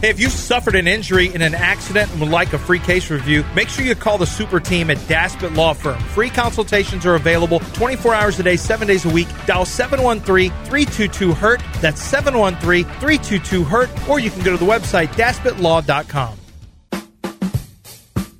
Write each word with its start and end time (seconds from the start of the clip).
Hey, 0.00 0.10
if 0.10 0.20
you've 0.20 0.30
suffered 0.30 0.76
an 0.76 0.86
injury 0.86 1.34
in 1.34 1.42
an 1.42 1.56
accident 1.56 2.08
and 2.12 2.20
would 2.20 2.30
like 2.30 2.52
a 2.52 2.58
free 2.58 2.78
case 2.78 3.10
review, 3.10 3.44
make 3.56 3.68
sure 3.68 3.84
you 3.84 3.96
call 3.96 4.16
the 4.16 4.26
super 4.26 4.60
team 4.60 4.90
at 4.90 4.96
Daspit 5.08 5.56
Law 5.56 5.72
Firm. 5.72 5.98
Free 6.00 6.30
consultations 6.30 7.04
are 7.04 7.16
available 7.16 7.58
24 7.72 8.14
hours 8.14 8.38
a 8.38 8.44
day, 8.44 8.54
7 8.54 8.86
days 8.86 9.04
a 9.04 9.08
week. 9.08 9.26
Dial 9.46 9.64
713-322-HURT. 9.64 11.60
That's 11.80 12.12
713-322-HURT. 12.12 14.08
Or 14.08 14.20
you 14.20 14.30
can 14.30 14.44
go 14.44 14.52
to 14.52 14.56
the 14.56 14.70
website, 14.70 15.08
daspitlaw.com. 15.08 16.38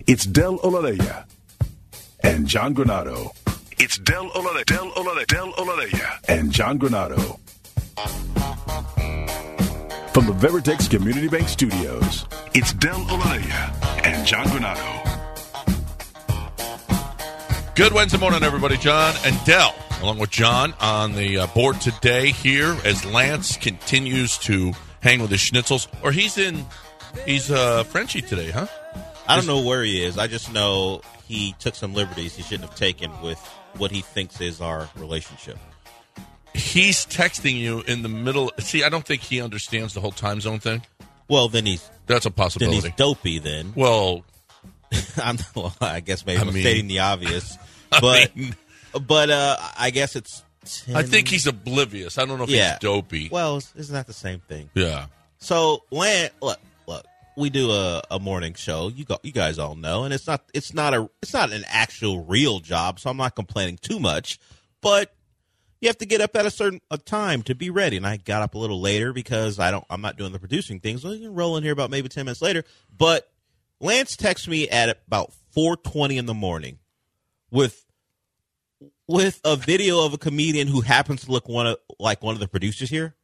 It's 0.07 0.27
Del 0.27 0.59
Olaleye 0.61 1.25
and 2.23 2.47
John 2.47 2.73
Granado. 2.73 3.33
It's 3.79 3.99
Del 3.99 4.31
Olaleye, 4.31 4.65
Del 4.65 4.93
Olaleye, 4.93 5.27
Del 5.27 5.53
Olaleye 5.55 6.21
and 6.29 6.53
John 6.53 6.79
Granado. 6.79 7.41
From 10.19 10.27
the 10.27 10.49
Veritex 10.49 10.91
Community 10.91 11.29
Bank 11.29 11.49
Studios, 11.49 12.27
it's 12.53 12.73
Del 12.73 12.99
Olaleye 13.05 14.05
and 14.05 14.27
John 14.27 14.47
Granado. 14.47 15.05
Good 17.77 17.93
Wednesday 17.93 18.19
morning, 18.19 18.43
everybody. 18.43 18.77
John 18.79 19.15
and 19.25 19.39
Del, 19.45 19.73
along 20.03 20.19
with 20.19 20.31
John, 20.31 20.75
on 20.81 21.13
the 21.13 21.39
uh, 21.39 21.47
board 21.47 21.81
today 21.81 22.33
here 22.33 22.77
as 22.85 23.05
Lance 23.05 23.57
continues 23.59 24.39
to 24.39 24.73
hang 25.03 25.23
with 25.23 25.31
his 25.31 25.39
schnitzels. 25.39 25.87
Or 26.03 26.11
he's 26.11 26.37
in, 26.37 26.67
he's 27.25 27.49
uh, 27.53 27.85
Frenchy 27.85 28.21
today, 28.21 28.51
huh? 28.51 28.67
I 29.29 29.37
don't 29.37 29.47
know 29.47 29.61
where 29.61 29.85
he 29.85 30.05
is. 30.05 30.19
I 30.19 30.27
just 30.27 30.53
know 30.53 31.01
he 31.29 31.55
took 31.61 31.77
some 31.77 31.95
liberties 31.95 32.35
he 32.35 32.43
shouldn't 32.43 32.69
have 32.69 32.77
taken 32.77 33.13
with 33.23 33.39
what 33.77 33.93
he 33.93 34.01
thinks 34.01 34.41
is 34.41 34.61
our 34.61 34.89
relationship. 34.97 35.59
He's 36.55 37.07
texting 37.07 37.55
you 37.59 37.83
in 37.87 38.03
the 38.03 38.09
middle. 38.09 38.51
See, 38.59 38.83
I 38.85 38.89
don't 38.89 39.05
think 39.07 39.23
he 39.23 39.41
understands 39.41 39.95
the 39.95 40.01
whole 40.01 40.11
time 40.13 40.41
zone 40.41 40.59
thing. 40.59 40.83
Well, 41.29 41.49
then 41.49 41.67
he's 41.67 41.89
That's 42.07 42.27
a 42.27 42.31
then 42.31 42.35
possibility. 42.35 42.81
he's 42.89 42.97
dopey. 42.97 43.39
Then 43.39 43.73
well, 43.77 44.25
I'm, 45.23 45.39
well, 45.55 45.75
I 45.81 46.01
guess 46.01 46.25
maybe 46.27 46.39
I 46.39 46.43
I'm 46.43 46.53
mean- 46.53 46.63
stating 46.63 46.89
the 46.89 47.01
obvious, 47.01 47.57
I 47.93 48.01
but 48.01 48.37
mean- 48.37 48.57
but 49.07 49.31
uh, 49.31 49.57
I 49.79 49.91
guess 49.91 50.17
it's. 50.17 50.43
10, 50.85 50.97
I 50.97 51.03
think 51.03 51.29
he's 51.29 51.47
oblivious. 51.47 52.19
I 52.19 52.27
don't 52.27 52.37
know 52.37 52.45
if 52.45 52.51
yeah 52.51 52.73
he's 52.73 52.79
dopey. 52.81 53.29
Well, 53.31 53.57
isn't 53.57 53.93
that 53.95 54.07
the 54.07 54.13
same 54.13 54.41
thing? 54.41 54.69
yeah. 54.75 55.07
So, 55.39 55.85
Lan, 55.91 56.31
look, 56.43 56.59
look, 56.87 57.07
we 57.37 57.49
do 57.49 57.71
a, 57.71 58.03
a 58.11 58.19
morning 58.19 58.53
show. 58.55 58.89
You 58.89 59.05
go, 59.05 59.19
you 59.23 59.31
guys 59.33 59.59
all 59.59 59.77
know, 59.77 60.05
and 60.05 60.13
it's 60.13 60.27
not 60.27 60.43
it's 60.53 60.75
not 60.75 60.93
a 60.95 61.09
it's 61.23 61.33
not 61.33 61.53
an 61.53 61.65
actual 61.69 62.25
real 62.25 62.59
job, 62.61 62.99
so 63.01 63.09
I'm 63.09 63.17
not 63.17 63.35
complaining 63.35 63.79
too 63.81 63.99
much. 64.01 64.39
But 64.83 65.11
you 65.81 65.89
have 65.89 65.99
to 65.99 66.07
get 66.07 66.21
up 66.21 66.35
at 66.37 66.47
a 66.47 66.51
certain 66.51 66.81
a 66.91 66.99
time 66.99 67.43
to 67.43 67.55
be 67.55 67.71
ready, 67.71 67.97
and 67.97 68.07
I 68.07 68.17
got 68.17 68.43
up 68.43 68.55
a 68.55 68.59
little 68.59 68.81
later 68.81 69.13
because 69.13 69.59
I 69.59 69.71
don't 69.71 69.85
I'm 69.89 70.01
not 70.01 70.17
doing 70.17 70.33
the 70.33 70.39
producing 70.39 70.81
things. 70.81 71.03
So 71.03 71.13
you 71.13 71.29
can 71.29 71.35
roll 71.35 71.57
in 71.57 71.63
here 71.63 71.73
about 71.73 71.91
maybe 71.91 72.09
ten 72.09 72.25
minutes 72.25 72.43
later. 72.43 72.65
But 72.97 73.31
Lance 73.81 74.17
texts 74.17 74.49
me 74.49 74.69
at 74.69 74.89
about 75.07 75.33
4:20 75.57 76.17
in 76.17 76.27
the 76.27 76.35
morning 76.35 76.79
with 77.51 77.85
with 79.07 79.41
a 79.45 79.57
video 79.57 80.05
of 80.05 80.13
a 80.13 80.19
comedian 80.19 80.69
who 80.69 80.81
happens 80.81 81.25
to 81.25 81.33
look 81.33 81.49
one 81.49 81.67
of 81.67 81.79
like 81.99 82.23
one 82.23 82.35
of 82.35 82.41
the 82.41 82.49
producers 82.49 82.91
here. 82.91 83.15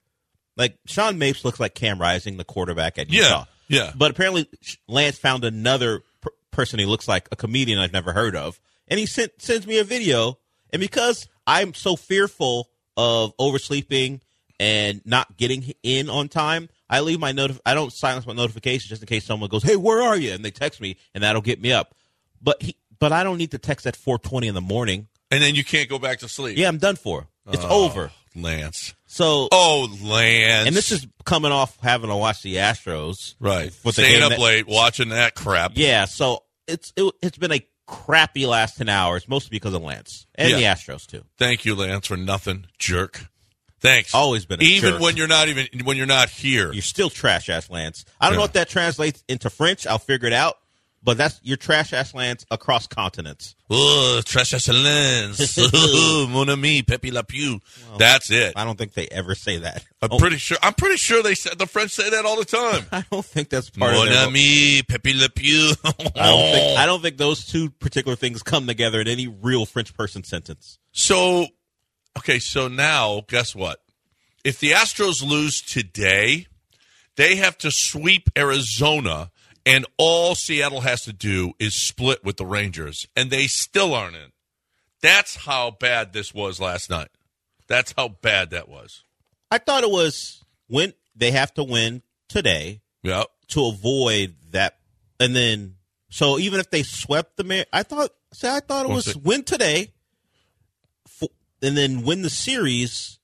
Like 0.56 0.78
Sean 0.86 1.18
Mapes 1.18 1.44
looks 1.44 1.58
like 1.58 1.74
Cam 1.74 2.00
Rising, 2.00 2.36
the 2.36 2.44
quarterback 2.44 2.98
at 2.98 3.10
Utah. 3.10 3.46
yeah. 3.68 3.84
yeah. 3.84 3.92
But 3.96 4.12
apparently 4.12 4.48
Lance 4.88 5.18
found 5.18 5.44
another 5.44 6.02
per- 6.20 6.30
person 6.52 6.78
he 6.78 6.86
looks 6.86 7.08
like 7.08 7.28
a 7.32 7.36
comedian 7.36 7.78
I've 7.78 7.92
never 7.92 8.12
heard 8.12 8.36
of, 8.36 8.60
and 8.86 9.00
he 9.00 9.06
sent 9.06 9.32
sends 9.42 9.66
me 9.66 9.78
a 9.78 9.84
video. 9.84 10.38
And 10.72 10.80
because 10.80 11.28
I'm 11.46 11.74
so 11.74 11.96
fearful 11.96 12.68
of 12.96 13.32
oversleeping 13.38 14.20
and 14.60 15.00
not 15.04 15.36
getting 15.36 15.72
in 15.82 16.08
on 16.08 16.28
time, 16.28 16.68
I 16.88 17.00
leave 17.00 17.18
my 17.18 17.32
notif- 17.32 17.58
I 17.66 17.74
don't 17.74 17.92
silence 17.92 18.26
my 18.26 18.32
notifications 18.34 18.88
just 18.88 19.02
in 19.02 19.06
case 19.06 19.24
someone 19.24 19.48
goes, 19.50 19.62
"Hey, 19.64 19.76
where 19.76 20.00
are 20.02 20.16
you?" 20.16 20.32
and 20.32 20.44
they 20.44 20.50
text 20.52 20.80
me, 20.80 20.96
and 21.14 21.24
that'll 21.24 21.42
get 21.42 21.60
me 21.60 21.72
up. 21.72 21.94
But 22.40 22.62
he, 22.62 22.76
but 23.00 23.10
I 23.12 23.24
don't 23.24 23.38
need 23.38 23.50
to 23.50 23.58
text 23.58 23.86
at 23.86 23.96
4:20 23.96 24.46
in 24.46 24.54
the 24.54 24.60
morning. 24.60 25.08
And 25.30 25.42
then 25.42 25.54
you 25.56 25.64
can't 25.64 25.88
go 25.88 25.98
back 25.98 26.20
to 26.20 26.28
sleep. 26.28 26.56
Yeah, 26.56 26.68
I'm 26.68 26.78
done 26.78 26.96
for. 26.96 27.26
It's 27.50 27.64
Oh, 27.64 27.84
over. 27.86 28.12
Lance. 28.36 28.94
So 29.06 29.48
Oh, 29.52 29.88
Lance. 30.02 30.66
and 30.68 30.76
this 30.76 30.92
is 30.92 31.06
coming 31.24 31.50
off 31.52 31.76
having 31.82 32.10
to 32.10 32.16
watch 32.16 32.42
the 32.42 32.56
Astros. 32.56 33.34
right. 33.40 33.72
Staying 33.72 34.22
up 34.22 34.30
that- 34.30 34.40
late, 34.40 34.66
watching 34.68 35.08
that 35.10 35.34
crap. 35.34 35.72
Yeah, 35.74 36.04
so 36.04 36.44
it's 36.68 36.92
it, 36.96 37.12
it's 37.22 37.38
been 37.38 37.52
a 37.52 37.66
crappy 37.86 38.46
last 38.46 38.76
ten 38.78 38.88
hours, 38.88 39.28
mostly 39.28 39.50
because 39.50 39.74
of 39.74 39.82
Lance 39.82 40.26
and 40.34 40.50
Yeah. 40.50 40.56
the 40.56 40.62
Astros 40.64 41.06
too. 41.06 41.24
Thank 41.38 41.64
you, 41.64 41.74
Lance, 41.74 42.06
for 42.06 42.16
nothing, 42.16 42.66
jerk. 42.78 43.26
Thanks. 43.80 44.14
Always 44.14 44.46
been 44.46 44.62
a 44.62 44.64
even 44.64 44.92
jerk. 44.92 45.00
when 45.02 45.16
you're 45.16 45.28
not 45.28 45.48
even 45.48 45.68
when 45.84 45.96
you're 45.98 46.06
not 46.06 46.30
here. 46.30 46.72
You're 46.72 46.80
still 46.82 47.10
trash 47.10 47.50
ass 47.50 47.68
Lance. 47.68 48.04
I 48.20 48.28
don't 48.30 48.38
know 48.38 48.44
if 48.44 48.54
that 48.54 48.70
translates 48.70 49.22
into 49.28 49.50
French. 49.50 49.86
I'll 49.86 49.98
figure 49.98 50.26
it 50.26 50.32
out. 50.32 50.56
But 51.04 51.18
that's 51.18 51.38
your 51.42 51.58
trash 51.58 51.92
ass 51.92 52.14
Lance 52.14 52.46
across 52.50 52.86
continents. 52.86 53.54
Oh, 53.68 54.22
trash 54.24 54.54
excellence. 54.54 55.58
Oh, 55.58 56.26
mon 56.30 56.48
ami, 56.48 56.82
Pepe 56.82 57.10
Le 57.10 57.22
Pew. 57.22 57.60
That's 57.98 58.30
it. 58.30 58.54
I 58.56 58.64
don't 58.64 58.78
think 58.78 58.94
they 58.94 59.06
ever 59.08 59.34
say 59.34 59.58
that. 59.58 59.84
I'm 60.00 60.08
Oh, 60.12 60.18
pretty 60.18 60.38
sure. 60.38 60.56
I'm 60.62 60.72
pretty 60.72 60.96
sure 60.96 61.22
they 61.22 61.34
said 61.34 61.58
the 61.58 61.66
French 61.66 61.90
say 61.90 62.08
that 62.08 62.24
all 62.24 62.36
the 62.36 62.46
time. 62.46 62.86
I 62.92 63.04
don't 63.10 63.24
think 63.24 63.50
that's 63.50 63.68
part 63.68 63.92
mon 63.92 64.08
of 64.08 64.14
their. 64.14 64.26
ami, 64.26 64.82
Pepe 64.82 65.12
Le 65.12 65.28
Pew. 65.28 65.72
I 65.84 65.90
don't 65.92 66.52
think 66.52 66.78
I 66.78 66.86
don't 66.86 67.02
think 67.02 67.18
those 67.18 67.44
two 67.44 67.68
particular 67.68 68.16
things 68.16 68.42
come 68.42 68.66
together 68.66 69.00
in 69.00 69.06
any 69.08 69.26
real 69.28 69.66
French 69.66 69.94
person 69.94 70.24
sentence. 70.24 70.78
So, 70.92 71.46
okay, 72.18 72.38
so 72.38 72.68
now 72.68 73.24
guess 73.28 73.54
what? 73.54 73.78
If 74.42 74.58
the 74.58 74.70
Astros 74.72 75.22
lose 75.22 75.60
today, 75.60 76.46
they 77.16 77.36
have 77.36 77.56
to 77.58 77.70
sweep 77.70 78.30
Arizona, 78.36 79.30
and 79.66 79.86
all 79.96 80.34
Seattle 80.34 80.80
has 80.82 81.02
to 81.02 81.12
do 81.12 81.52
is 81.58 81.74
split 81.74 82.24
with 82.24 82.36
the 82.36 82.46
Rangers, 82.46 83.06
and 83.16 83.30
they 83.30 83.46
still 83.46 83.94
aren't 83.94 84.16
in. 84.16 84.32
That's 85.02 85.36
how 85.36 85.70
bad 85.72 86.12
this 86.12 86.32
was 86.34 86.60
last 86.60 86.88
night. 86.90 87.08
That's 87.66 87.92
how 87.96 88.08
bad 88.08 88.50
that 88.50 88.68
was. 88.68 89.04
I 89.50 89.58
thought 89.58 89.84
it 89.84 89.90
was 89.90 90.42
when 90.68 90.92
they 91.14 91.30
have 91.30 91.52
to 91.54 91.64
win 91.64 92.02
today 92.28 92.80
Yeah. 93.02 93.24
to 93.48 93.66
avoid 93.66 94.36
that, 94.50 94.78
and 95.20 95.34
then 95.36 95.76
so 96.10 96.38
even 96.38 96.60
if 96.60 96.70
they 96.70 96.82
swept 96.82 97.36
the 97.36 97.44
Mar- 97.44 97.66
I 97.72 97.82
thought 97.82 98.10
say 98.32 98.48
I 98.50 98.60
thought 98.60 98.86
it 98.86 98.92
was 98.92 99.12
so- 99.12 99.18
win 99.22 99.44
today, 99.44 99.92
f- 101.20 101.28
and 101.62 101.76
then 101.76 102.02
win 102.02 102.22
the 102.22 102.30
series 102.30 103.18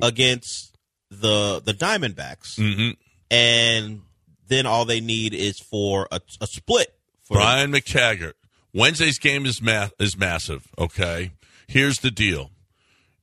against 0.00 0.76
the 1.10 1.60
the 1.64 1.74
Diamondbacks, 1.74 2.56
hmm 2.56 2.90
and 3.30 4.02
then 4.48 4.66
all 4.66 4.84
they 4.84 5.00
need 5.00 5.34
is 5.34 5.58
for 5.58 6.08
a, 6.10 6.20
a 6.40 6.46
split. 6.46 6.94
For 7.22 7.38
Brian 7.38 7.72
McTaggart. 7.72 8.34
Wednesday's 8.72 9.18
game 9.18 9.46
is 9.46 9.62
ma- 9.62 9.88
is 9.98 10.16
massive. 10.18 10.66
Okay, 10.78 11.30
here's 11.68 12.00
the 12.00 12.10
deal. 12.10 12.50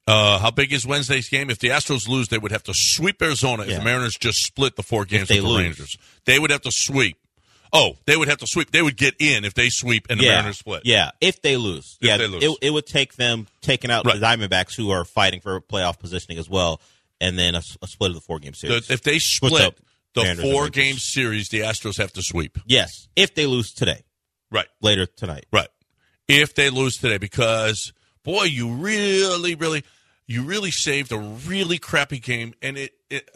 Uh, 0.08 0.40
how 0.40 0.50
big 0.50 0.74
is 0.74 0.86
Wednesday's 0.86 1.30
game? 1.30 1.50
If 1.50 1.60
the 1.60 1.70
Astros 1.70 2.08
lose, 2.08 2.28
they 2.30 2.38
would 2.40 2.52
have 2.52 2.64
to 2.64 2.74
sweep 2.74 3.22
Arizona. 3.22 3.64
If 3.64 3.78
the 3.78 3.84
Mariners 3.84 4.16
just 4.20 4.40
split 4.46 4.76
the 4.76 4.84
four 4.84 5.06
games 5.06 5.30
with 5.30 5.40
the 5.42 5.48
lose. 5.48 5.62
Rangers, 5.62 5.98
they 6.26 6.40
would 6.40 6.50
have 6.50 6.62
to 6.62 6.72
sweep. 6.72 7.18
Oh, 7.74 7.96
they 8.06 8.18
would 8.18 8.28
have 8.28 8.40
to 8.40 8.48
sweep. 8.48 8.72
They 8.72 8.82
would 8.82 8.98
get 8.98 9.14
in 9.20 9.46
if 9.46 9.54
they 9.54 9.70
sweep 9.70 10.08
and 10.10 10.20
the 10.20 10.26
yeah, 10.26 10.32
Mariners 10.32 10.58
split. 10.58 10.82
Yeah, 10.86 11.12
if 11.22 11.42
they 11.42 11.56
lose, 11.56 11.98
If 12.02 12.08
yeah, 12.08 12.18
they 12.18 12.28
lose. 12.28 12.44
It, 12.44 12.58
it 12.62 12.70
would 12.72 12.86
take 12.86 13.16
them 13.16 13.48
taking 13.62 13.92
out 13.92 14.06
Right. 14.06 14.20
the 14.20 14.26
Diamondbacks, 14.26 14.76
who 14.76 14.90
are 14.90 15.06
fighting 15.06 15.40
for 15.40 15.62
playoff 15.62 15.98
positioning 16.00 16.38
as 16.40 16.50
well, 16.50 16.82
and 17.22 17.38
then 17.40 17.56
a 17.56 17.62
split 17.62 18.10
of 18.10 18.16
the 18.16 18.22
four 18.22 18.40
game 18.40 18.52
The- 18.54 18.58
series. 18.58 18.90
if 18.90 19.04
they 19.04 19.20
split 19.20 19.80
the 20.14 20.38
four 20.42 20.70
game 20.70 20.98
series, 20.98 21.50
the 21.50 21.60
Astros 21.62 21.98
have 21.98 22.14
to 22.14 22.22
sweep. 22.22 22.58
yes, 22.66 23.08
if 23.16 23.34
they 23.36 23.46
lose 23.46 23.74
today, 23.74 24.04
Right. 24.52 24.68
later 24.82 25.06
tonight. 25.06 25.46
Right. 25.52 25.70
If 26.28 26.56
they 26.56 26.70
lose 26.70 26.98
today, 26.98 27.18
because 27.18 27.94
boy, 28.24 28.44
you 28.44 28.74
really, 28.74 29.56
really, 29.56 29.84
you 30.28 30.44
really 30.44 30.72
saved 30.72 31.12
a 31.12 31.18
really 31.18 31.78
crappy 31.78 32.20
game, 32.20 32.54
and 32.62 32.78
it, 32.78 32.92
it 33.10 33.30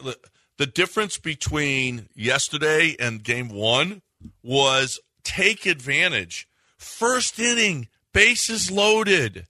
the 0.57 0.65
difference 0.65 1.17
between 1.17 2.07
yesterday 2.15 2.95
and 2.99 3.23
game 3.23 3.49
one 3.49 4.01
was 4.43 4.99
take 5.23 5.65
advantage. 5.65 6.47
First 6.77 7.39
inning, 7.39 7.89
bases 8.13 8.71
loaded. 8.71 9.47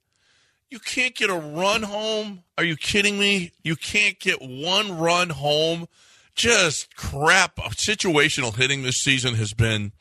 You 0.72 0.80
can't 0.80 1.13
get 1.16 1.30
a 1.30 1.36
run 1.36 1.83
home. 1.83 2.44
Are 2.57 2.63
you 2.63 2.75
kidding 2.75 3.19
me? 3.19 3.51
You 3.63 3.75
can't 3.75 4.19
get 4.19 4.42
one 4.42 4.98
run 4.98 5.30
home. 5.30 5.88
Just 6.35 6.95
crap. 6.95 7.55
Situational 7.55 8.55
hitting 8.55 8.83
this 8.83 8.97
season 8.97 9.35
has 9.35 9.53
been 9.53 9.91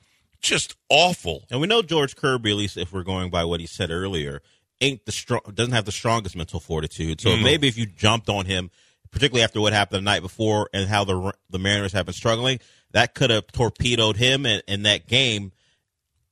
just 0.40 0.76
awful. 0.88 1.44
And 1.50 1.60
we 1.60 1.66
know 1.66 1.82
George 1.82 2.16
Kirby, 2.16 2.50
at 2.50 2.56
least 2.56 2.76
if 2.76 2.92
we're 2.92 3.02
going 3.02 3.30
by 3.30 3.44
what 3.44 3.60
he 3.60 3.66
said 3.66 3.90
earlier, 3.90 4.42
ain't 4.80 5.04
the 5.06 5.12
strong 5.12 5.40
doesn't 5.52 5.72
have 5.72 5.86
the 5.86 5.92
strongest 5.92 6.36
mental 6.36 6.60
fortitude. 6.60 7.20
So 7.20 7.30
mm-hmm. 7.30 7.42
maybe 7.42 7.68
if 7.68 7.78
you 7.78 7.86
jumped 7.86 8.28
on 8.28 8.46
him, 8.46 8.70
particularly 9.10 9.44
after 9.44 9.60
what 9.60 9.72
happened 9.72 9.98
the 9.98 10.10
night 10.10 10.22
before 10.22 10.68
and 10.74 10.88
how 10.88 11.04
the 11.04 11.32
the 11.50 11.58
Mariners 11.58 11.92
have 11.92 12.06
been 12.06 12.14
struggling, 12.14 12.60
that 12.92 13.14
could 13.14 13.30
have 13.30 13.46
torpedoed 13.48 14.16
him 14.16 14.44
in, 14.46 14.60
in 14.68 14.82
that 14.82 15.06
game. 15.06 15.52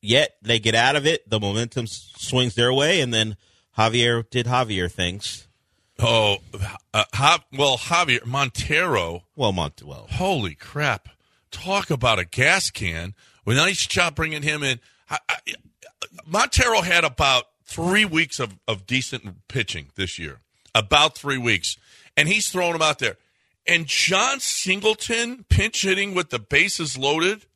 Yet 0.00 0.36
they 0.42 0.58
get 0.58 0.74
out 0.74 0.96
of 0.96 1.06
it, 1.06 1.28
the 1.30 1.38
momentum 1.38 1.86
swings 1.86 2.54
their 2.54 2.72
way, 2.72 3.00
and 3.00 3.14
then 3.14 3.36
Javier 3.78 4.28
did 4.28 4.46
Javier 4.46 4.90
things. 4.90 5.46
Oh, 6.04 6.38
uh, 6.92 7.38
well, 7.52 7.78
Javier 7.78 8.26
Montero. 8.26 9.24
Well, 9.36 9.52
Mont 9.52 9.82
well, 9.84 10.08
Holy 10.10 10.54
crap! 10.54 11.08
Talk 11.50 11.90
about 11.90 12.18
a 12.18 12.24
gas 12.24 12.70
can. 12.70 13.14
Well, 13.44 13.56
nice 13.56 13.86
job 13.86 14.14
bringing 14.16 14.42
him 14.42 14.62
in. 14.62 14.80
I, 15.08 15.18
I, 15.28 15.36
Montero 16.26 16.80
had 16.80 17.04
about 17.04 17.44
three 17.64 18.04
weeks 18.04 18.40
of, 18.40 18.58
of 18.66 18.86
decent 18.86 19.48
pitching 19.48 19.90
this 19.94 20.18
year. 20.18 20.40
About 20.74 21.16
three 21.16 21.38
weeks, 21.38 21.76
and 22.16 22.28
he's 22.28 22.48
throwing 22.48 22.74
him 22.74 22.82
out 22.82 22.98
there. 22.98 23.16
And 23.66 23.86
Jon 23.86 24.40
Singleton 24.40 25.44
pinch 25.48 25.82
hitting 25.82 26.14
with 26.14 26.30
the 26.30 26.38
bases 26.40 26.98
loaded, 26.98 27.46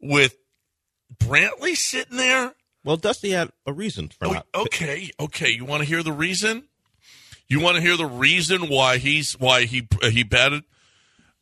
with 0.00 0.36
Brantley 1.18 1.74
sitting 1.74 2.16
there. 2.16 2.54
well, 2.84 2.96
Dusty 2.96 3.30
had 3.30 3.50
a 3.66 3.72
reason 3.72 4.08
for 4.08 4.28
Oh, 4.28 4.32
not. 4.32 4.46
okay, 4.54 5.10
okay. 5.18 5.50
You 5.50 5.64
want 5.64 5.82
to 5.82 5.88
hear 5.88 6.02
the 6.02 6.12
reason? 6.12 6.68
You 7.52 7.60
want 7.60 7.76
to 7.76 7.82
hear 7.82 7.98
the 7.98 8.06
reason 8.06 8.70
why 8.70 8.96
he's 8.96 9.34
why 9.34 9.66
he 9.66 9.86
he 10.04 10.22
batted? 10.22 10.64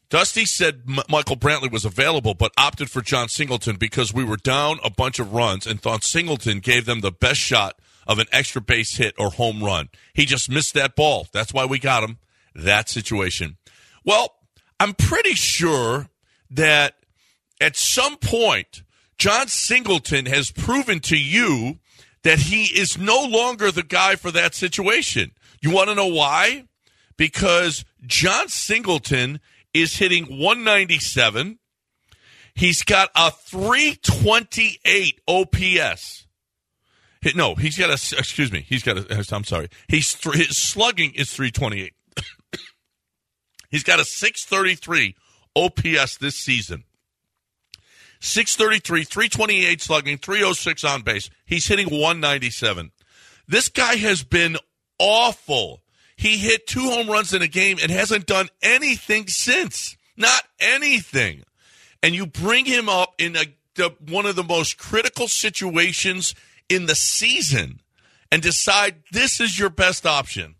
Dusty 0.09 0.45
said 0.45 0.83
M- 0.89 1.05
Michael 1.09 1.37
Brantley 1.37 1.71
was 1.71 1.85
available, 1.85 2.35
but 2.35 2.51
opted 2.59 2.91
for 2.91 3.01
Jon 3.01 3.29
Singleton 3.29 3.77
because 3.77 4.13
we 4.13 4.25
were 4.25 4.37
down 4.37 4.81
a 4.83 4.91
bunch 4.91 5.21
of 5.21 5.33
runs 5.33 5.69
and 5.69 5.81
thought 5.81 6.03
Singleton 6.03 6.59
gave 6.59 6.85
them 6.85 7.01
the 7.01 7.13
best 7.13 7.39
shot 7.39 7.79
of 8.09 8.19
an 8.19 8.27
extra 8.33 8.61
base 8.61 8.97
hit 8.97 9.15
or 9.21 9.31
home 9.31 9.63
run. 9.63 9.89
He 10.13 10.27
just 10.27 10.51
missed 10.51 10.75
that 10.75 10.97
ball. 10.97 11.29
That's 11.33 11.55
why 11.55 11.65
we 11.65 11.79
got 11.79 12.03
him. 12.03 12.19
That 12.57 12.89
situation. 12.89 13.59
Well, 14.05 14.35
I'm 14.81 14.95
pretty 14.95 15.35
sure 15.35 16.09
that 16.51 16.95
at 17.61 17.77
some 17.77 18.17
point, 18.17 18.83
Jon 19.17 19.47
Singleton 19.47 20.27
has 20.27 20.51
proven 20.51 20.99
to 21.03 21.17
you 21.17 21.79
that 22.25 22.41
he 22.41 22.65
is 22.65 22.99
no 22.99 23.25
longer 23.25 23.71
the 23.71 23.85
guy 23.85 24.17
for 24.17 24.33
that 24.33 24.57
situation. 24.57 25.31
You 25.61 25.71
want 25.71 25.89
to 25.89 25.95
know 25.95 26.07
why? 26.07 26.65
Because 27.17 27.85
Jon 28.07 28.49
Singleton 28.49 29.41
is 29.75 29.97
hitting 29.97 30.25
197. 30.25 31.59
He's 32.55 32.83
got 32.83 33.11
a 33.15 33.31
328 33.31 35.21
OPS. 35.29 36.27
No, 37.35 37.55
he's 37.55 37.77
got 37.77 37.91
a, 37.91 37.95
excuse 38.19 38.51
me, 38.51 38.65
he's 38.67 38.83
got 38.83 38.97
a, 38.97 39.19
uh, 39.19 39.23
I'm 39.33 39.45
sorry. 39.45 39.69
He's, 39.89 40.17
his 40.33 40.57
slugging 40.71 41.13
is 41.15 41.31
328. 41.31 41.93
he's 43.71 43.85
got 43.85 44.01
a 44.01 44.05
633 44.05 45.15
OPS 45.55 46.17
this 46.17 46.37
season. 46.37 46.85
633, 48.21 49.05
328 49.05 49.81
slugging, 49.81 50.19
306 50.19 50.85
on 50.85 51.03
base. 51.03 51.31
He's 51.47 51.67
hitting 51.67 51.89
197. 51.89 52.91
This 53.49 53.69
guy 53.69 53.97
has 53.97 54.23
been 54.23 54.57
awful. 55.01 55.83
He 56.17 56.37
hit 56.37 56.67
two 56.67 56.83
home 56.91 57.09
runs 57.09 57.33
in 57.33 57.41
a 57.43 57.49
game 57.49 57.79
and 57.83 57.91
hasn't 57.91 58.27
done 58.27 58.49
anything 58.63 59.27
since. 59.27 59.97
Not 60.17 60.43
anything. 60.61 61.43
And 62.03 62.15
you 62.15 62.27
bring 62.27 62.67
him 62.67 62.89
up 62.89 63.15
in 63.19 63.37
a, 63.37 63.45
the, 63.75 63.95
one 64.07 64.27
of 64.27 64.37
the 64.37 64.45
most 64.45 64.77
critical 64.79 65.29
situations 65.29 66.35
in 66.69 66.87
the 66.87 66.95
season 66.95 67.81
and 68.31 68.43
decide 68.43 68.97
this 69.13 69.41
is 69.41 69.59
your 69.59 69.71
best 69.71 70.07
option. 70.07 70.57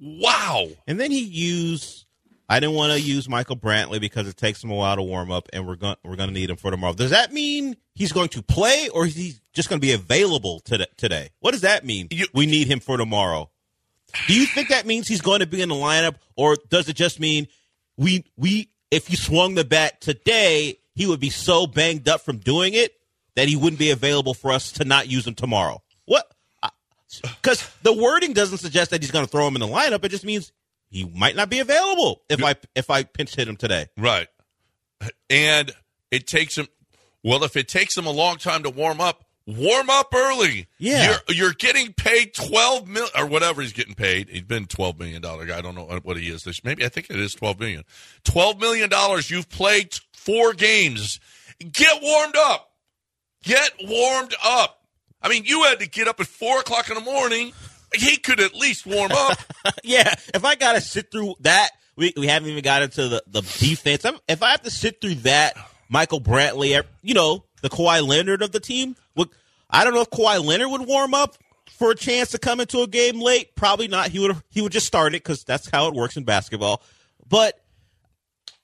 Wow. 0.00 0.68
And 0.86 0.98
then 0.98 1.10
he 1.10 1.20
used. 1.24 2.06
I 2.48 2.60
didn't 2.60 2.76
want 2.76 2.92
to 2.92 3.00
use 3.00 3.28
Michael 3.28 3.56
Brantley 3.56 4.00
because 4.00 4.28
it 4.28 4.36
takes 4.36 4.62
him 4.62 4.70
a 4.70 4.74
while 4.74 4.96
to 4.96 5.02
warm 5.02 5.30
up, 5.32 5.48
and 5.52 5.66
we're 5.66 5.76
going 5.76 5.96
we're 6.04 6.16
going 6.16 6.28
to 6.28 6.34
need 6.34 6.50
him 6.50 6.56
for 6.56 6.70
tomorrow. 6.70 6.92
Does 6.92 7.10
that 7.10 7.32
mean 7.32 7.76
he's 7.94 8.12
going 8.12 8.28
to 8.30 8.42
play, 8.42 8.90
or 8.92 9.06
is 9.06 9.16
he 9.16 9.34
just 9.54 9.68
going 9.70 9.80
to 9.80 9.86
be 9.86 9.92
available 9.92 10.60
today? 10.60 10.86
Today, 10.98 11.30
what 11.40 11.52
does 11.52 11.62
that 11.62 11.84
mean? 11.86 12.08
You- 12.10 12.26
we 12.34 12.44
need 12.46 12.66
him 12.66 12.80
for 12.80 12.96
tomorrow. 12.98 13.50
Do 14.26 14.34
you 14.34 14.46
think 14.46 14.68
that 14.68 14.86
means 14.86 15.08
he's 15.08 15.20
going 15.20 15.40
to 15.40 15.46
be 15.46 15.62
in 15.62 15.68
the 15.68 15.74
lineup, 15.74 16.16
or 16.36 16.56
does 16.68 16.88
it 16.88 16.96
just 16.96 17.20
mean 17.20 17.46
we 17.96 18.24
we 18.36 18.70
if 18.90 19.10
you 19.10 19.16
swung 19.16 19.54
the 19.54 19.64
bat 19.64 20.00
today, 20.00 20.78
he 20.94 21.06
would 21.06 21.20
be 21.20 21.30
so 21.30 21.66
banged 21.66 22.08
up 22.08 22.20
from 22.20 22.38
doing 22.38 22.74
it 22.74 22.94
that 23.34 23.48
he 23.48 23.56
wouldn't 23.56 23.78
be 23.78 23.90
available 23.90 24.34
for 24.34 24.52
us 24.52 24.72
to 24.72 24.84
not 24.84 25.08
use 25.08 25.26
him 25.26 25.34
tomorrow? 25.34 25.82
What? 26.06 26.26
Because 27.22 27.68
the 27.82 27.92
wording 27.92 28.32
doesn't 28.32 28.58
suggest 28.58 28.90
that 28.90 29.02
he's 29.02 29.10
going 29.10 29.24
to 29.24 29.30
throw 29.30 29.46
him 29.46 29.54
in 29.54 29.60
the 29.60 29.68
lineup. 29.68 30.04
It 30.04 30.10
just 30.10 30.24
means 30.24 30.52
he 30.90 31.04
might 31.04 31.36
not 31.36 31.50
be 31.50 31.60
available 31.60 32.22
if 32.28 32.42
I 32.42 32.54
if 32.74 32.90
I 32.90 33.04
pinch 33.04 33.34
hit 33.34 33.48
him 33.48 33.56
today. 33.56 33.86
Right. 33.96 34.28
And 35.28 35.72
it 36.10 36.26
takes 36.26 36.56
him 36.56 36.68
well, 37.24 37.42
if 37.42 37.56
it 37.56 37.68
takes 37.68 37.96
him 37.96 38.06
a 38.06 38.10
long 38.10 38.36
time 38.36 38.62
to 38.64 38.70
warm 38.70 39.00
up, 39.00 39.24
warm 39.46 39.90
up 39.90 40.12
early. 40.14 40.68
Yeah. 40.78 41.10
You're 41.28 41.36
you're 41.36 41.52
getting 41.52 41.92
paid 41.92 42.34
twelve 42.34 42.88
mil 42.88 43.06
or 43.16 43.26
whatever 43.26 43.62
he's 43.62 43.72
getting 43.72 43.94
paid. 43.94 44.28
He's 44.28 44.42
been 44.42 44.66
twelve 44.66 44.98
million 44.98 45.22
dollar 45.22 45.44
guy. 45.46 45.58
I 45.58 45.60
don't 45.60 45.74
know 45.74 46.00
what 46.02 46.16
he 46.16 46.28
is. 46.28 46.44
This 46.44 46.64
maybe 46.64 46.84
I 46.84 46.88
think 46.88 47.10
it 47.10 47.18
is 47.18 47.34
twelve 47.34 47.60
million. 47.60 47.84
Twelve 48.24 48.60
million 48.60 48.88
dollars. 48.88 49.30
You've 49.30 49.48
played 49.48 49.98
four 50.12 50.52
games. 50.52 51.20
Get 51.58 52.02
warmed 52.02 52.36
up. 52.36 52.70
Get 53.42 53.72
warmed 53.82 54.34
up. 54.44 54.80
I 55.22 55.28
mean, 55.28 55.44
you 55.46 55.62
had 55.64 55.80
to 55.80 55.88
get 55.88 56.08
up 56.08 56.20
at 56.20 56.26
four 56.26 56.60
o'clock 56.60 56.88
in 56.88 56.94
the 56.94 57.00
morning. 57.00 57.52
He 57.94 58.16
could 58.16 58.40
at 58.40 58.54
least 58.54 58.86
warm 58.86 59.12
up. 59.12 59.38
yeah, 59.84 60.12
if 60.34 60.44
I 60.44 60.54
got 60.54 60.72
to 60.72 60.80
sit 60.80 61.10
through 61.10 61.34
that, 61.40 61.70
we, 61.96 62.12
we 62.16 62.26
haven't 62.26 62.48
even 62.48 62.62
got 62.62 62.82
into 62.82 63.08
the, 63.08 63.22
the 63.26 63.40
defense. 63.40 64.04
I'm, 64.04 64.18
if 64.28 64.42
I 64.42 64.50
have 64.50 64.62
to 64.62 64.70
sit 64.70 65.00
through 65.00 65.14
that, 65.16 65.56
Michael 65.88 66.20
Brantley, 66.20 66.82
you 67.02 67.14
know, 67.14 67.44
the 67.64 67.70
Kawhi 67.70 68.06
Leonard 68.06 68.42
of 68.42 68.52
the 68.52 68.60
team, 68.60 68.94
would, 69.16 69.30
I 69.70 69.84
don't 69.84 69.94
know 69.94 70.02
if 70.02 70.10
Kawhi 70.10 70.44
Leonard 70.44 70.70
would 70.70 70.82
warm 70.86 71.14
up 71.14 71.36
for 71.78 71.90
a 71.90 71.94
chance 71.94 72.30
to 72.32 72.38
come 72.38 72.60
into 72.60 72.82
a 72.82 72.86
game 72.86 73.20
late. 73.20 73.56
Probably 73.56 73.88
not. 73.88 74.08
He 74.08 74.18
would 74.18 74.36
he 74.50 74.60
would 74.60 74.70
just 74.70 74.86
start 74.86 75.14
it 75.14 75.24
because 75.24 75.44
that's 75.44 75.70
how 75.70 75.88
it 75.88 75.94
works 75.94 76.18
in 76.18 76.24
basketball. 76.24 76.82
But 77.26 77.58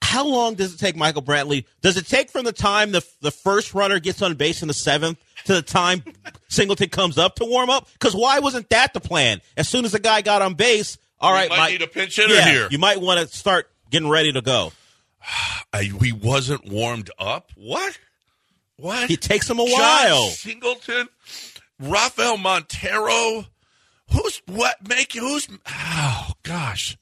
how 0.02 0.26
long 0.26 0.54
does 0.54 0.74
it 0.74 0.76
take 0.76 0.96
Michael 0.96 1.22
Brantley? 1.22 1.64
Does 1.80 1.96
it 1.96 2.06
take 2.06 2.28
from 2.28 2.44
the 2.44 2.52
time 2.52 2.92
the 2.92 3.02
the 3.22 3.30
first 3.30 3.72
runner 3.72 3.98
gets 4.00 4.20
on 4.20 4.34
base 4.34 4.60
in 4.60 4.68
the 4.68 4.74
seventh 4.74 5.18
to 5.46 5.54
the 5.54 5.62
time 5.62 6.04
Singleton 6.48 6.90
comes 6.90 7.16
up 7.16 7.36
to 7.36 7.46
warm 7.46 7.70
up? 7.70 7.88
Because 7.94 8.14
why 8.14 8.40
wasn't 8.40 8.68
that 8.68 8.92
the 8.92 9.00
plan? 9.00 9.40
As 9.56 9.66
soon 9.66 9.86
as 9.86 9.92
the 9.92 9.98
guy 9.98 10.20
got 10.20 10.42
on 10.42 10.54
base, 10.54 10.98
all 11.18 11.32
right, 11.32 11.48
might 11.48 11.56
Mike- 11.56 11.72
need 11.72 11.82
a 11.82 11.86
pinch 11.86 12.16
hitter 12.16 12.34
yeah, 12.34 12.48
here. 12.50 12.68
You 12.70 12.78
might 12.78 13.00
want 13.00 13.18
to 13.18 13.34
start 13.34 13.70
getting 13.90 14.10
ready 14.10 14.30
to 14.32 14.42
go. 14.42 14.72
I, 15.72 15.84
he 15.84 16.12
wasn't 16.12 16.68
warmed 16.68 17.10
up. 17.18 17.50
What? 17.56 17.98
What? 18.80 19.10
It 19.10 19.20
takes 19.20 19.48
him 19.48 19.58
a 19.58 19.66
John 19.66 19.78
while. 19.78 20.28
Singleton, 20.28 21.08
Rafael 21.78 22.36
Montero. 22.38 23.46
Who's 24.12 24.42
what? 24.46 24.88
Make 24.88 25.12
who's? 25.12 25.48
Oh 25.68 26.32
gosh, 26.42 26.96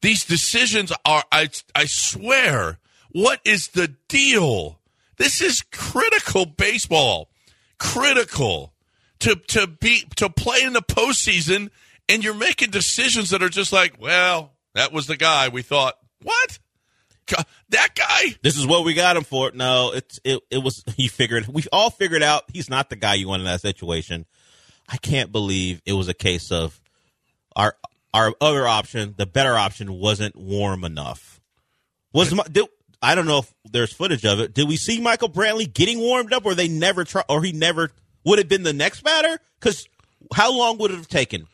these 0.00 0.24
decisions 0.24 0.92
are. 1.04 1.24
I 1.30 1.48
I 1.74 1.84
swear. 1.86 2.78
What 3.12 3.40
is 3.44 3.68
the 3.68 3.94
deal? 4.08 4.78
This 5.16 5.40
is 5.40 5.62
critical 5.72 6.46
baseball. 6.46 7.30
Critical 7.78 8.72
to 9.20 9.36
to 9.48 9.66
be 9.66 10.04
to 10.16 10.28
play 10.28 10.62
in 10.62 10.72
the 10.72 10.82
postseason, 10.82 11.70
and 12.08 12.24
you're 12.24 12.34
making 12.34 12.70
decisions 12.70 13.30
that 13.30 13.42
are 13.42 13.48
just 13.48 13.72
like, 13.72 14.00
well, 14.00 14.52
that 14.74 14.92
was 14.92 15.06
the 15.06 15.16
guy 15.16 15.48
we 15.48 15.62
thought. 15.62 15.94
What? 16.22 16.58
That 17.70 17.90
guy? 17.94 18.36
This 18.42 18.56
is 18.56 18.66
what 18.66 18.84
we 18.84 18.94
got 18.94 19.16
him 19.16 19.24
for. 19.24 19.50
No, 19.52 19.92
it's 19.92 20.18
it. 20.24 20.40
It 20.50 20.58
was 20.58 20.82
he 20.96 21.08
figured. 21.08 21.46
We 21.46 21.64
all 21.72 21.90
figured 21.90 22.22
out 22.22 22.44
he's 22.52 22.70
not 22.70 22.88
the 22.88 22.96
guy 22.96 23.14
you 23.14 23.28
want 23.28 23.40
in 23.40 23.46
that 23.46 23.60
situation. 23.60 24.24
I 24.88 24.96
can't 24.96 25.30
believe 25.30 25.82
it 25.84 25.92
was 25.92 26.08
a 26.08 26.14
case 26.14 26.50
of 26.50 26.80
our 27.54 27.74
our 28.14 28.32
other 28.40 28.66
option, 28.66 29.14
the 29.18 29.26
better 29.26 29.54
option, 29.54 29.92
wasn't 29.92 30.34
warm 30.34 30.82
enough. 30.82 31.42
Was 32.14 32.32
my, 32.32 32.42
did, 32.50 32.66
I 33.02 33.14
don't 33.14 33.26
know 33.26 33.40
if 33.40 33.54
there's 33.70 33.92
footage 33.92 34.24
of 34.24 34.40
it. 34.40 34.54
Did 34.54 34.66
we 34.66 34.76
see 34.76 34.98
Michael 34.98 35.28
Brantley 35.28 35.70
getting 35.72 35.98
warmed 35.98 36.32
up, 36.32 36.46
or 36.46 36.54
they 36.54 36.68
never 36.68 37.04
try, 37.04 37.22
or 37.28 37.42
he 37.42 37.52
never 37.52 37.90
would 38.24 38.38
have 38.38 38.48
been 38.48 38.62
the 38.62 38.72
next 38.72 39.02
batter? 39.02 39.38
Because 39.60 39.86
how 40.32 40.56
long 40.56 40.78
would 40.78 40.90
it 40.90 40.96
have 40.96 41.08
taken? 41.08 41.46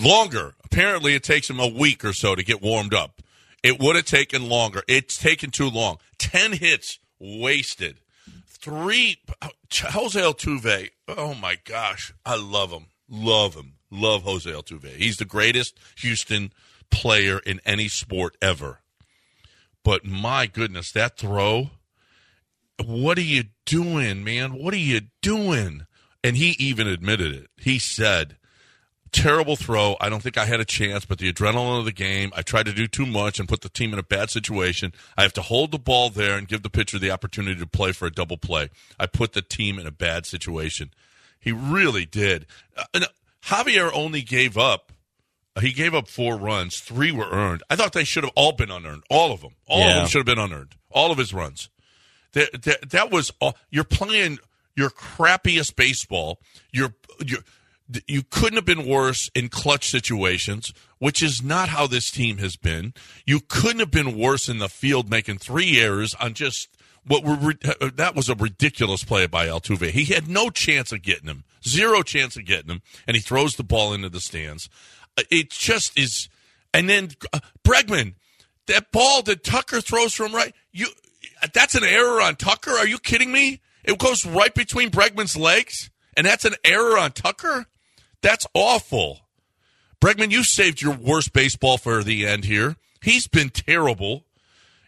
longer. 0.00 0.54
Apparently, 0.64 1.14
it 1.14 1.22
takes 1.22 1.48
him 1.48 1.60
a 1.60 1.66
week 1.66 2.04
or 2.04 2.12
so 2.12 2.34
to 2.34 2.42
get 2.42 2.62
warmed 2.62 2.94
up. 2.94 3.22
It 3.68 3.78
would 3.78 3.96
have 3.96 4.06
taken 4.06 4.48
longer. 4.48 4.82
It's 4.88 5.18
taken 5.18 5.50
too 5.50 5.68
long. 5.68 5.98
Ten 6.18 6.52
hits 6.52 6.98
wasted. 7.18 7.98
Three. 8.46 9.18
Uh, 9.42 9.48
Jose 9.70 10.18
Altuve. 10.18 10.88
Oh 11.06 11.34
my 11.34 11.58
gosh, 11.64 12.14
I 12.24 12.36
love 12.36 12.70
him. 12.70 12.86
Love 13.10 13.54
him. 13.54 13.74
Love 13.90 14.22
Jose 14.22 14.50
Altuve. 14.50 14.96
He's 14.96 15.18
the 15.18 15.26
greatest 15.26 15.78
Houston 15.98 16.54
player 16.90 17.40
in 17.40 17.60
any 17.66 17.88
sport 17.88 18.38
ever. 18.40 18.80
but 19.84 20.02
my 20.04 20.46
goodness, 20.46 20.90
that 20.92 21.18
throw. 21.18 21.70
What 22.82 23.18
are 23.18 23.22
you 23.22 23.44
doing, 23.66 24.24
man? 24.24 24.54
What 24.54 24.72
are 24.72 24.78
you 24.78 25.02
doing? 25.20 25.86
And 26.24 26.36
he 26.38 26.56
even 26.58 26.86
admitted 26.86 27.32
it. 27.34 27.48
He 27.58 27.78
said, 27.78 28.36
terrible 29.08 29.56
throw. 29.56 29.96
I 30.00 30.08
don't 30.08 30.22
think 30.22 30.38
I 30.38 30.44
had 30.44 30.60
a 30.60 30.64
chance, 30.64 31.04
but 31.04 31.18
the 31.18 31.32
adrenaline 31.32 31.78
of 31.78 31.84
the 31.84 31.92
game, 31.92 32.32
I 32.36 32.42
tried 32.42 32.66
to 32.66 32.72
do 32.72 32.86
too 32.86 33.06
much 33.06 33.38
and 33.38 33.48
put 33.48 33.62
the 33.62 33.68
team 33.68 33.92
in 33.92 33.98
a 33.98 34.02
bad 34.04 34.30
situation. 34.30 34.92
I 35.16 35.22
have 35.22 35.32
to 35.34 35.42
hold 35.42 35.72
the 35.72 35.78
ball 35.78 36.10
there 36.10 36.36
and 36.36 36.48
give 36.48 36.62
the 36.62 36.70
pitcher 36.70 36.98
the 36.98 37.10
opportunity 37.10 37.58
to 37.60 37.66
play 37.66 37.92
for 37.92 38.06
a 38.06 38.12
double 38.12 38.38
play. 38.38 38.70
I 38.98 39.06
put 39.06 39.32
the 39.32 39.42
team 39.42 39.78
in 39.78 39.86
a 39.86 39.90
bad 39.90 40.26
situation. 40.26 40.90
He 41.40 41.52
really 41.52 42.04
did. 42.04 42.46
Uh, 42.76 42.84
and 42.94 43.06
Javier 43.44 43.90
only 43.92 44.22
gave 44.22 44.56
up. 44.56 44.92
He 45.60 45.72
gave 45.72 45.94
up 45.94 46.08
four 46.08 46.36
runs. 46.36 46.78
Three 46.78 47.10
were 47.10 47.28
earned. 47.28 47.62
I 47.68 47.76
thought 47.76 47.92
they 47.92 48.04
should 48.04 48.24
have 48.24 48.32
all 48.36 48.52
been 48.52 48.70
unearned. 48.70 49.02
All 49.10 49.32
of 49.32 49.40
them. 49.40 49.54
All 49.66 49.82
of 49.82 49.94
them 49.94 50.06
should 50.06 50.18
have 50.18 50.26
been 50.26 50.38
unearned. 50.38 50.76
All 50.90 51.10
of 51.10 51.18
his 51.18 51.34
runs. 51.34 51.68
That, 52.32 52.62
that, 52.62 52.90
that 52.90 53.10
was 53.10 53.32
all. 53.40 53.56
You're 53.70 53.84
playing 53.84 54.38
your 54.76 54.90
crappiest 54.90 55.74
baseball. 55.74 56.38
You're 56.72 56.94
you're 57.26 57.40
you 58.06 58.22
couldn't 58.22 58.56
have 58.56 58.64
been 58.64 58.86
worse 58.86 59.30
in 59.34 59.48
clutch 59.48 59.88
situations, 59.88 60.72
which 60.98 61.22
is 61.22 61.42
not 61.42 61.70
how 61.70 61.86
this 61.86 62.10
team 62.10 62.38
has 62.38 62.56
been. 62.56 62.92
You 63.26 63.40
couldn't 63.40 63.80
have 63.80 63.90
been 63.90 64.18
worse 64.18 64.48
in 64.48 64.58
the 64.58 64.68
field 64.68 65.08
making 65.10 65.38
three 65.38 65.80
errors 65.80 66.14
on 66.20 66.34
just 66.34 66.68
what 67.06 67.24
were 67.24 67.54
uh, 67.64 67.90
that 67.94 68.14
was 68.14 68.28
a 68.28 68.34
ridiculous 68.34 69.04
play 69.04 69.26
by 69.26 69.46
Altuve. 69.46 69.90
He 69.90 70.04
had 70.06 70.28
no 70.28 70.50
chance 70.50 70.92
of 70.92 71.02
getting 71.02 71.28
him, 71.28 71.44
zero 71.66 72.02
chance 72.02 72.36
of 72.36 72.44
getting 72.44 72.70
him, 72.70 72.82
and 73.06 73.16
he 73.16 73.22
throws 73.22 73.56
the 73.56 73.64
ball 73.64 73.94
into 73.94 74.08
the 74.10 74.20
stands. 74.20 74.68
Uh, 75.16 75.22
It 75.30 75.50
just 75.50 75.98
is. 75.98 76.28
And 76.74 76.88
then 76.88 77.10
uh, 77.32 77.40
Bregman, 77.64 78.14
that 78.66 78.92
ball 78.92 79.22
that 79.22 79.42
Tucker 79.42 79.80
throws 79.80 80.12
from 80.12 80.34
right, 80.34 80.54
you 80.70 80.88
that's 81.54 81.74
an 81.74 81.84
error 81.84 82.20
on 82.20 82.36
Tucker. 82.36 82.72
Are 82.72 82.86
you 82.86 82.98
kidding 82.98 83.32
me? 83.32 83.62
It 83.84 83.98
goes 83.98 84.26
right 84.26 84.54
between 84.54 84.90
Bregman's 84.90 85.36
legs, 85.36 85.90
and 86.14 86.26
that's 86.26 86.44
an 86.44 86.54
error 86.64 86.98
on 86.98 87.12
Tucker. 87.12 87.66
That's 88.22 88.46
awful. 88.54 89.20
Bregman, 90.00 90.30
you 90.30 90.44
saved 90.44 90.80
your 90.80 90.94
worst 90.94 91.32
baseball 91.32 91.78
for 91.78 92.02
the 92.02 92.26
end 92.26 92.44
here. 92.44 92.76
He's 93.02 93.26
been 93.26 93.50
terrible. 93.50 94.24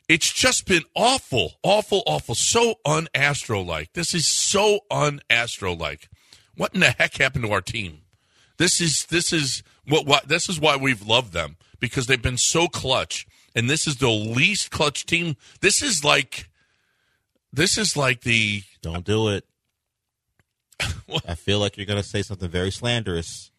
It's 0.09 0.33
just 0.33 0.67
been 0.67 0.83
awful, 0.95 1.55
awful, 1.63 2.03
awful. 2.07 2.35
So 2.35 2.77
un-Astro 2.85 3.63
like. 3.63 3.93
This 3.93 4.15
is 4.15 4.29
so 4.29 4.81
un-Astro 4.91 5.75
like. 5.75 6.09
What 6.57 6.75
in 6.75 6.81
the 6.81 6.91
heck 6.91 7.17
happened 7.17 7.45
to 7.45 7.53
our 7.53 7.61
team? 7.61 8.01
This 8.59 8.81
is 8.81 9.07
this 9.09 9.33
is 9.33 9.63
what, 9.87 10.07
what 10.07 10.29
this 10.29 10.49
is 10.49 10.61
why 10.61 10.77
we've 10.77 11.07
loved 11.07 11.33
them 11.33 11.57
because 11.79 12.07
they've 12.07 12.21
been 12.21 12.37
so 12.37 12.69
clutch, 12.69 13.27
and 13.55 13.71
this 13.71 13.87
is 13.87 13.97
the 13.97 14.11
least 14.11 14.71
clutch 14.71 15.07
team. 15.07 15.37
This 15.61 15.83
is 15.83 16.05
like, 16.05 16.51
this 17.53 17.79
is 17.79 17.97
like 17.97 18.21
the 18.21 18.63
Don't 18.83 19.05
do 19.05 19.29
it. 19.29 19.45
I 21.29 21.35
feel 21.35 21.59
like 21.59 21.77
you're 21.77 21.87
going 21.87 22.03
to 22.03 22.09
say 22.09 22.23
something 22.23 22.49
very 22.49 22.71
slanderous 22.71 23.51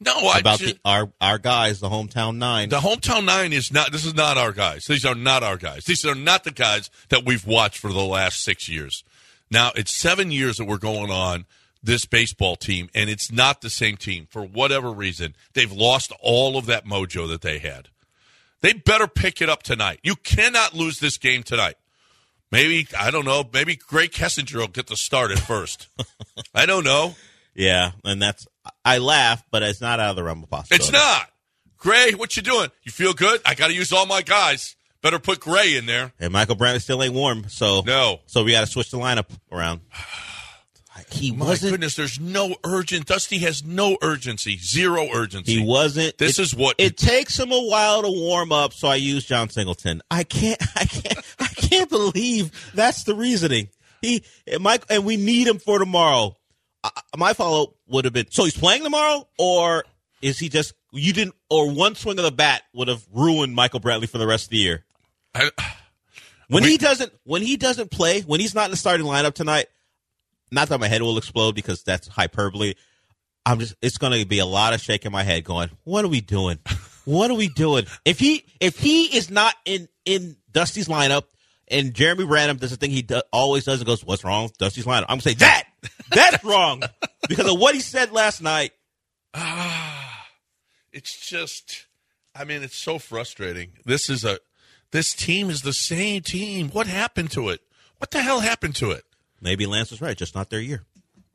no 0.00 0.12
I 0.28 0.38
about 0.38 0.60
ju- 0.60 0.66
the, 0.66 0.78
our 0.84 1.10
our 1.20 1.38
guys, 1.38 1.80
the 1.80 1.88
hometown 1.88 2.36
nine. 2.36 2.68
The 2.68 2.78
hometown 2.78 3.24
nine 3.24 3.52
is 3.52 3.72
not. 3.72 3.90
This 3.90 4.04
is 4.04 4.14
not 4.14 4.38
our 4.38 4.52
guys. 4.52 4.84
These 4.84 5.04
are 5.04 5.14
not 5.14 5.42
our 5.42 5.56
guys. 5.56 5.84
These 5.84 6.04
are 6.06 6.14
not 6.14 6.44
the 6.44 6.52
guys 6.52 6.90
that 7.08 7.24
we've 7.24 7.46
watched 7.46 7.78
for 7.78 7.92
the 7.92 8.04
last 8.04 8.42
six 8.42 8.68
years. 8.68 9.02
Now 9.50 9.72
it's 9.74 9.96
seven 9.96 10.30
years 10.30 10.58
that 10.58 10.66
we're 10.66 10.78
going 10.78 11.10
on 11.10 11.46
this 11.82 12.04
baseball 12.06 12.56
team, 12.56 12.88
and 12.94 13.10
it's 13.10 13.32
not 13.32 13.60
the 13.60 13.70
same 13.70 13.96
team 13.96 14.26
for 14.30 14.42
whatever 14.42 14.92
reason. 14.92 15.34
They've 15.54 15.72
lost 15.72 16.12
all 16.20 16.56
of 16.56 16.66
that 16.66 16.84
mojo 16.86 17.28
that 17.28 17.40
they 17.40 17.58
had. 17.58 17.88
They 18.60 18.72
better 18.72 19.06
pick 19.06 19.40
it 19.40 19.48
up 19.48 19.62
tonight. 19.62 20.00
You 20.02 20.16
cannot 20.16 20.74
lose 20.74 20.98
this 20.98 21.16
game 21.18 21.42
tonight. 21.42 21.76
Maybe 22.50 22.86
I 22.98 23.10
don't 23.10 23.24
know. 23.24 23.44
Maybe 23.52 23.76
Greg 23.76 24.10
Kessinger 24.10 24.56
will 24.56 24.68
get 24.68 24.86
the 24.86 24.96
start 24.96 25.30
at 25.30 25.38
first. 25.38 25.88
I 26.54 26.64
don't 26.66 26.84
know. 26.84 27.14
yeah, 27.54 27.92
and 28.04 28.20
that's 28.22 28.46
I 28.84 28.98
laugh, 28.98 29.42
but 29.50 29.62
it's 29.62 29.80
not 29.80 30.00
out 30.00 30.10
of 30.10 30.16
the 30.16 30.22
realm 30.24 30.42
of 30.42 30.50
possibility. 30.50 30.82
It's 30.84 30.92
not. 30.92 31.30
Grae, 31.78 32.14
what 32.16 32.36
you 32.36 32.42
doing? 32.42 32.70
You 32.82 32.90
feel 32.92 33.12
good? 33.12 33.40
I 33.46 33.54
got 33.54 33.68
to 33.68 33.74
use 33.74 33.92
all 33.92 34.06
my 34.06 34.22
guys. 34.22 34.74
Better 35.00 35.18
put 35.20 35.38
Grae 35.40 35.78
in 35.78 35.86
there. 35.86 36.12
And 36.18 36.32
Michael 36.32 36.56
Brantley 36.56 36.80
still 36.82 37.02
ain't 37.04 37.14
warm, 37.14 37.48
so 37.48 37.82
No. 37.86 38.18
So 38.26 38.42
we 38.42 38.50
got 38.52 38.62
to 38.62 38.66
switch 38.66 38.90
the 38.90 38.98
lineup 38.98 39.26
around. 39.52 39.80
He 41.12 41.30
My 41.36 41.46
wasn't. 41.46 41.70
goodness, 41.72 41.94
there's 41.94 42.18
no 42.18 42.56
urgent. 42.64 43.06
Dusty 43.06 43.38
has 43.38 43.64
no 43.64 43.96
urgency, 44.02 44.58
zero 44.58 45.06
urgency. 45.14 45.60
He 45.60 45.64
wasn't. 45.64 46.18
This 46.18 46.38
it- 46.40 46.42
is 46.42 46.54
what 46.56 46.74
it 46.78 46.96
takes 46.96 47.38
him 47.38 47.52
a 47.52 47.60
while 47.62 48.02
to 48.02 48.08
warm 48.10 48.50
up. 48.50 48.72
So 48.72 48.88
I 48.88 48.96
use 48.96 49.24
Jon 49.24 49.48
Singleton. 49.48 50.02
I 50.10 50.24
can't. 50.24 50.60
I 50.76 50.84
can't. 50.86 51.24
I 51.70 51.76
can't 51.76 51.90
believe 51.90 52.72
that's 52.74 53.04
the 53.04 53.14
reasoning. 53.14 53.68
He, 54.00 54.24
and 54.46 54.62
Mike, 54.62 54.84
and 54.88 55.04
we 55.04 55.16
need 55.16 55.46
him 55.46 55.58
for 55.58 55.78
tomorrow. 55.78 56.36
I, 56.84 56.90
my 57.16 57.32
follow 57.32 57.64
up 57.64 57.70
would 57.88 58.04
have 58.04 58.14
been: 58.14 58.30
so 58.30 58.44
he's 58.44 58.56
playing 58.56 58.84
tomorrow, 58.84 59.28
or 59.38 59.84
is 60.22 60.38
he 60.38 60.48
just 60.48 60.74
you 60.92 61.12
didn't? 61.12 61.34
Or 61.50 61.70
one 61.70 61.94
swing 61.94 62.18
of 62.18 62.24
the 62.24 62.30
bat 62.32 62.62
would 62.72 62.88
have 62.88 63.04
ruined 63.12 63.54
Michael 63.54 63.80
Bradley 63.80 64.06
for 64.06 64.18
the 64.18 64.26
rest 64.26 64.44
of 64.46 64.50
the 64.50 64.58
year. 64.58 64.84
I, 65.34 65.50
When 66.48 66.62
We- 66.62 66.70
he 66.70 66.78
doesn't, 66.78 67.12
when 67.24 67.42
he 67.42 67.56
doesn't 67.56 67.90
play, 67.90 68.20
when 68.22 68.40
he's 68.40 68.54
not 68.54 68.66
in 68.66 68.70
the 68.70 68.76
starting 68.76 69.04
lineup 69.06 69.34
tonight, 69.34 69.66
not 70.50 70.68
that 70.68 70.80
my 70.80 70.88
head 70.88 71.02
will 71.02 71.18
explode 71.18 71.54
because 71.54 71.82
that's 71.82 72.08
hyperbole. 72.08 72.74
I'm 73.44 73.58
just, 73.58 73.74
it's 73.82 73.98
going 73.98 74.18
to 74.18 74.26
be 74.26 74.38
a 74.38 74.46
lot 74.46 74.74
of 74.74 74.80
shaking 74.80 75.10
my 75.12 75.22
head, 75.24 75.42
going, 75.44 75.70
"What 75.84 76.04
are 76.04 76.08
we 76.08 76.20
doing? 76.20 76.58
What 77.04 77.30
are 77.30 77.34
we 77.36 77.48
doing?" 77.48 77.86
If 78.04 78.18
he, 78.18 78.44
if 78.60 78.78
he 78.78 79.16
is 79.16 79.30
not 79.30 79.54
in 79.64 79.88
in 80.04 80.36
Dusty's 80.52 80.86
lineup, 80.88 81.24
and 81.70 81.94
Jeremy 81.94 82.26
Branham 82.26 82.56
does 82.56 82.70
the 82.70 82.76
thing 82.76 82.90
he 82.90 83.02
do, 83.02 83.20
always 83.32 83.64
does 83.64 83.80
and 83.80 83.86
goes, 83.86 84.04
"What's 84.04 84.24
wrong 84.24 84.44
with 84.44 84.58
Dusty's 84.58 84.84
lineup?" 84.84 85.06
I'm 85.08 85.18
going 85.18 85.20
to 85.20 85.28
say 85.30 85.34
that 85.34 85.64
that's 86.10 86.44
wrong 86.44 86.82
because 87.28 87.50
of 87.50 87.58
what 87.58 87.74
he 87.74 87.80
said 87.80 88.12
last 88.12 88.42
night. 88.42 88.72
Ah, 89.34 90.26
it's 90.92 91.28
just, 91.28 91.86
I 92.34 92.44
mean, 92.44 92.62
it's 92.62 92.76
so 92.76 92.98
frustrating. 92.98 93.72
This 93.84 94.08
is 94.08 94.24
a, 94.24 94.38
this 94.90 95.14
team 95.14 95.50
is 95.50 95.62
the 95.62 95.72
same 95.72 96.22
team. 96.22 96.70
What 96.70 96.86
happened 96.86 97.30
to 97.32 97.50
it? 97.50 97.60
What 97.98 98.10
the 98.10 98.22
hell 98.22 98.40
happened 98.40 98.76
to 98.76 98.90
it? 98.90 99.04
Maybe 99.40 99.66
Lance 99.66 99.90
was 99.90 100.00
right, 100.00 100.16
just 100.16 100.34
not 100.34 100.50
their 100.50 100.60
year. 100.60 100.84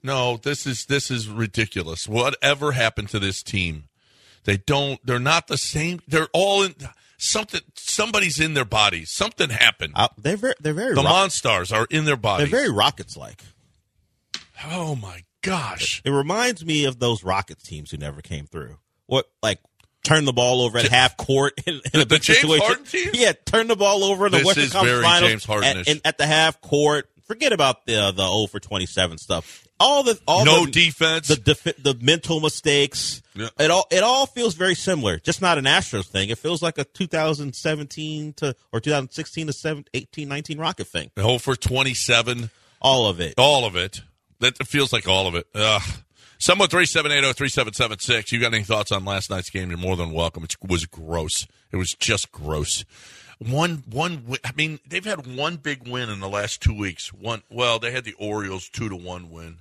No, 0.02 0.38
this 0.38 0.68
is 0.68 0.86
this 0.86 1.10
is 1.10 1.30
ridiculous. 1.30 2.08
Whatever 2.10 2.74
happened 2.74 3.10
to 3.10 3.20
this 3.20 3.42
team? 3.42 3.86
They 4.44 4.58
don't. 4.58 5.00
They're 5.06 5.20
not 5.20 5.48
the 5.48 5.58
same. 5.58 6.02
They're 6.08 6.28
all 6.34 6.64
in 6.64 6.76
something. 7.24 7.62
Somebody's 7.76 8.40
in 8.40 8.54
their 8.54 8.66
bodies. 8.66 9.12
Something 9.12 9.50
happened. 9.50 9.94
Uh, 9.96 10.08
they're 10.18 10.38
very, 10.38 10.54
they're 10.60 10.74
very, 10.74 10.96
the 10.96 11.02
rock- 11.02 11.30
Monstars 11.30 11.76
are 11.76 11.88
in 11.90 12.06
their 12.06 12.18
bodies. 12.18 12.50
they're 12.50 12.60
very 12.62 12.72
Rockets 12.72 13.16
like. 13.18 13.44
oh 14.66 14.96
my 14.96 15.24
gosh! 15.42 16.02
It 16.06 16.12
reminds 16.12 16.66
me 16.66 16.86
of 16.86 17.00
those 17.00 17.24
Rockets 17.24 17.64
teams 17.64 17.92
who 17.92 17.98
never 17.98 18.22
came 18.22 18.46
through. 18.46 18.78
What 19.08 19.30
like 19.42 19.60
turn 20.04 20.26
the 20.26 20.34
ball 20.34 20.62
over 20.62 20.78
at 20.78 20.86
half 20.88 21.16
court 21.18 21.54
in, 21.66 21.76
in 21.76 21.82
The- 21.94 22.02
a 22.02 22.06
big 22.06 22.22
James 22.22 22.40
situation. 22.40 22.66
Harden 22.66 22.86
teams? 22.86 23.18
Yeah, 23.18 23.34
turn 23.46 23.68
the 23.68 23.76
ball 23.76 24.04
over 24.04 24.26
in 24.28 24.32
the 24.32 24.40
This 24.40 24.48
Western 24.48 24.70
Conference 24.70 25.46
Finals 25.46 25.64
at, 25.66 25.88
and 25.88 26.02
at 26.06 26.18
the 26.18 26.26
half 26.26 26.62
court. 26.62 27.10
Forget 27.26 27.54
about 27.54 27.86
the 27.86 28.12
the 28.12 28.28
0 28.28 28.48
for 28.48 28.60
27 28.60 29.18
stuff. 29.18 29.63
All 29.80 30.04
the 30.04 30.20
all 30.28 30.46
No 30.46 30.66
the, 30.66 30.72
defense. 30.72 31.28
the 31.28 31.36
defi- 31.36 31.74
the 31.82 31.96
mental 32.00 32.40
mistakes. 32.40 33.22
Yeah. 33.36 33.50
It 33.60 33.72
all 33.72 33.86
it 33.92 34.04
all 34.04 34.26
feels 34.26 34.54
very 34.56 34.76
similar. 34.76 35.18
Just 35.20 35.42
not 35.42 35.58
an 35.58 35.66
Astros 35.66 36.06
thing. 36.08 36.30
It 36.30 36.38
feels 36.38 36.62
like 36.62 36.78
a 36.78 36.84
2017 36.86 38.34
to 38.34 38.56
or 38.72 38.80
2016 38.80 39.48
to 39.48 39.54
7, 39.54 39.86
18, 39.94 40.30
19 40.30 40.58
Rocket 40.60 40.88
thing. 40.88 41.12
Oh, 41.18 41.38
for 41.40 41.56
27. 41.56 42.50
All 42.82 43.08
of 43.08 43.20
it. 43.20 43.34
All 43.38 43.66
of 43.66 43.76
it. 43.76 44.02
That 44.40 44.58
feels 44.68 44.94
like 44.94 45.08
all 45.08 45.28
of 45.28 45.36
it. 45.36 45.48
Ugh. 45.56 45.82
Someone 46.38 46.68
3780-3776. 46.68 48.32
You 48.32 48.40
got 48.42 48.54
any 48.54 48.64
thoughts 48.64 48.92
on 48.92 49.06
last 49.06 49.30
night's 49.30 49.50
game? 49.50 49.70
You're 49.70 49.78
more 49.78 49.96
than 49.96 50.12
welcome. 50.12 50.44
It 50.44 50.56
was 50.68 50.86
gross. 50.86 51.48
It 51.72 51.78
was 51.78 51.92
just 51.98 52.32
gross. 52.32 52.84
One, 53.50 53.84
one. 53.90 54.38
I 54.44 54.52
mean, 54.56 54.80
they've 54.88 55.04
had 55.06 55.26
one 55.36 55.58
big 55.58 55.88
win 55.88 56.10
in 56.10 56.20
the 56.20 56.30
last 56.30 56.62
two 56.62 56.74
weeks. 56.78 57.14
One. 57.14 57.44
Well, 57.50 57.80
they 57.80 57.92
had 57.92 58.04
the 58.04 58.14
Orioles 58.14 58.70
two 58.70 58.90
to 58.90 58.96
one 58.96 59.30
win. 59.32 59.58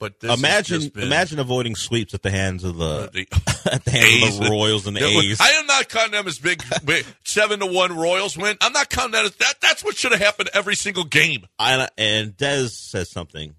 But 0.00 0.20
this 0.20 0.38
Imagine 0.38 0.88
been- 0.90 1.02
imagine 1.04 1.40
avoiding 1.40 1.74
sweeps 1.74 2.14
at 2.14 2.22
the 2.22 2.30
hands 2.30 2.62
of 2.62 2.76
the 2.76 3.10
the 3.12 3.26
at 3.72 3.84
the 3.84 3.90
hands 3.90 4.06
A's. 4.28 4.38
of 4.38 4.44
the 4.44 4.50
Royals 4.50 4.86
and 4.86 4.96
the 4.96 5.04
A's. 5.04 5.40
I 5.40 5.48
am 5.50 5.66
not 5.66 5.88
counting 5.88 6.12
them 6.12 6.28
as 6.28 6.38
big, 6.38 6.62
big 6.84 7.04
seven 7.24 7.58
to 7.60 7.66
one 7.66 7.96
Royals 7.96 8.36
win. 8.38 8.56
I'm 8.60 8.72
not 8.72 8.90
counting 8.90 9.12
that 9.12 9.24
as 9.24 9.34
that. 9.36 9.54
That's 9.60 9.82
what 9.82 9.96
should 9.96 10.12
have 10.12 10.20
happened 10.20 10.50
every 10.54 10.76
single 10.76 11.02
game. 11.02 11.46
I, 11.58 11.88
and 11.98 12.36
Dez 12.36 12.70
says 12.70 13.10
something 13.10 13.56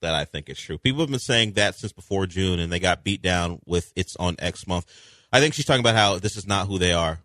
that 0.00 0.14
I 0.14 0.24
think 0.24 0.48
is 0.48 0.58
true. 0.58 0.78
People 0.78 1.00
have 1.00 1.10
been 1.10 1.18
saying 1.18 1.52
that 1.52 1.74
since 1.74 1.92
before 1.92 2.26
June, 2.26 2.58
and 2.58 2.72
they 2.72 2.78
got 2.80 3.04
beat 3.04 3.20
down 3.20 3.60
with 3.66 3.92
it's 3.94 4.16
on 4.16 4.36
X 4.38 4.66
month. 4.66 4.86
I 5.30 5.40
think 5.40 5.52
she's 5.52 5.66
talking 5.66 5.80
about 5.80 5.94
how 5.94 6.18
this 6.18 6.36
is 6.38 6.46
not 6.46 6.68
who 6.68 6.78
they 6.78 6.94
are. 6.94 7.20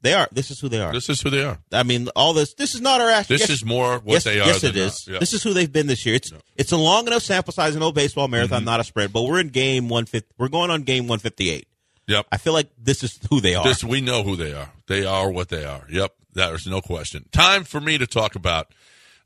They 0.00 0.14
are. 0.14 0.28
This 0.30 0.50
is 0.50 0.60
who 0.60 0.68
they 0.68 0.80
are. 0.80 0.92
This 0.92 1.08
is 1.08 1.20
who 1.20 1.28
they 1.30 1.42
are. 1.42 1.58
I 1.72 1.82
mean, 1.82 2.08
all 2.14 2.32
this. 2.32 2.54
This 2.54 2.74
is 2.74 2.80
not 2.80 3.00
our. 3.00 3.10
Ash- 3.10 3.26
This 3.26 3.40
yes, 3.40 3.50
is 3.50 3.64
more 3.64 3.98
what 3.98 4.14
yes, 4.14 4.24
they 4.24 4.38
are. 4.40 4.46
Yes, 4.46 4.62
it 4.62 4.76
is. 4.76 5.06
Yeah. 5.08 5.18
This 5.18 5.32
is 5.32 5.42
who 5.42 5.52
they've 5.52 5.72
been 5.72 5.88
this 5.88 6.06
year. 6.06 6.14
It's 6.14 6.32
it's 6.56 6.70
a 6.72 6.76
long 6.76 7.06
enough 7.08 7.22
sample 7.22 7.52
size. 7.52 7.76
I 7.76 7.80
old 7.80 7.94
baseball 7.94 8.28
marathon, 8.28 8.58
Mm-hmm. 8.60 8.66
not 8.66 8.80
a 8.80 8.84
sprint, 8.84 9.12
but 9.12 9.22
we're 9.22 9.40
in 9.40 9.48
game 9.48 9.88
one 9.88 10.06
fifty. 10.06 10.32
We're 10.38 10.48
going 10.48 10.70
on 10.70 10.82
game 10.82 11.08
one 11.08 11.18
fifty 11.18 11.50
eight. 11.50 11.66
Yep. 12.06 12.26
I 12.32 12.36
feel 12.38 12.52
like 12.52 12.70
this 12.78 13.02
is 13.02 13.18
who 13.28 13.40
they 13.40 13.54
are. 13.54 13.64
This 13.64 13.82
we 13.84 14.00
know 14.00 14.22
who 14.22 14.36
they 14.36 14.52
are. 14.54 14.70
They 14.86 15.04
are 15.04 15.30
what 15.30 15.48
they 15.48 15.64
are. 15.64 15.84
Yep. 15.90 16.14
There's 16.32 16.66
no 16.66 16.80
question. 16.80 17.26
Time 17.32 17.64
for 17.64 17.80
me 17.80 17.98
to 17.98 18.06
talk 18.06 18.34
about 18.36 18.72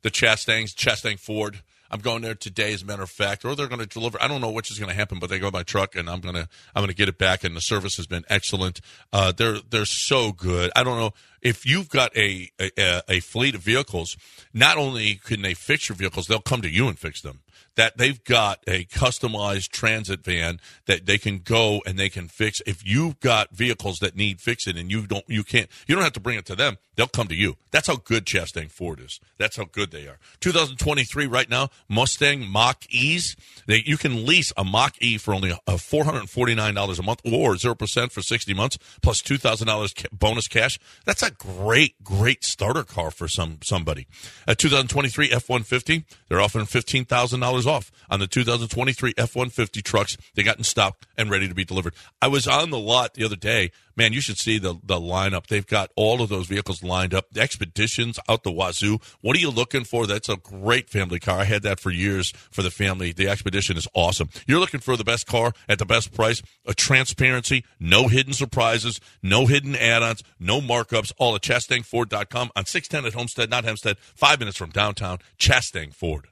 the 0.02 0.11
Chastangs, 0.11 0.75
Chastang 0.75 1.19
Ford. 1.21 1.61
I'm 1.93 2.01
going 2.01 2.23
there 2.23 2.35
today, 2.35 2.73
as 2.73 2.83
a 2.83 2.87
matter 2.87 3.03
of 3.03 3.11
fact, 3.11 3.45
or 3.45 3.55
they're 3.55 3.69
going 3.69 3.81
to 3.81 3.87
deliver. 3.87 4.21
I 4.23 4.27
don't 4.27 4.41
know 4.41 4.51
which 4.51 4.71
is 4.71 4.79
going 4.79 4.89
to 4.89 4.95
happen, 4.95 5.19
but 5.19 5.29
they 5.29 5.39
go 5.39 5.51
by 5.51 5.63
truck, 5.63 5.95
and 5.95 6.09
I'm 6.09 6.21
gonna 6.21 6.49
I'm 6.75 6.83
gonna 6.83 6.95
get 6.95 7.09
it 7.09 7.19
back. 7.19 7.45
And 7.45 7.55
the 7.55 7.61
service 7.61 7.97
has 7.97 8.07
been 8.07 8.25
excellent. 8.29 8.81
Uh, 9.13 9.33
they're 9.33 9.59
they're 9.69 9.85
so 9.85 10.33
good. 10.33 10.73
I 10.75 10.85
don't 10.85 10.99
know 10.99 11.13
if 11.43 11.67
you've 11.67 11.91
got 11.91 12.17
a, 12.17 12.51
a 12.59 13.03
a 13.09 13.21
fleet 13.21 13.55
of 13.55 13.61
vehicles. 13.61 14.17
Not 14.55 14.79
only 14.79 15.17
can 15.17 15.43
they 15.43 15.55
fix 15.55 15.89
your 15.91 15.97
vehicles, 15.97 16.27
they'll 16.27 16.41
come 16.41 16.63
to 16.63 16.71
you 16.71 16.89
and 16.89 16.99
fix 16.99 17.21
them 17.21 17.41
that 17.76 17.97
they've 17.97 18.23
got 18.25 18.61
a 18.67 18.85
customized 18.85 19.71
transit 19.71 20.25
van 20.25 20.61
that 20.87 21.07
they 21.07 21.19
can 21.19 21.38
go 21.38 21.81
and 21.87 21.99
they 21.99 22.09
can 22.09 22.29
fix. 22.29 22.61
If 22.67 22.87
you've 22.87 23.21
got 23.21 23.57
vehicles 23.57 23.99
that 24.00 24.17
need 24.17 24.41
fixing 24.41 24.76
and 24.76 24.91
you 24.91 25.07
don't, 25.07 25.25
you 25.29 25.45
can't, 25.45 25.69
you 25.87 25.95
don't 25.95 26.05
have 26.05 26.12
to 26.14 26.21
bring 26.21 26.38
it 26.38 26.47
to 26.47 26.57
them. 26.57 26.79
They'll 26.97 27.07
come 27.07 27.29
to 27.29 27.35
you. 27.35 27.57
That's 27.71 27.87
how 27.87 27.97
good 27.97 28.26
Chastang 28.26 28.71
Ford 28.71 29.00
is. 29.00 29.19
That's 29.38 29.57
how 29.57 29.64
good 29.64 29.91
they 29.91 30.07
are. 30.07 30.19
2023 30.41 31.26
right 31.26 31.49
now, 31.49 31.71
Mustang 31.88 32.47
Mach 32.47 32.85
E's. 32.91 33.35
You 33.67 33.97
can 33.97 34.26
lease 34.26 34.52
a 34.57 34.64
Mach 34.64 35.00
E 35.00 35.17
for 35.17 35.33
only 35.33 35.52
uh, 35.52 35.57
$449 35.67 36.99
a 36.99 37.02
month 37.02 37.21
or 37.25 37.55
0% 37.55 38.12
for 38.12 38.23
60 38.23 38.55
months 38.55 38.79
plus 39.00 39.23
$2,000 39.23 40.07
bonus 40.12 40.49
cash. 40.49 40.79
That's 41.07 41.23
a 41.23 41.31
great, 41.31 42.02
great 42.05 42.45
starter 42.45 42.85
car 42.85 43.11
for 43.11 43.26
some 43.29 43.59
somebody. 43.62 44.07
A 44.47 44.55
2023 44.55 45.33
F-150, 45.33 46.05
they're 46.29 46.41
offering 46.41 46.67
$15,000 46.67 47.62
off 47.66 47.90
on 48.11 48.21
the 48.21 48.26
2023 48.26 49.14
F-150 49.16 49.83
trucks 49.83 50.16
they 50.35 50.42
got 50.42 50.59
in 50.59 50.64
stock 50.64 51.07
and 51.16 51.31
ready 51.31 51.49
to 51.49 51.54
be 51.54 51.64
delivered. 51.64 51.95
I 52.21 52.28
was 52.28 52.47
on 52.47 52.71
the 52.71 52.78
lot 52.78 53.14
the 53.14 53.25
other 53.25 53.37
day 53.37 53.71
man, 53.97 54.12
you 54.12 54.21
should 54.21 54.38
see 54.38 54.59
the 54.59 54.75
the 54.85 55.00
lineup. 55.00 55.47
They've 55.47 55.66
got 55.66 55.90
all 55.97 56.23
of 56.23 56.28
those 56.28 56.47
vehicles 56.47 56.83
lined 56.83 57.14
up. 57.14 57.31
The 57.31 57.40
Expeditions 57.40 58.19
out 58.28 58.42
the 58.42 58.52
wazoo. 58.52 58.99
What 59.21 59.37
are 59.37 59.40
you 59.40 59.50
looking 59.50 59.85
for? 59.85 60.07
That's 60.07 60.28
a 60.28 60.37
great 60.37 60.88
family 60.88 61.19
car. 61.19 61.40
I 61.40 61.45
had 61.45 61.62
that 61.62 61.81
for 61.81 61.90
years 61.90 62.33
for 62.50 62.62
the 62.62 62.71
family. 62.71 63.12
The 63.12 63.28
Expedition 63.28 63.76
is 63.76 63.88
awesome. 63.95 64.28
You're 64.47 64.61
looking 64.61 64.81
for 64.81 64.97
the 64.97 65.04
best 65.04 65.26
car 65.26 65.52
at 65.69 65.78
the 65.78 65.87
best 65.87 66.12
price. 66.12 66.42
A 66.66 66.75
transparency, 66.75 67.64
no 67.81 68.09
hidden 68.09 68.33
surprises, 68.33 69.00
no 69.23 69.47
hidden 69.47 69.75
add-ons, 69.76 70.23
no 70.38 70.61
markups. 70.61 71.12
All 71.19 71.35
at 71.35 71.42
ChastangFord.com 71.42 72.50
on 72.54 72.66
610 72.66 73.07
at 73.07 73.14
Homestead, 73.14 73.50
not 73.50 73.64
Hempstead. 73.64 73.99
Five 73.99 74.38
minutes 74.38 74.57
from 74.57 74.71
downtown. 74.71 75.19
Chastang 75.38 75.92
Ford. 75.92 76.28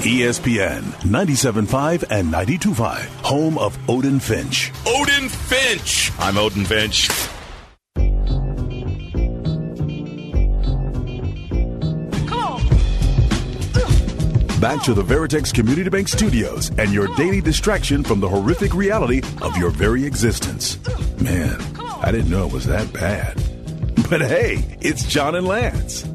ESPN 0.00 0.80
97.5 1.02 2.04
and 2.10 2.32
92.5, 2.32 3.04
home 3.22 3.58
of 3.58 3.78
Odin 3.86 4.18
Finch. 4.18 4.72
Odin 4.86 5.28
Finch. 5.28 6.10
I'm 6.18 6.38
Odin 6.38 6.64
Finch. 6.64 7.08
Back 14.58 14.82
to 14.84 14.94
the 14.94 15.02
Veritex 15.02 15.52
Community 15.54 15.88
Bank 15.90 16.08
Studios 16.08 16.70
and 16.78 16.92
your 16.92 17.06
daily 17.16 17.42
distraction 17.42 18.02
from 18.02 18.20
the 18.20 18.28
horrific 18.28 18.74
reality 18.74 19.22
of 19.42 19.56
your 19.58 19.70
very 19.70 20.04
existence. 20.04 20.78
Man, 21.20 21.60
I 22.02 22.10
didn't 22.10 22.30
know 22.30 22.46
it 22.46 22.52
was 22.52 22.66
that 22.66 22.90
bad. 22.92 23.36
But 24.08 24.22
hey, 24.22 24.76
it's 24.80 25.04
John 25.04 25.34
and 25.34 25.46
Lance. 25.46 26.06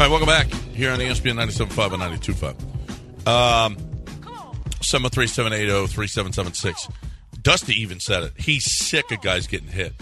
All 0.00 0.06
right, 0.06 0.12
welcome 0.12 0.28
back 0.28 0.46
here 0.74 0.92
on 0.92 0.98
ESPN 0.98 1.34
97.5 1.34 1.92
and 1.92 2.02
92.5. 2.02 3.28
Um, 3.28 3.76
73780-3776. 4.80 6.90
Dusty 7.42 7.74
even 7.74 8.00
said 8.00 8.22
it. 8.22 8.32
He's 8.38 8.64
sick 8.64 9.12
of 9.12 9.20
guys 9.20 9.46
getting 9.46 9.68
hit. 9.68 9.92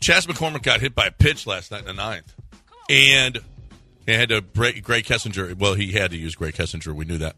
Chas 0.00 0.26
McCormick 0.26 0.64
got 0.64 0.80
hit 0.80 0.96
by 0.96 1.06
a 1.06 1.12
pitch 1.12 1.46
last 1.46 1.70
night 1.70 1.82
in 1.82 1.86
the 1.86 1.92
ninth. 1.92 2.34
And 2.90 3.38
he 4.04 4.14
had 4.14 4.30
to 4.30 4.42
break 4.42 4.84
Grae 4.84 5.04
Kessinger. 5.04 5.56
Well, 5.56 5.74
he 5.74 5.92
had 5.92 6.10
to 6.10 6.16
use 6.16 6.34
Grae 6.34 6.52
Kessinger. 6.52 6.92
We 6.92 7.04
knew 7.04 7.18
that. 7.18 7.36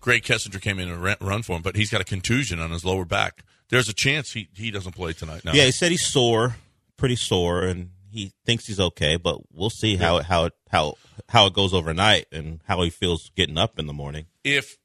Grae 0.00 0.20
Kessinger 0.20 0.60
came 0.60 0.80
in 0.80 0.88
and 0.88 1.00
run 1.00 1.42
for 1.42 1.54
him, 1.54 1.62
but 1.62 1.76
he's 1.76 1.90
got 1.90 2.00
a 2.00 2.04
contusion 2.04 2.58
on 2.58 2.72
his 2.72 2.84
lower 2.84 3.04
back. 3.04 3.44
There's 3.68 3.88
a 3.88 3.94
chance 3.94 4.32
he, 4.32 4.48
he 4.52 4.72
doesn't 4.72 4.96
play 4.96 5.12
tonight. 5.12 5.44
Now. 5.44 5.52
Yeah, 5.52 5.66
he 5.66 5.70
said 5.70 5.92
he's 5.92 6.04
sore, 6.04 6.56
pretty 6.96 7.14
sore, 7.14 7.62
and 7.62 7.90
he 8.10 8.32
thinks 8.44 8.66
he's 8.66 8.80
okay. 8.80 9.16
But 9.16 9.40
we'll 9.52 9.70
see 9.70 9.96
how 9.96 10.18
it 10.18 10.24
how 10.24 10.46
it 10.46 10.52
how 10.70 10.94
how 11.28 11.46
it 11.46 11.54
goes 11.54 11.74
overnight 11.74 12.26
and 12.32 12.60
how 12.66 12.82
he 12.82 12.90
feels 12.90 13.30
getting 13.36 13.58
up 13.58 13.78
in 13.78 13.86
the 13.86 13.92
morning. 13.92 14.26
If 14.44 14.76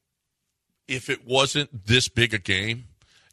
if 0.88 1.08
it 1.08 1.26
wasn't 1.26 1.86
this 1.86 2.08
big 2.08 2.34
a 2.34 2.38
game, 2.38 2.84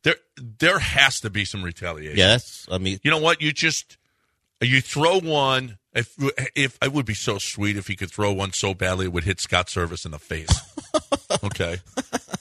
there 0.03 0.15
there 0.37 0.79
has 0.79 1.19
to 1.21 1.29
be 1.29 1.45
some 1.45 1.63
retaliation. 1.63 2.17
Yes. 2.17 2.67
I 2.71 2.77
mean, 2.77 2.99
You 3.03 3.11
know 3.11 3.19
what? 3.19 3.41
You 3.41 3.51
just 3.51 3.97
you 4.61 4.81
throw 4.81 5.19
one. 5.19 5.77
If 5.93 6.15
if 6.55 6.77
it 6.81 6.93
would 6.93 7.05
be 7.05 7.13
so 7.13 7.37
sweet 7.37 7.75
if 7.75 7.87
he 7.87 7.95
could 7.97 8.11
throw 8.11 8.31
one 8.31 8.53
so 8.53 8.73
badly 8.73 9.07
it 9.07 9.13
would 9.13 9.25
hit 9.25 9.41
Scott 9.41 9.67
Servais 9.67 10.05
in 10.05 10.11
the 10.11 10.19
face. 10.19 10.49
okay, 11.43 11.79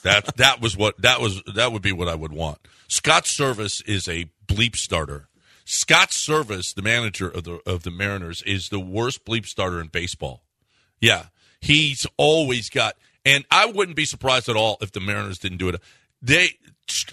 that 0.03 0.37
that 0.37 0.61
was 0.61 0.77
what 0.77 1.01
that 1.01 1.19
was. 1.19 1.41
That 1.55 1.73
would 1.73 1.81
be 1.81 1.91
what 1.91 2.07
I 2.07 2.15
would 2.15 2.31
want. 2.31 2.59
Scott 2.87 3.25
Servais 3.25 3.85
is 3.85 4.07
a 4.07 4.29
bleep 4.47 4.77
starter. 4.77 5.27
Scott 5.73 6.09
Servais, 6.09 6.75
the 6.75 6.81
manager 6.81 7.29
of 7.29 7.45
the 7.45 7.61
of 7.65 7.83
the 7.83 7.91
Mariners, 7.91 8.43
is 8.43 8.67
the 8.67 8.79
worst 8.79 9.23
bleep 9.23 9.45
starter 9.45 9.79
in 9.79 9.87
baseball. 9.87 10.43
Yeah, 10.99 11.27
he's 11.61 12.05
always 12.17 12.69
got, 12.69 12.97
and 13.23 13.45
I 13.49 13.67
wouldn't 13.67 13.95
be 13.95 14.03
surprised 14.03 14.49
at 14.49 14.57
all 14.57 14.77
if 14.81 14.91
the 14.91 14.99
Mariners 14.99 15.39
didn't 15.39 15.59
do 15.59 15.69
it. 15.69 15.79
They, 16.21 16.49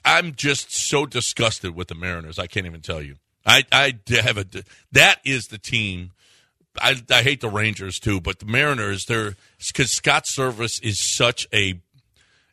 I'm 0.05 0.35
just 0.35 0.73
so 0.73 1.07
disgusted 1.07 1.77
with 1.77 1.87
the 1.87 1.95
Mariners. 1.95 2.37
I 2.37 2.49
can't 2.49 2.67
even 2.67 2.81
tell 2.81 3.01
you. 3.01 3.15
I, 3.47 3.65
I 3.71 3.95
have 4.09 4.39
a 4.39 4.45
that 4.91 5.21
is 5.25 5.47
the 5.47 5.59
team. 5.59 6.11
I, 6.83 7.01
I 7.11 7.23
hate 7.23 7.41
the 7.41 7.49
Rangers 7.49 8.01
too, 8.01 8.21
but 8.21 8.41
the 8.41 8.47
Mariners, 8.47 9.05
they're 9.07 9.37
because 9.69 9.95
Scott 9.95 10.25
Servais 10.25 10.83
is 10.83 10.99
such 11.17 11.47
a 11.55 11.81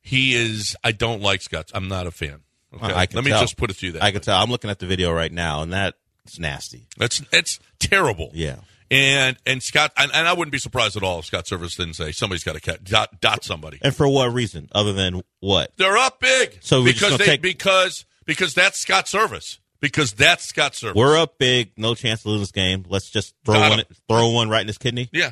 he 0.04 0.36
is. 0.36 0.76
I 0.84 0.92
don't 0.92 1.24
like 1.24 1.42
Scott. 1.42 1.72
I'm 1.74 1.88
not 1.88 2.06
a 2.06 2.12
fan. 2.12 2.42
Okay, 2.76 2.94
I 2.94 3.06
can 3.06 3.16
let 3.18 3.26
me 3.26 3.32
tell. 3.32 3.42
just 3.42 3.58
put 3.58 3.70
it 3.70 3.78
to 3.78 3.86
you 3.86 3.92
that 3.94 4.02
I 4.04 4.08
way. 4.08 4.12
can 4.14 4.22
tell. 4.22 4.42
I'm 4.42 4.50
looking 4.50 4.70
at 4.70 4.80
the 4.80 4.86
video 4.86 5.12
right 5.12 5.32
now, 5.32 5.62
and 5.62 5.72
that's 5.74 6.40
nasty. 6.40 6.88
That's 6.98 7.22
it's 7.32 7.60
terrible. 7.80 8.32
Yeah. 8.34 8.58
And 8.92 9.36
and 9.48 9.64
Scott 9.64 9.92
and, 9.98 10.12
and 10.14 10.28
I 10.28 10.34
wouldn't 10.34 10.52
be 10.52 10.60
surprised 10.60 10.96
at 10.96 11.02
all 11.04 11.20
if 11.20 11.26
Scott 11.26 11.46
Servais 11.46 11.76
didn't 11.76 11.96
say 11.96 12.12
somebody's 12.12 12.44
got 12.44 12.54
to 12.54 12.60
cat, 12.62 12.84
dot 12.84 13.20
dot 13.20 13.44
somebody. 13.44 13.80
And 13.82 13.96
for 13.96 14.08
what 14.08 14.32
reason, 14.32 14.70
other 14.74 14.94
than 14.94 15.24
what? 15.40 15.72
They're 15.78 15.98
up 15.98 16.20
big. 16.20 16.58
So 16.62 16.84
because 16.84 17.18
they 17.18 17.26
take- 17.26 17.42
because 17.42 18.06
because 18.26 18.54
that's 18.54 18.78
Scott 18.80 19.06
Servais. 19.06 19.58
Because 19.82 20.14
that's 20.14 20.46
Scott 20.46 20.74
Servais. 20.74 20.96
We're 20.96 21.18
up 21.18 21.38
big, 21.38 21.72
no 21.78 21.96
chance 21.96 22.24
to 22.24 22.30
lose 22.30 22.42
this 22.42 22.52
game. 22.52 22.86
Let's 22.88 23.10
just 23.10 23.34
throw 23.44 23.56
Got 23.56 23.70
one, 23.72 23.80
him. 23.80 23.86
throw 24.08 24.30
one 24.30 24.50
right 24.50 24.62
in 24.62 24.68
his 24.68 24.78
kidney. 24.78 25.10
yeah, 25.12 25.32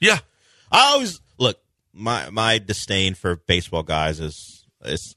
yeah. 0.00 0.18
I 0.72 0.92
always 0.92 1.20
look 1.38 1.58
my 1.92 2.30
my 2.30 2.58
disdain 2.58 3.14
for 3.14 3.34
baseball 3.36 3.82
guys 3.82 4.20
is 4.20 4.59
is 4.84 5.14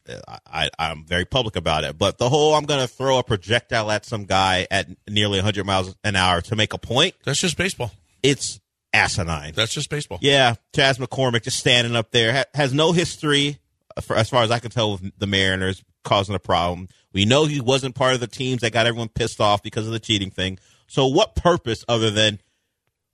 I 0.47 0.69
I'm 0.77 1.05
very 1.05 1.25
public 1.25 1.55
about 1.55 1.83
it. 1.83 1.97
But 1.97 2.17
the 2.17 2.29
whole 2.29 2.55
I'm 2.55 2.65
going 2.65 2.81
to 2.81 2.87
throw 2.87 3.17
a 3.19 3.23
projectile 3.23 3.89
at 3.91 4.05
some 4.05 4.25
guy 4.25 4.67
at 4.69 4.87
nearly 5.09 5.37
100 5.37 5.65
miles 5.65 5.95
an 6.03 6.15
hour 6.15 6.41
to 6.41 6.55
make 6.55 6.73
a 6.73 6.77
point, 6.77 7.15
That's 7.23 7.39
just 7.39 7.57
baseball. 7.57 7.91
it's 8.21 8.59
asinine. 8.93 9.53
That's 9.55 9.73
just 9.73 9.89
baseball. 9.89 10.19
Yeah, 10.21 10.55
Chas 10.75 10.97
McCormick 10.97 11.43
just 11.43 11.57
standing 11.57 11.95
up 11.95 12.11
there 12.11 12.33
ha- 12.33 12.43
has 12.53 12.73
no 12.73 12.91
history, 12.91 13.57
uh, 13.97 14.01
for, 14.01 14.15
as 14.15 14.29
far 14.29 14.43
as 14.43 14.51
I 14.51 14.59
can 14.59 14.69
tell, 14.71 14.93
with 14.93 15.17
the 15.17 15.27
Mariners 15.27 15.83
causing 16.03 16.35
a 16.35 16.39
problem. 16.39 16.89
We 17.13 17.25
know 17.25 17.45
he 17.45 17.61
wasn't 17.61 17.95
part 17.95 18.13
of 18.13 18.19
the 18.19 18.27
teams 18.27 18.61
that 18.61 18.71
got 18.73 18.85
everyone 18.85 19.09
pissed 19.09 19.39
off 19.41 19.63
because 19.63 19.87
of 19.87 19.93
the 19.93 19.99
cheating 19.99 20.29
thing. 20.31 20.59
So, 20.87 21.07
what 21.07 21.35
purpose 21.35 21.83
other 21.87 22.11
than, 22.11 22.39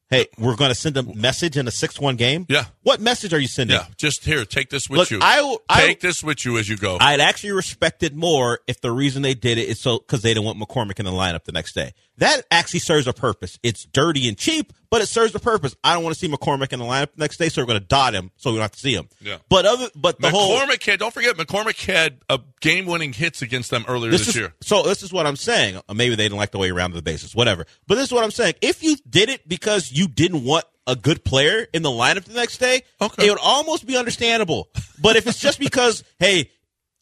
hey, 0.10 0.28
we're 0.38 0.56
going 0.56 0.70
to 0.70 0.76
send 0.76 0.98
a 0.98 1.04
message 1.04 1.58
in 1.58 1.68
a 1.68 1.72
six-one 1.72 2.16
game? 2.16 2.46
Yeah. 2.50 2.66
What 2.84 3.00
message 3.00 3.34
are 3.34 3.40
you 3.40 3.48
sending? 3.48 3.76
Yeah, 3.78 3.86
just 3.98 4.26
here, 4.26 4.44
take 4.46 4.70
this 4.70 4.90
with 4.90 4.98
Look, 5.00 5.12
you. 5.12 5.20
I- 5.22 5.58
I- 5.70 5.86
take 5.88 6.00
this 6.02 6.24
with 6.24 6.44
you 6.46 6.58
as 6.58 6.68
you 6.68 6.78
go. 6.78 6.98
I'd 7.00 7.20
actually 7.20 7.52
respect 7.52 8.04
it 8.04 8.16
more 8.16 8.60
if 8.68 8.82
the 8.82 8.92
reason 8.92 9.22
they 9.22 9.34
did 9.36 9.58
it 9.58 9.68
is 9.70 9.80
so 9.80 10.00
because 10.00 10.22
they 10.22 10.34
didn't 10.34 10.46
want 10.46 10.60
McCormick 10.60 11.00
in 11.00 11.06
the 11.06 11.12
lineup 11.12 11.44
the 11.44 11.52
next 11.52 11.74
day. 11.74 11.94
That 12.18 12.42
actually 12.52 12.82
serves 12.82 13.08
a 13.08 13.14
purpose. 13.14 13.58
It's 13.64 13.86
dirty 13.86 14.28
and 14.28 14.38
cheap, 14.38 14.74
but 14.90 15.02
it 15.02 15.08
serves 15.08 15.34
the 15.34 15.40
purpose. 15.40 15.76
I 15.84 15.94
don't 15.94 16.04
want 16.04 16.16
to 16.16 16.20
see 16.20 16.28
McCormick 16.32 16.74
in 16.74 16.80
the 16.80 16.86
lineup 16.86 17.10
next 17.18 17.38
day, 17.38 17.50
so 17.50 17.62
we're 17.62 17.68
going 17.68 17.80
to 17.80 17.86
dot 17.86 18.14
him 18.14 18.32
so 18.38 18.52
we 18.52 18.58
don't 18.58 18.64
have 18.64 18.72
to 18.72 18.80
see 18.80 18.94
him. 18.94 19.08
Yeah. 19.22 19.38
But 19.50 19.66
other, 19.66 19.90
but 19.96 20.20
the 20.20 20.30
whole 20.30 20.58
McCormick 20.60 20.84
had. 20.84 21.00
Don't 21.00 21.14
forget, 21.14 21.36
McCormick 21.38 21.86
had 21.86 22.20
a 22.30 22.40
game-winning 22.62 23.14
hits 23.14 23.42
against 23.42 23.70
them 23.72 23.86
earlier 23.88 24.12
this 24.12 24.22
this, 24.22 24.30
is, 24.30 24.36
year. 24.36 24.54
So 24.62 24.84
this 24.84 25.04
is 25.04 25.14
what 25.14 25.26
I'm 25.26 25.36
saying. 25.36 25.78
Uh, 25.78 25.94
Maybe 25.94 26.16
they 26.16 26.24
didn't 26.24 26.38
like 26.38 26.52
the 26.52 26.60
way 26.60 26.72
around 26.72 26.94
the 26.94 27.02
bases, 27.02 27.36
whatever. 27.36 27.66
But 27.88 27.96
this 27.96 28.06
is 28.06 28.14
what 28.14 28.24
I'm 28.24 28.32
saying. 28.32 28.56
If 28.62 28.84
you 28.84 28.98
did 29.10 29.30
it 29.30 29.48
because 29.48 29.92
you 29.92 30.08
didn't 30.08 30.44
want 30.44 30.66
a 30.88 30.96
good 30.96 31.24
player 31.24 31.68
in 31.74 31.84
the 31.84 31.90
lineup 31.90 32.24
the 32.24 32.34
next 32.34 32.58
day, 32.58 32.82
Okay. 33.00 33.28
it 33.28 33.30
would 33.30 33.40
almost 33.42 33.86
be 33.86 33.96
understandable. 33.96 34.70
But 35.00 35.16
if 35.16 35.28
it's 35.28 35.40
just 35.40 35.60
because, 35.60 36.04
hey, 36.20 36.50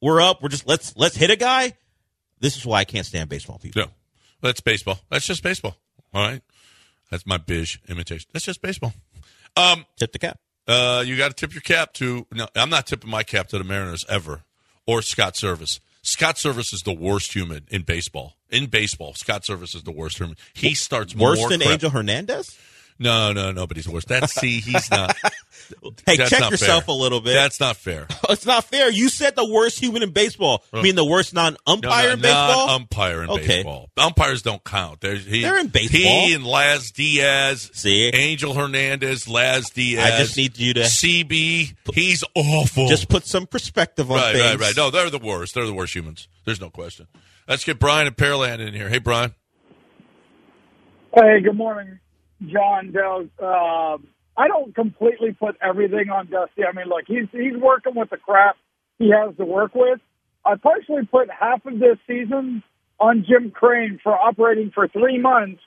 we're 0.01 0.21
up, 0.21 0.43
we're 0.43 0.49
just 0.49 0.67
let's 0.67 0.95
let's 0.97 1.15
hit 1.15 1.31
a 1.31 1.35
guy. 1.35 1.73
This 2.39 2.57
is 2.57 2.65
why 2.65 2.79
I 2.79 2.83
can't 2.85 3.05
stand 3.05 3.29
baseball 3.29 3.57
people. 3.59 3.81
Yeah, 3.81 3.87
that's 4.41 4.59
baseball. 4.61 4.99
That's 5.09 5.25
just 5.25 5.41
baseball. 5.41 5.75
All 6.13 6.21
right, 6.27 6.41
that's 7.09 7.25
my 7.25 7.37
bish 7.37 7.79
imitation. 7.87 8.29
That's 8.33 8.45
just 8.45 8.61
baseball. 8.61 8.93
Um, 9.55 9.85
Tip 9.97 10.11
the 10.11 10.19
cap. 10.19 10.39
uh, 10.67 11.03
you 11.05 11.17
got 11.17 11.29
to 11.29 11.33
tip 11.33 11.53
your 11.53 11.61
cap 11.61 11.93
to. 11.93 12.25
No, 12.33 12.47
I'm 12.55 12.69
not 12.69 12.85
tipping 12.87 13.09
my 13.09 13.23
cap 13.23 13.47
to 13.49 13.57
the 13.57 13.63
Mariners 13.63 14.05
ever 14.09 14.43
or 14.85 15.01
Scott 15.01 15.33
Servais. 15.35 15.79
Scott 16.03 16.35
Servais 16.35 16.73
is 16.73 16.81
the 16.85 16.93
worst 16.93 17.33
human 17.33 17.65
in 17.69 17.81
baseball. 17.81 18.35
In 18.49 18.67
baseball, 18.67 19.13
Scott 19.13 19.43
Servais 19.43 19.75
is 19.75 19.83
the 19.83 19.91
worst 19.91 20.17
human. 20.19 20.37
He 20.53 20.73
starts 20.75 21.13
Worse 21.15 21.39
more 21.39 21.49
than 21.49 21.59
crap- 21.59 21.71
Angel 21.73 21.89
Hernandez? 21.89 22.57
No, 22.99 23.31
no, 23.33 23.51
nobody's 23.51 23.87
worse. 23.87 24.05
That's 24.05 24.33
see, 24.33 24.59
he's 24.59 24.89
not. 24.91 25.15
Hey, 26.05 26.15
That's 26.15 26.29
check 26.29 26.39
not 26.39 26.51
yourself 26.51 26.85
fair. 26.85 26.95
a 26.95 26.97
little 26.97 27.19
bit. 27.19 27.33
That's 27.33 27.59
not 27.59 27.75
fair. 27.75 28.07
it's 28.29 28.45
not 28.45 28.63
fair. 28.63 28.89
You 28.89 29.09
said 29.09 29.35
the 29.35 29.45
worst 29.45 29.77
human 29.79 30.01
in 30.01 30.11
baseball. 30.11 30.63
I 30.71 30.81
mean, 30.81 30.95
the 30.95 31.03
worst 31.03 31.33
non-umpire 31.33 32.07
No, 32.07 32.13
in 32.13 32.21
baseball. 32.21 32.67
Not 32.67 32.75
umpire 32.75 33.23
in 33.23 33.29
Okay. 33.31 33.47
baseball. 33.47 33.89
Umpires 33.97 34.41
don't 34.43 34.63
count. 34.63 35.01
There's, 35.01 35.25
he, 35.25 35.41
They're 35.41 35.59
in 35.59 35.67
baseball. 35.67 35.99
He 35.99 36.33
and 36.33 36.45
Laz 36.45 36.91
Diaz. 36.91 37.69
See? 37.73 38.09
Angel 38.13 38.53
Hernandez, 38.53 39.27
Laz 39.27 39.69
Diaz. 39.71 40.05
I 40.13 40.17
just 40.19 40.37
need 40.37 40.57
you 40.57 40.73
to 40.75 40.81
CB. 40.81 41.75
He's 41.93 42.23
awful. 42.33 42.87
just 42.87 43.09
put 43.09 43.25
some 43.25 43.45
perspective 43.45 44.09
on 44.09 44.17
right, 44.17 44.35
things. 44.35 44.45
right, 44.45 44.59
right. 44.67 44.77
No, 44.77 44.89
they're 44.89 45.09
the 45.09 45.19
worst. 45.19 45.53
They're 45.53 45.65
the 45.65 45.73
worst 45.73 45.93
humans. 45.93 46.29
There's 46.45 46.61
no 46.61 46.69
question. 46.69 47.07
Let's 47.45 47.65
get 47.65 47.77
Brian 47.77 48.07
and 48.07 48.15
Pearland 48.15 48.59
in 48.65 48.73
here. 48.73 48.87
Hey, 48.87 48.99
Brian. 48.99 49.33
Hey, 51.13 51.41
good 51.41 51.57
morning, 51.57 51.99
John. 52.45 52.91
Dale. 52.91 53.27
Uh, 53.41 53.97
I 54.37 54.47
don't 54.47 54.73
completely 54.75 55.33
put 55.33 55.57
everything 55.61 56.09
on 56.09 56.27
Dusty. 56.27 56.63
I 56.63 56.71
mean, 56.71 56.87
look, 56.87 57.05
he's 57.07 57.27
he's 57.31 57.57
working 57.57 57.95
with 57.95 58.09
the 58.11 58.17
crap 58.17 58.55
he 58.99 59.09
has 59.09 59.35
to 59.37 59.45
work 59.45 59.73
with. 59.73 59.99
I 60.45 60.55
partially 60.55 61.05
put 61.05 61.29
half 61.29 61.65
of 61.65 61.79
this 61.79 61.97
season 62.07 62.63
on 62.99 63.25
Jim 63.27 63.51
Crane 63.51 63.99
for 64.01 64.13
operating 64.13 64.71
for 64.71 64.87
three 64.87 65.19
months 65.19 65.61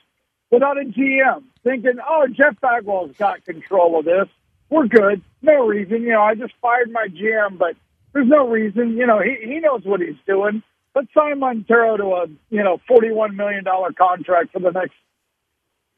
without 0.49 0.77
a 0.77 0.85
GM, 0.85 1.43
thinking, 1.63 1.97
"Oh, 2.07 2.27
Jeff 2.27 2.59
Bagwell's 2.61 3.15
got 3.17 3.45
control 3.45 3.99
of 3.99 4.05
this. 4.05 4.27
We're 4.69 4.87
good. 4.87 5.21
No 5.41 5.67
reason. 5.67 6.03
You 6.03 6.11
know, 6.11 6.21
I 6.21 6.35
just 6.35 6.53
fired 6.61 6.91
my 6.91 7.07
GM, 7.07 7.57
but 7.57 7.75
there's 8.13 8.27
no 8.27 8.47
reason. 8.47 8.97
You 8.97 9.05
know, 9.05 9.19
he 9.19 9.35
he 9.45 9.59
knows 9.59 9.83
what 9.83 10.01
he's 10.01 10.15
doing. 10.25 10.63
Let's 10.95 11.13
sign 11.13 11.39
Montero 11.39 11.97
to 11.97 12.03
a 12.03 12.27
you 12.49 12.63
know 12.63 12.79
forty-one 12.87 13.35
million 13.35 13.63
dollar 13.63 13.91
contract 13.91 14.53
for 14.53 14.59
the 14.59 14.71
next 14.71 14.93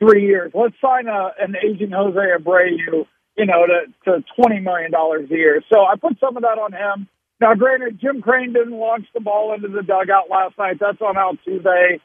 three 0.04 0.26
years. 0.26 0.52
Let's 0.54 0.76
sign 0.82 1.08
a, 1.08 1.32
an 1.40 1.56
aging 1.64 1.92
Jose 1.92 2.18
Abreu, 2.18 3.06
you 3.38 3.46
know, 3.46 3.66
to, 3.66 3.80
to 4.06 4.24
twenty 4.36 4.60
million 4.60 4.92
dollars 4.92 5.30
a 5.32 5.36
year. 5.36 5.62
So 5.72 5.82
I 5.82 5.96
put 5.96 6.20
some 6.20 6.36
of 6.38 6.44
that 6.44 6.60
on 6.60 6.74
him. 6.74 7.08
Now, 7.42 7.56
granted, 7.56 8.00
Jim 8.00 8.22
Crane 8.22 8.54
didn't 8.54 8.78
launch 8.78 9.06
the 9.14 9.20
ball 9.20 9.54
into 9.54 9.68
the 9.68 9.84
dugout 9.84 10.30
last 10.30 10.58
night. 10.58 10.78
That's 10.80 11.02
on 11.02 11.16
Altuve. 11.16 11.66
It, 11.66 12.02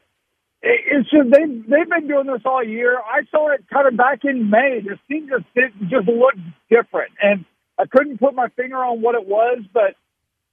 it's 0.63 1.11
just 1.11 1.31
they 1.31 1.45
they've 1.47 1.91
been 1.91 2.09
doing 2.09 2.27
this 2.27 2.43
all 2.45 2.65
year. 2.65 2.99
I 2.99 3.23
saw 3.31 3.53
it 3.53 3.65
kind 3.73 3.87
of 3.87 3.97
back 3.97 4.21
in 4.25 4.51
May. 4.51 4.81
This 4.83 4.99
team 5.09 5.29
just 5.29 5.45
did, 5.55 5.73
just 5.91 6.09
looked 6.09 6.41
different, 6.71 7.13
and 7.23 7.45
I 7.79 7.85
couldn't 7.87 8.19
put 8.19 8.35
my 8.35 8.49
finger 8.57 8.77
on 8.77 9.01
what 9.03 9.15
it 9.15 9.27
was, 9.27 9.63
but 9.73 9.95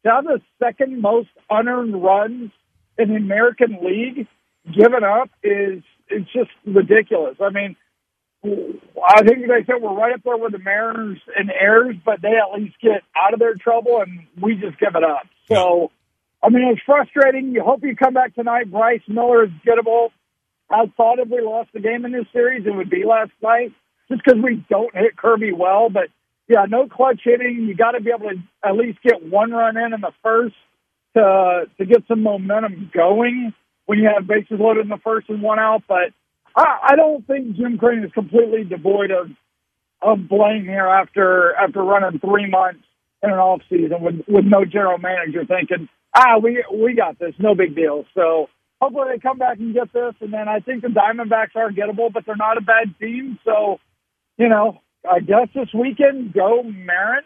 have 0.06 0.26
the 0.26 0.40
second 0.64 1.02
most 1.02 1.30
unearned 1.50 2.02
runs 2.02 2.52
in 2.98 3.10
the 3.10 3.16
American 3.16 3.80
League 3.82 4.28
given 4.74 5.04
up 5.04 5.30
is 5.44 5.84
it's 6.10 6.32
just 6.34 6.50
ridiculous. 6.66 7.38
I 7.42 7.50
mean, 7.50 7.76
I 8.44 9.24
think 9.24 9.48
they 9.48 9.66
said 9.66 9.82
we're 9.82 9.96
right 9.96 10.14
up 10.14 10.22
there 10.24 10.38
with 10.38 10.52
the 10.52 10.60
Mariners 10.60 11.20
and 11.36 11.50
Airs, 11.52 11.96
but 12.06 12.22
they 12.22 12.30
at 12.30 12.60
least 12.60 12.76
get 12.82 13.02
out 13.16 13.34
of 13.34 13.40
their 13.40 13.56
trouble, 13.56 14.02
and 14.02 14.28
we 14.42 14.56
just 14.56 14.80
give 14.80 14.96
it 14.96 15.04
up. 15.04 15.24
So, 15.48 15.92
I 16.44 16.50
mean, 16.50 16.68
it's 16.72 16.82
frustrating. 16.86 17.54
You 17.54 17.64
hope 17.64 17.84
you 17.84 17.96
come 17.96 18.14
back 18.14 18.36
tonight. 18.36 18.70
Bryce 18.70 19.02
Miller 19.08 19.46
is 19.46 19.52
gettable. 19.66 20.10
I 20.70 20.86
thought 20.98 21.20
if 21.20 21.30
we 21.30 21.42
lost 21.42 21.70
the 21.74 21.80
game 21.80 22.06
in 22.06 22.12
this 22.12 22.26
series, 22.34 22.66
it 22.66 22.76
would 22.76 22.90
be 22.90 23.04
last 23.04 23.32
night, 23.42 23.72
just 24.10 24.24
because 24.24 24.40
we 24.44 24.64
don't 24.70 24.96
hit 24.96 25.18
Kirby 25.18 25.52
well. 25.52 25.90
But 25.90 26.10
yeah, 26.48 26.66
no 26.70 26.88
clutch 26.88 27.22
hitting. 27.24 27.66
You 27.68 27.76
got 27.76 27.92
to 27.92 28.02
be 28.02 28.12
able 28.12 28.30
to 28.30 28.38
at 28.64 28.76
least 28.76 29.02
get 29.02 29.24
one 29.28 29.52
run 29.52 29.78
in 29.78 29.94
in 29.94 30.02
the 30.02 30.14
first 30.22 30.56
to 31.16 31.66
to 31.78 31.86
get 31.86 32.04
some 32.08 32.22
momentum 32.22 32.92
going 32.94 33.54
when 33.86 34.00
you 34.00 34.10
have 34.14 34.28
bases 34.28 34.60
loaded 34.60 34.82
in 34.82 34.90
the 34.90 35.00
first 35.04 35.30
and 35.30 35.42
one 35.42 35.60
out. 35.60 35.84
But 35.88 36.14
I, 36.56 36.80
I 36.92 36.96
don't 36.96 37.26
think 37.28 37.56
Jim 37.56 37.78
Crane 37.78 38.04
is 38.04 38.12
completely 38.12 38.64
devoid 38.64 39.12
of 39.12 39.30
of 40.02 40.28
blame 40.28 40.64
here 40.64 40.88
after 40.88 41.56
after 41.56 41.84
running 41.84 42.20
three 42.20 42.50
months 42.50 42.84
in 43.24 43.30
an 43.32 43.40
off 43.40 43.62
season 43.70 44.02
with 44.02 44.22
with 44.28 44.46
no 44.46 44.66
general 44.66 44.98
manager 44.98 45.46
thinking, 45.46 45.90
ah, 46.14 46.38
we 46.42 46.64
we 46.74 46.94
got 46.96 47.18
this, 47.20 47.34
no 47.40 47.56
big 47.56 47.76
deal. 47.76 48.06
So 48.14 48.50
hopefully 48.82 49.08
they 49.14 49.20
come 49.20 49.38
back 49.38 49.58
and 49.58 49.74
get 49.74 49.92
this, 49.94 50.14
and 50.22 50.34
then 50.34 50.48
I 50.48 50.60
think 50.60 50.82
the 50.84 50.90
Diamondbacks 50.90 51.56
are 51.56 51.72
gettable, 51.72 52.12
but 52.14 52.26
they're 52.26 52.36
not 52.36 52.58
a 52.58 52.62
bad 52.62 52.96
team. 53.00 53.40
So 53.46 53.80
you 54.38 54.50
know, 54.50 54.82
I 55.10 55.20
guess 55.20 55.48
this 55.56 55.70
weekend 55.74 56.34
go 56.34 56.64
Mariners 56.64 57.24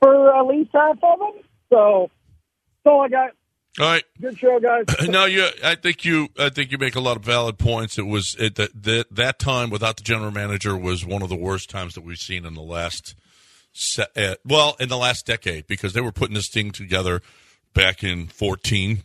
for 0.00 0.34
at 0.34 0.46
least 0.46 0.70
half 0.72 0.98
of 1.02 1.18
them. 1.18 1.42
So 1.70 2.10
that's 2.84 2.92
all 2.92 3.02
I 3.02 3.08
got. 3.08 3.30
All 3.80 3.86
right. 3.86 4.04
Good 4.20 4.38
show, 4.38 4.60
guys. 4.60 4.84
no, 5.08 5.24
you. 5.24 5.48
I 5.64 5.74
think 5.74 6.04
you. 6.04 6.28
I 6.38 6.50
think 6.50 6.70
you 6.70 6.76
make 6.76 6.96
a 6.96 7.00
lot 7.00 7.16
of 7.16 7.24
valid 7.24 7.56
points. 7.56 7.98
It 7.98 8.06
was 8.06 8.36
it, 8.38 8.56
that 8.56 8.82
that 8.82 9.06
that 9.10 9.38
time 9.38 9.70
without 9.70 9.96
the 9.96 10.02
general 10.02 10.30
manager 10.30 10.76
was 10.76 11.06
one 11.06 11.22
of 11.22 11.30
the 11.30 11.36
worst 11.36 11.70
times 11.70 11.94
that 11.94 12.02
we've 12.02 12.18
seen 12.18 12.44
in 12.44 12.52
the 12.52 12.60
last. 12.60 13.14
Uh, 13.98 14.34
well, 14.44 14.76
in 14.80 14.90
the 14.90 14.98
last 14.98 15.24
decade, 15.24 15.66
because 15.66 15.94
they 15.94 16.02
were 16.02 16.12
putting 16.12 16.34
this 16.34 16.50
thing 16.50 16.72
together 16.72 17.22
back 17.72 18.04
in 18.04 18.26
fourteen. 18.26 19.04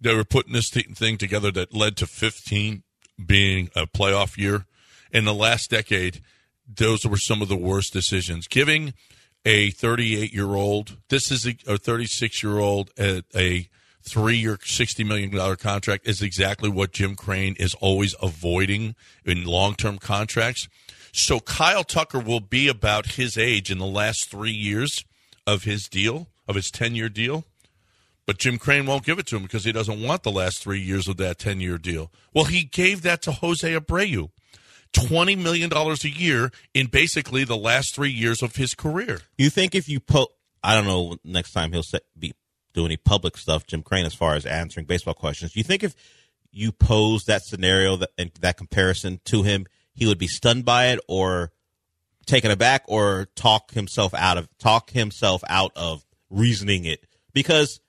They 0.00 0.14
were 0.14 0.24
putting 0.24 0.54
this 0.54 0.70
th- 0.70 0.94
thing 0.94 1.18
together 1.18 1.50
that 1.52 1.74
led 1.74 1.98
to 1.98 2.06
fifteen 2.06 2.84
being 3.22 3.68
a 3.76 3.86
playoff 3.86 4.38
year. 4.38 4.64
In 5.12 5.26
the 5.26 5.34
last 5.34 5.68
decade, 5.68 6.22
those 6.66 7.04
were 7.04 7.18
some 7.18 7.42
of 7.42 7.48
the 7.48 7.56
worst 7.56 7.92
decisions. 7.92 8.48
Giving 8.48 8.94
a 9.44 9.70
38 9.70 10.32
year 10.32 10.54
old, 10.54 10.96
this 11.08 11.30
is 11.30 11.46
a, 11.46 11.56
a 11.66 11.78
36 11.78 12.42
year 12.42 12.58
old, 12.58 12.90
a, 12.98 13.22
a 13.34 13.68
three 14.08 14.36
year, 14.36 14.56
$60 14.56 15.06
million 15.06 15.56
contract 15.56 16.06
is 16.06 16.22
exactly 16.22 16.68
what 16.68 16.92
Jim 16.92 17.14
Crane 17.14 17.56
is 17.58 17.74
always 17.74 18.14
avoiding 18.22 18.94
in 19.24 19.44
long 19.44 19.74
term 19.74 19.98
contracts. 19.98 20.68
So 21.12 21.40
Kyle 21.40 21.84
Tucker 21.84 22.18
will 22.18 22.40
be 22.40 22.68
about 22.68 23.12
his 23.12 23.38
age 23.38 23.70
in 23.70 23.78
the 23.78 23.86
last 23.86 24.30
three 24.30 24.52
years 24.52 25.04
of 25.46 25.64
his 25.64 25.88
deal, 25.88 26.28
of 26.46 26.54
his 26.54 26.70
10 26.70 26.94
year 26.94 27.08
deal. 27.08 27.44
But 28.26 28.38
Jim 28.38 28.58
Crane 28.58 28.86
won't 28.86 29.04
give 29.04 29.18
it 29.18 29.26
to 29.28 29.36
him 29.36 29.42
because 29.42 29.64
he 29.64 29.72
doesn't 29.72 30.02
want 30.02 30.24
the 30.24 30.32
last 30.32 30.58
three 30.62 30.80
years 30.80 31.06
of 31.06 31.16
that 31.18 31.38
10 31.38 31.60
year 31.60 31.78
deal. 31.78 32.10
Well, 32.34 32.44
he 32.44 32.64
gave 32.64 33.02
that 33.02 33.22
to 33.22 33.32
Jose 33.32 33.72
Abreu. 33.72 34.30
$20 34.92 35.36
million 35.36 35.70
a 35.72 36.08
year 36.08 36.50
in 36.72 36.86
basically 36.86 37.44
the 37.44 37.56
last 37.56 37.94
three 37.94 38.10
years 38.10 38.42
of 38.42 38.56
his 38.56 38.74
career. 38.74 39.20
You 39.36 39.50
think 39.50 39.74
if 39.74 39.88
you 39.88 40.00
po 40.00 40.28
I 40.62 40.74
don't 40.74 40.86
know 40.86 41.16
next 41.22 41.52
time 41.52 41.72
he'll 41.72 41.84
be 42.18 42.32
do 42.76 42.86
any 42.86 42.96
public 42.96 43.36
stuff, 43.36 43.66
Jim 43.66 43.82
Crane, 43.82 44.06
as 44.06 44.14
far 44.14 44.34
as 44.34 44.46
answering 44.46 44.86
baseball 44.86 45.14
questions. 45.14 45.52
Do 45.52 45.60
You 45.60 45.64
think 45.64 45.82
if 45.82 45.96
you 46.52 46.72
pose 46.72 47.24
that 47.24 47.42
scenario 47.42 47.96
that 47.96 48.10
and 48.16 48.30
that 48.40 48.56
comparison 48.56 49.20
to 49.24 49.42
him, 49.42 49.66
he 49.94 50.06
would 50.06 50.18
be 50.18 50.28
stunned 50.28 50.64
by 50.64 50.88
it, 50.88 51.00
or 51.08 51.52
taken 52.26 52.50
aback, 52.50 52.84
or 52.86 53.28
talk 53.34 53.72
himself 53.72 54.14
out 54.14 54.38
of 54.38 54.48
talk 54.58 54.90
himself 54.90 55.42
out 55.48 55.72
of 55.74 56.04
reasoning 56.30 56.84
it 56.84 57.04
because 57.32 57.80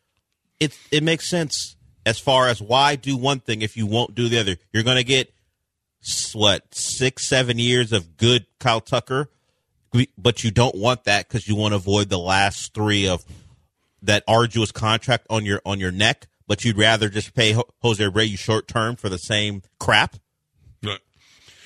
it 0.59 0.77
it 0.91 1.03
makes 1.03 1.29
sense 1.29 1.75
as 2.05 2.19
far 2.19 2.47
as 2.47 2.61
why 2.61 2.95
do 2.95 3.17
one 3.17 3.39
thing 3.39 3.61
if 3.61 3.75
you 3.75 3.85
won't 3.85 4.15
do 4.15 4.29
the 4.29 4.39
other. 4.39 4.55
You're 4.71 4.83
going 4.83 4.97
to 4.97 5.03
get 5.03 5.33
what 6.33 6.73
six 6.73 7.27
seven 7.27 7.59
years 7.59 7.91
of 7.91 8.17
good 8.17 8.45
Kyle 8.59 8.81
Tucker 8.81 9.29
but 10.17 10.43
you 10.43 10.51
don't 10.51 10.75
want 10.75 11.05
that 11.05 11.27
because 11.27 11.47
you 11.47 11.55
want 11.55 11.71
to 11.71 11.77
avoid 11.77 12.09
the 12.09 12.19
last 12.19 12.73
three 12.73 13.07
of 13.07 13.25
that 14.01 14.23
arduous 14.27 14.71
contract 14.71 15.25
on 15.29 15.45
your 15.45 15.61
on 15.65 15.79
your 15.79 15.91
neck. 15.91 16.27
But 16.47 16.63
you'd 16.63 16.77
rather 16.77 17.09
just 17.09 17.33
pay 17.33 17.51
Ho- 17.51 17.67
Jose 17.81 18.01
Abreu 18.03 18.37
short 18.37 18.67
term 18.67 18.95
for 18.95 19.09
the 19.09 19.17
same 19.17 19.63
crap. 19.79 20.15
Right. 20.83 20.99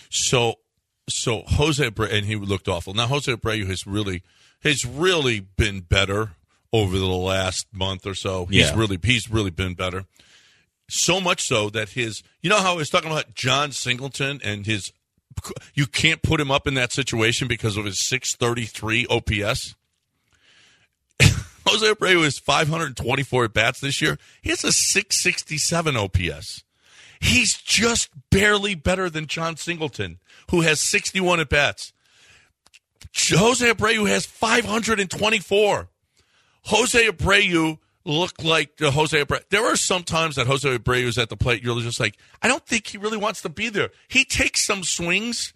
So, 0.10 0.56
so 1.08 1.44
Jose 1.46 1.88
Abreu, 1.88 2.12
and 2.12 2.26
he 2.26 2.36
looked 2.36 2.68
awful. 2.68 2.94
Now 2.96 3.06
Jose 3.08 3.32
Abreu 3.32 3.68
has 3.68 3.86
really 3.86 4.24
has 4.64 4.84
really 4.86 5.40
been 5.40 5.82
better 5.82 6.32
over 6.74 6.98
the 6.98 7.06
last 7.06 7.68
month 7.72 8.08
or 8.08 8.16
so. 8.16 8.46
He's 8.48 8.70
Yeah. 8.70 8.76
really 8.76 8.98
he's 9.04 9.30
really 9.30 9.52
been 9.52 9.76
better. 9.76 10.06
So 10.90 11.22
much 11.22 11.44
so 11.44 11.70
that 11.70 11.90
his, 11.90 12.22
you 12.42 12.50
know 12.50 12.60
how 12.60 12.74
I 12.74 12.76
was 12.76 12.90
talking 12.90 13.12
about 13.12 13.34
Jon 13.34 13.72
Singleton 13.72 14.42
and 14.44 14.66
his, 14.66 14.92
you 15.74 15.86
can't 15.88 16.22
put 16.22 16.42
him 16.42 16.52
up 16.52 16.68
in 16.68 16.74
that 16.74 16.92
situation 16.92 17.48
because 17.48 17.78
of 17.78 17.86
his 17.86 18.06
633 18.10 19.06
OPS. 19.10 19.76
Jose 21.68 21.86
Abreu 21.86 22.26
is 22.26 22.40
524 22.40 23.46
at 23.46 23.54
bats 23.54 23.80
this 23.80 24.02
year. 24.02 24.18
He 24.42 24.50
has 24.50 24.64
a 24.64 24.72
667 24.72 25.96
OPS. 25.96 26.64
He's 27.20 27.56
just 27.56 28.10
barely 28.32 28.74
better 28.74 29.10
than 29.10 29.28
Jon 29.28 29.56
Singleton, 29.56 30.20
who 30.50 30.62
has 30.62 30.82
61 30.82 31.40
at 31.40 31.50
bats. 31.50 31.94
Jose 33.16 33.66
Abreu 33.66 34.08
has 34.08 34.26
524. 34.26 35.90
Jose 36.66 37.08
Abreu 37.08 37.78
looked 38.06 38.44
like 38.44 38.78
the 38.78 38.92
Jose 38.92 39.24
Abreu. 39.24 39.42
There 39.50 39.66
are 39.66 39.76
some 39.76 40.04
times 40.04 40.36
that 40.36 40.48
Jose 40.48 40.68
Abreu 40.68 41.04
is 41.04 41.18
at 41.18 41.30
the 41.30 41.38
plate. 41.38 41.64
You're 41.64 41.80
just 41.82 42.00
like, 42.00 42.18
I 42.42 42.48
don't 42.48 42.66
think 42.66 42.88
he 42.88 42.98
really 42.98 43.18
wants 43.18 43.42
to 43.44 43.50
be 43.50 43.70
there. 43.70 43.90
He 44.08 44.26
takes 44.26 44.66
some 44.66 44.84
swings. 44.84 45.54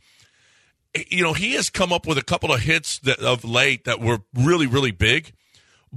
Eh, 0.93 1.03
you 1.09 1.23
know, 1.23 1.33
he 1.33 1.53
has 1.53 1.69
come 1.69 1.91
up 1.91 2.05
with 2.05 2.17
a 2.17 2.23
couple 2.23 2.53
of 2.53 2.61
hits 2.61 2.99
that 2.99 3.19
of 3.19 3.43
late 3.43 3.85
that 3.85 3.99
were 3.99 4.19
really, 4.33 4.67
really 4.67 4.91
big. 4.91 5.33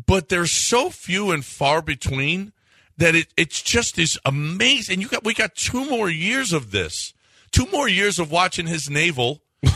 But 0.07 0.29
they're 0.29 0.47
so 0.47 0.91
few 0.91 1.31
and 1.31 1.45
far 1.45 1.83
between 1.83 2.53
that 2.97 3.15
it 3.15 3.29
it's 3.37 3.63
just 3.63 3.99
is 3.99 4.19
amazing. 4.25 4.95
And 4.95 5.03
You 5.03 5.09
got 5.09 5.25
we 5.25 5.35
got 5.35 5.55
two 5.55 5.89
more 5.89 6.09
years 6.11 6.53
of 6.53 6.71
this, 6.71 7.13
two 7.53 7.67
more 7.73 7.89
years 7.89 8.19
of 8.19 8.31
watching 8.31 8.67
his 8.67 8.89
navel. 8.91 9.43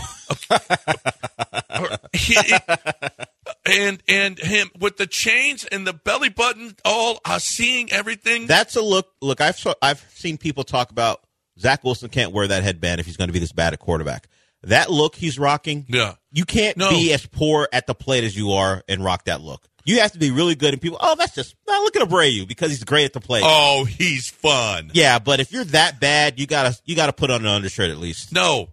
And 3.65 4.03
and 4.09 4.39
him 4.41 4.71
with 4.79 4.97
the 4.97 5.07
chains 5.07 5.65
and 5.65 5.87
the 5.87 5.93
belly 5.93 6.29
button, 6.29 6.75
all 6.85 7.21
uh, 7.25 7.39
seeing 7.39 7.93
everything. 7.93 8.49
That's 8.49 8.75
a 8.75 8.83
look. 8.83 9.13
Look, 9.21 9.41
I've 9.41 9.57
saw, 9.57 9.75
I've 9.81 10.05
seen 10.13 10.37
people 10.37 10.65
talk 10.65 10.91
about 10.91 11.21
Zach 11.61 11.85
Wilson 11.85 12.09
can't 12.09 12.33
wear 12.33 12.49
that 12.49 12.65
headband 12.65 12.99
if 13.01 13.07
he's 13.07 13.17
going 13.17 13.29
to 13.29 13.33
be 13.33 13.39
this 13.39 13.53
bad 13.53 13.73
at 13.73 13.79
quarterback. 13.79 14.29
That 14.65 14.91
look 14.91 15.15
he's 15.15 15.39
rocking, 15.39 15.87
yeah, 15.89 16.15
you 16.33 16.45
can't 16.45 16.77
No. 16.77 16.91
be 16.91 17.13
as 17.13 17.25
poor 17.25 17.69
at 17.73 17.87
the 17.87 17.95
plate 17.95 18.25
as 18.25 18.37
you 18.37 18.51
are 18.53 18.83
and 18.89 19.05
rock 19.05 19.27
that 19.27 19.41
look. 19.41 19.69
You 19.85 20.01
have 20.01 20.13
to 20.13 20.19
be 20.19 20.31
really 20.31 20.55
good, 20.55 20.73
and 20.73 20.81
people, 20.81 20.99
oh, 21.01 21.15
that's 21.17 21.35
just 21.35 21.57
no, 21.67 21.75
look 21.83 21.97
at 21.97 22.09
Abreu 22.09 22.47
because 22.47 22.71
he's 22.71 22.85
great 22.85 23.05
at 23.05 23.13
the 23.13 23.21
plate. 23.21 23.43
oh, 23.45 23.85
he's 23.85 24.31
fun. 24.31 24.91
Yeah, 24.95 25.19
but 25.19 25.41
if 25.41 25.53
you're 25.53 25.65
that 25.65 26.01
bad, 26.01 26.39
you 26.39 26.47
gotta 26.47 26.79
you 26.85 26.95
gotta 26.97 27.13
put 27.13 27.31
on 27.31 27.41
an 27.41 27.47
undershirt 27.47 27.91
at 27.91 27.99
least. 27.99 28.33
No. 28.33 28.69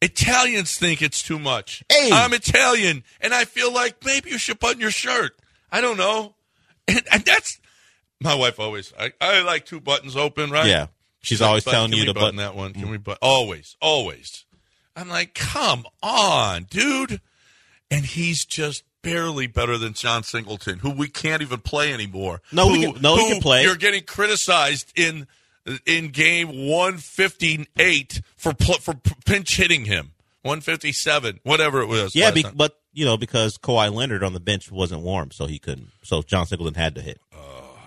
Italians 0.00 0.76
think 0.76 1.02
it's 1.02 1.22
too 1.22 1.40
much. 1.40 1.82
Hey. 1.90 2.10
I'm 2.12 2.32
Italian, 2.32 3.02
and 3.20 3.34
I 3.34 3.44
feel 3.44 3.72
like 3.72 4.04
maybe 4.04 4.30
you 4.30 4.38
should 4.38 4.60
button 4.60 4.80
your 4.80 4.92
shirt. 4.92 5.32
I 5.70 5.80
don't 5.80 5.96
know. 5.96 6.34
And, 6.90 7.02
and 7.12 7.22
that's 7.22 7.60
my 8.18 8.34
wife 8.34 8.58
always. 8.58 8.94
I, 8.98 9.12
I 9.20 9.42
like 9.42 9.66
two 9.66 9.78
buttons 9.78 10.16
open, 10.16 10.50
right? 10.50 10.64
Yeah, 10.66 10.86
she's 11.20 11.42
always 11.42 11.64
"Bud, 11.64 11.72
telling 11.72 11.92
you 11.92 12.06
to 12.06 12.14
button 12.14 12.36
button. 12.36 12.36
that 12.36 12.56
one. 12.56 12.72
Can 12.72 12.84
mm. 12.84 12.92
we 12.92 12.96
button? 12.96 13.18
Always, 13.20 13.76
always. 13.82 14.46
I'm 14.96 15.10
like, 15.10 15.34
come 15.34 15.84
on, 16.02 16.64
dude. 16.64 17.20
And 17.90 18.06
he's 18.06 18.46
just 18.46 18.84
barely 19.02 19.46
better 19.46 19.78
than 19.78 19.92
Jon 19.94 20.22
Singleton, 20.22 20.78
who 20.80 20.90
we 20.90 21.08
can't 21.08 21.42
even 21.42 21.60
play 21.60 21.92
anymore. 21.92 22.40
No, 22.52 22.72
he 22.72 22.84
Who- 22.84 22.92
can- 22.94 23.02
no, 23.02 23.16
who 23.16 23.32
can 23.32 23.40
play. 23.42 23.62
You're 23.62 23.76
getting 23.76 24.02
criticized 24.04 24.92
in 24.96 25.26
in 25.86 26.08
game 26.08 26.48
158 26.68 28.22
for 28.36 28.52
for 28.80 28.94
pinch 29.24 29.56
hitting 29.56 29.84
him. 29.84 30.12
157, 30.42 31.40
whatever 31.42 31.80
it 31.82 31.86
was. 31.86 32.14
Yeah, 32.14 32.30
be, 32.30 32.44
but 32.54 32.78
you 32.92 33.04
know 33.04 33.16
because 33.16 33.58
Kawhi 33.58 33.92
Leonard 33.92 34.22
on 34.22 34.32
the 34.32 34.40
bench 34.40 34.70
wasn't 34.70 35.02
warm, 35.02 35.30
so 35.30 35.46
he 35.46 35.58
couldn't. 35.58 35.90
So 36.04 36.22
Jon 36.22 36.46
Singleton 36.46 36.74
had 36.74 36.94
to 36.94 37.02
hit. 37.02 37.20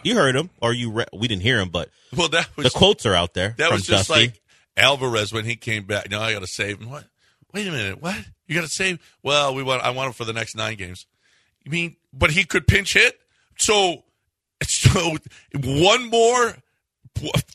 you 0.04 0.16
heard 0.16 0.36
him, 0.36 0.50
or 0.62 0.74
you? 0.74 0.92
Re- 0.92 1.06
we 1.14 1.28
didn't 1.28 1.42
hear 1.44 1.60
him, 1.60 1.70
but 1.70 1.90
well, 2.16 2.28
that 2.30 2.50
was 2.58 2.66
the 2.72 2.78
quotes 2.78 3.06
are 3.06 3.16
out 3.16 3.34
there 3.34 3.56
That 3.58 3.72
was 3.72 3.84
just 3.86 4.10
Dusty. 4.10 4.26
like 4.26 4.42
Alvarez 4.78 5.32
when 5.34 5.46
he 5.46 5.56
came 5.56 5.86
back. 5.86 6.10
No, 6.12 6.20
I 6.22 6.34
got 6.34 6.40
to 6.40 6.48
save 6.48 6.80
him. 6.82 6.90
What? 6.90 7.06
Wait 7.54 7.68
a 7.68 7.72
minute. 7.72 8.02
What? 8.02 8.18
You 8.52 8.58
got 8.60 8.68
to 8.68 8.74
save? 8.74 9.00
Well, 9.24 9.56
we 9.56 9.64
want. 9.64 9.82
I 9.82 9.92
want 9.92 10.08
him 10.08 10.14
for 10.14 10.26
the 10.26 10.34
next 10.34 10.58
nine 10.58 10.76
games. 10.76 11.06
You 11.64 11.72
mean? 11.72 11.96
But 12.12 12.32
he 12.32 12.44
could 12.44 12.68
pinch 12.68 12.94
hit. 12.96 13.18
So, 13.58 14.04
so 14.62 15.16
one 15.64 16.10
more, 16.10 16.56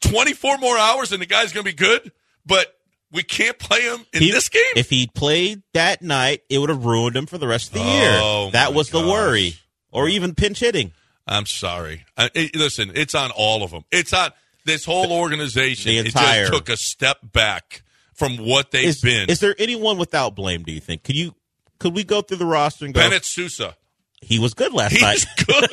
twenty 0.00 0.32
four 0.32 0.56
more 0.56 0.78
hours, 0.78 1.12
and 1.12 1.20
the 1.20 1.26
guy's 1.26 1.52
going 1.52 1.66
to 1.66 1.70
be 1.70 1.76
good. 1.76 2.12
But 2.46 2.74
we 3.12 3.22
can't 3.22 3.58
play 3.58 3.82
him 3.82 4.06
in 4.14 4.22
He- 4.22 4.30
this 4.30 4.48
game. 4.48 4.62
If 4.74 4.88
he 4.88 5.06
played 5.06 5.62
that 5.74 6.00
night, 6.00 6.44
it 6.48 6.58
would 6.58 6.70
have 6.70 6.86
ruined 6.86 7.14
him 7.14 7.26
for 7.26 7.36
the 7.36 7.46
rest 7.46 7.68
of 7.68 7.74
the 7.74 7.80
year. 7.84 8.18
Oh, 8.22 8.48
That 8.52 8.70
my 8.70 8.76
was 8.76 8.88
the 8.88 9.00
worry, 9.00 9.56
or 9.92 10.08
even 10.08 10.34
pinch 10.34 10.60
hitting. 10.60 10.92
I'm 11.26 11.44
sorry. 11.44 12.06
I, 12.16 12.30
it- 12.34 12.56
listen, 12.56 12.92
it's 12.94 13.14
on 13.14 13.32
all 13.32 13.62
of 13.62 13.70
them. 13.70 13.84
It's 13.90 14.14
on 14.14 14.30
this 14.64 14.86
whole 14.86 15.12
organization. 15.12 15.90
The 15.90 15.98
it 15.98 16.06
entire- 16.06 16.46
just 16.46 16.52
took 16.54 16.68
a 16.70 16.76
step 16.78 17.18
back 17.22 17.82
from 18.16 18.36
what 18.38 18.70
they've 18.70 18.88
Is, 18.88 19.00
been. 19.00 19.28
is 19.30 19.40
there 19.40 19.54
anyone 19.58 19.98
without 19.98 20.34
blame? 20.34 20.62
Do 20.62 20.72
you 20.72 20.80
think? 20.80 21.04
Could 21.04 21.16
you? 21.16 21.34
Could 21.78 21.94
we 21.94 22.04
go 22.04 22.22
through 22.22 22.38
the 22.38 22.46
roster 22.46 22.84
and 22.86 22.94
go? 22.94 23.00
Bennett 23.00 23.24
Sousa. 23.24 23.76
He 24.22 24.38
was 24.38 24.54
good 24.54 24.72
last 24.72 25.00
night. 25.00 25.24
He's 25.36 25.44
good. 25.44 25.70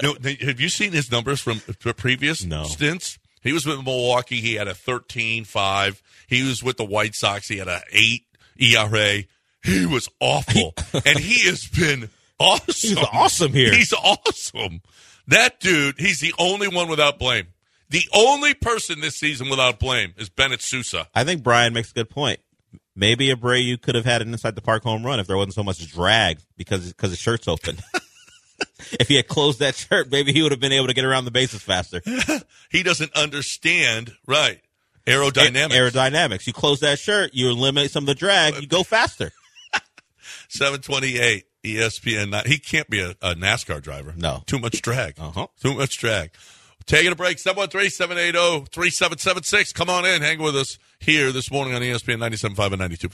no, 0.02 0.14
have 0.46 0.60
you 0.60 0.68
seen 0.68 0.92
his 0.92 1.10
numbers 1.10 1.40
from 1.40 1.60
previous 1.96 2.44
No. 2.44 2.64
stints? 2.64 3.18
He 3.42 3.52
was 3.52 3.66
with 3.66 3.82
Milwaukee. 3.84 4.40
He 4.40 4.54
had 4.54 4.68
a 4.68 4.72
13-5. 4.74 6.00
He 6.28 6.42
was 6.42 6.62
with 6.62 6.76
the 6.76 6.84
White 6.84 7.14
Sox. 7.14 7.48
He 7.48 7.58
had 7.58 7.68
a 7.68 7.80
8 7.92 8.22
ERA. 8.58 9.22
He 9.64 9.84
was 9.86 10.08
awful. 10.20 10.74
and 11.04 11.18
he 11.18 11.48
has 11.48 11.66
been 11.66 12.08
awesome. 12.38 12.66
He's 12.88 12.96
awesome 12.96 13.52
here. 13.52 13.72
He's 13.74 13.92
awesome. 13.92 14.80
That 15.28 15.58
dude, 15.60 15.98
he's 15.98 16.20
the 16.20 16.34
only 16.38 16.68
one 16.68 16.88
without 16.88 17.18
blame. 17.18 17.48
The 17.88 18.08
only 18.12 18.54
person 18.54 19.00
this 19.00 19.16
season 19.16 19.48
without 19.48 19.78
blame 19.78 20.14
is 20.16 20.28
Bennett 20.28 20.62
Sousa. 20.62 21.08
I 21.14 21.24
think 21.24 21.42
Brian 21.42 21.72
makes 21.72 21.90
a 21.90 21.94
good 21.94 22.10
point. 22.10 22.40
Maybe 22.94 23.28
Abreu 23.28 23.80
could 23.80 23.94
have 23.94 24.04
had 24.04 24.22
an 24.22 24.32
inside 24.32 24.54
the 24.54 24.62
park 24.62 24.82
home 24.82 25.04
run 25.04 25.20
if 25.20 25.26
there 25.26 25.36
wasn't 25.36 25.54
so 25.54 25.62
much 25.62 25.86
drag 25.92 26.38
because 26.56 26.92
because 26.92 27.10
his 27.10 27.18
shirt's 27.18 27.46
open. 27.46 27.78
if 28.92 29.08
he 29.08 29.16
had 29.16 29.28
closed 29.28 29.58
that 29.60 29.74
shirt, 29.74 30.10
maybe 30.10 30.32
he 30.32 30.42
would 30.42 30.52
have 30.52 30.60
been 30.60 30.72
able 30.72 30.86
to 30.86 30.94
get 30.94 31.04
around 31.04 31.26
the 31.26 31.30
bases 31.30 31.62
faster. 31.62 32.00
He 32.68 32.82
doesn't 32.82 33.16
understand, 33.16 34.12
right, 34.26 34.60
aerodynamics. 35.06 35.70
Aerodynamics. 35.70 36.46
You 36.48 36.52
close 36.52 36.80
that 36.80 36.98
shirt, 36.98 37.32
you 37.32 37.48
eliminate 37.48 37.92
some 37.92 38.02
of 38.02 38.08
the 38.08 38.14
drag, 38.14 38.60
you 38.60 38.66
go 38.66 38.82
faster. 38.82 39.30
728 40.48 41.44
ESPN. 41.64 42.46
He 42.46 42.58
can't 42.58 42.90
be 42.90 43.00
a, 43.00 43.10
a 43.22 43.34
NASCAR 43.34 43.80
driver. 43.80 44.14
No. 44.16 44.42
Too 44.46 44.58
much 44.58 44.82
drag. 44.82 45.18
Uh-huh. 45.18 45.46
Too 45.60 45.74
much 45.74 45.96
drag. 45.98 46.32
Taking 46.86 47.12
a 47.12 47.16
break. 47.16 47.38
713 47.38 47.90
780 47.90 48.66
3776. 48.70 49.72
Come 49.72 49.90
on 49.90 50.04
in. 50.04 50.22
Hang 50.22 50.40
with 50.40 50.56
us 50.56 50.78
here 51.00 51.32
this 51.32 51.50
morning 51.50 51.74
on 51.74 51.82
ESPN 51.82 52.18
97.5 52.18 52.72
and 52.72 52.78
92. 52.78 53.08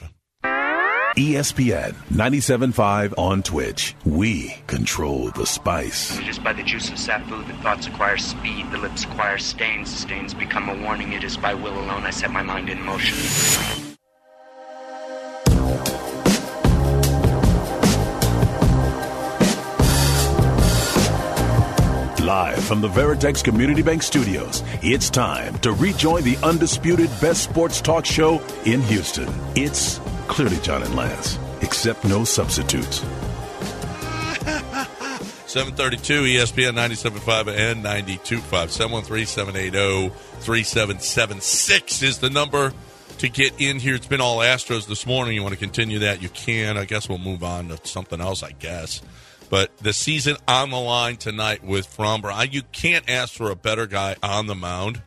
ESPN 1.15 1.93
97.5 2.11 3.13
on 3.19 3.43
Twitch. 3.43 3.95
We 4.03 4.55
control 4.65 5.29
the 5.31 5.45
spice. 5.45 6.17
Just 6.19 6.43
by 6.43 6.53
the 6.53 6.63
juice 6.63 6.89
of 6.89 6.95
sapho, 6.95 7.45
the 7.45 7.53
thoughts 7.61 7.85
acquire 7.85 8.17
speed, 8.17 8.71
the 8.71 8.79
lips 8.79 9.03
acquire 9.03 9.37
stains, 9.37 9.95
stains 9.95 10.33
become 10.33 10.69
a 10.69 10.81
warning. 10.81 11.13
It 11.13 11.23
is 11.23 11.37
by 11.37 11.53
will 11.53 11.77
alone 11.77 12.03
I 12.03 12.09
set 12.09 12.31
my 12.31 12.41
mind 12.41 12.69
in 12.69 12.81
motion. 12.81 13.92
Live 22.23 22.63
from 22.63 22.79
the 22.79 22.87
Veritex 22.87 23.43
Community 23.43 23.81
Bank 23.81 24.01
Studios, 24.01 24.63
it's 24.81 25.09
time 25.09 25.57
to 25.59 25.73
rejoin 25.73 26.23
the 26.23 26.37
undisputed 26.37 27.09
best 27.19 27.43
sports 27.43 27.81
talk 27.81 28.05
show 28.05 28.41
in 28.65 28.81
Houston. 28.83 29.27
It's 29.57 29.99
clearly 30.29 30.55
John 30.59 30.83
and 30.83 30.95
Lance, 30.95 31.37
except 31.59 32.05
no 32.05 32.23
substitutes. 32.23 32.99
732 35.47 36.21
ESPN 36.21 36.77
97.5 36.77 37.49
and 37.49 37.83
92.5. 37.83 38.69
713 38.69 39.25
780 39.25 40.09
3776 40.39 42.03
is 42.03 42.19
the 42.19 42.29
number 42.29 42.71
to 43.17 43.27
get 43.27 43.53
in 43.59 43.79
here. 43.79 43.95
It's 43.95 44.07
been 44.07 44.21
all 44.21 44.37
Astros 44.37 44.87
this 44.87 45.05
morning. 45.05 45.35
You 45.35 45.43
want 45.43 45.55
to 45.55 45.59
continue 45.59 45.99
that? 45.99 46.21
You 46.21 46.29
can. 46.29 46.77
I 46.77 46.85
guess 46.85 47.09
we'll 47.09 47.17
move 47.17 47.43
on 47.43 47.67
to 47.67 47.77
something 47.85 48.21
else, 48.21 48.43
I 48.43 48.51
guess. 48.51 49.01
But 49.49 49.77
the 49.77 49.93
season 49.93 50.37
on 50.47 50.71
the 50.71 50.79
line 50.79 51.17
tonight 51.17 51.63
with 51.63 51.87
Framber. 51.87 52.31
I, 52.31 52.43
you 52.43 52.63
can't 52.71 53.07
ask 53.09 53.33
for 53.33 53.51
a 53.51 53.55
better 53.55 53.85
guy 53.85 54.15
on 54.23 54.47
the 54.47 54.55
mound 54.55 55.01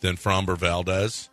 than 0.00 0.16
Framber 0.16 0.56
Valdez. 0.56 1.28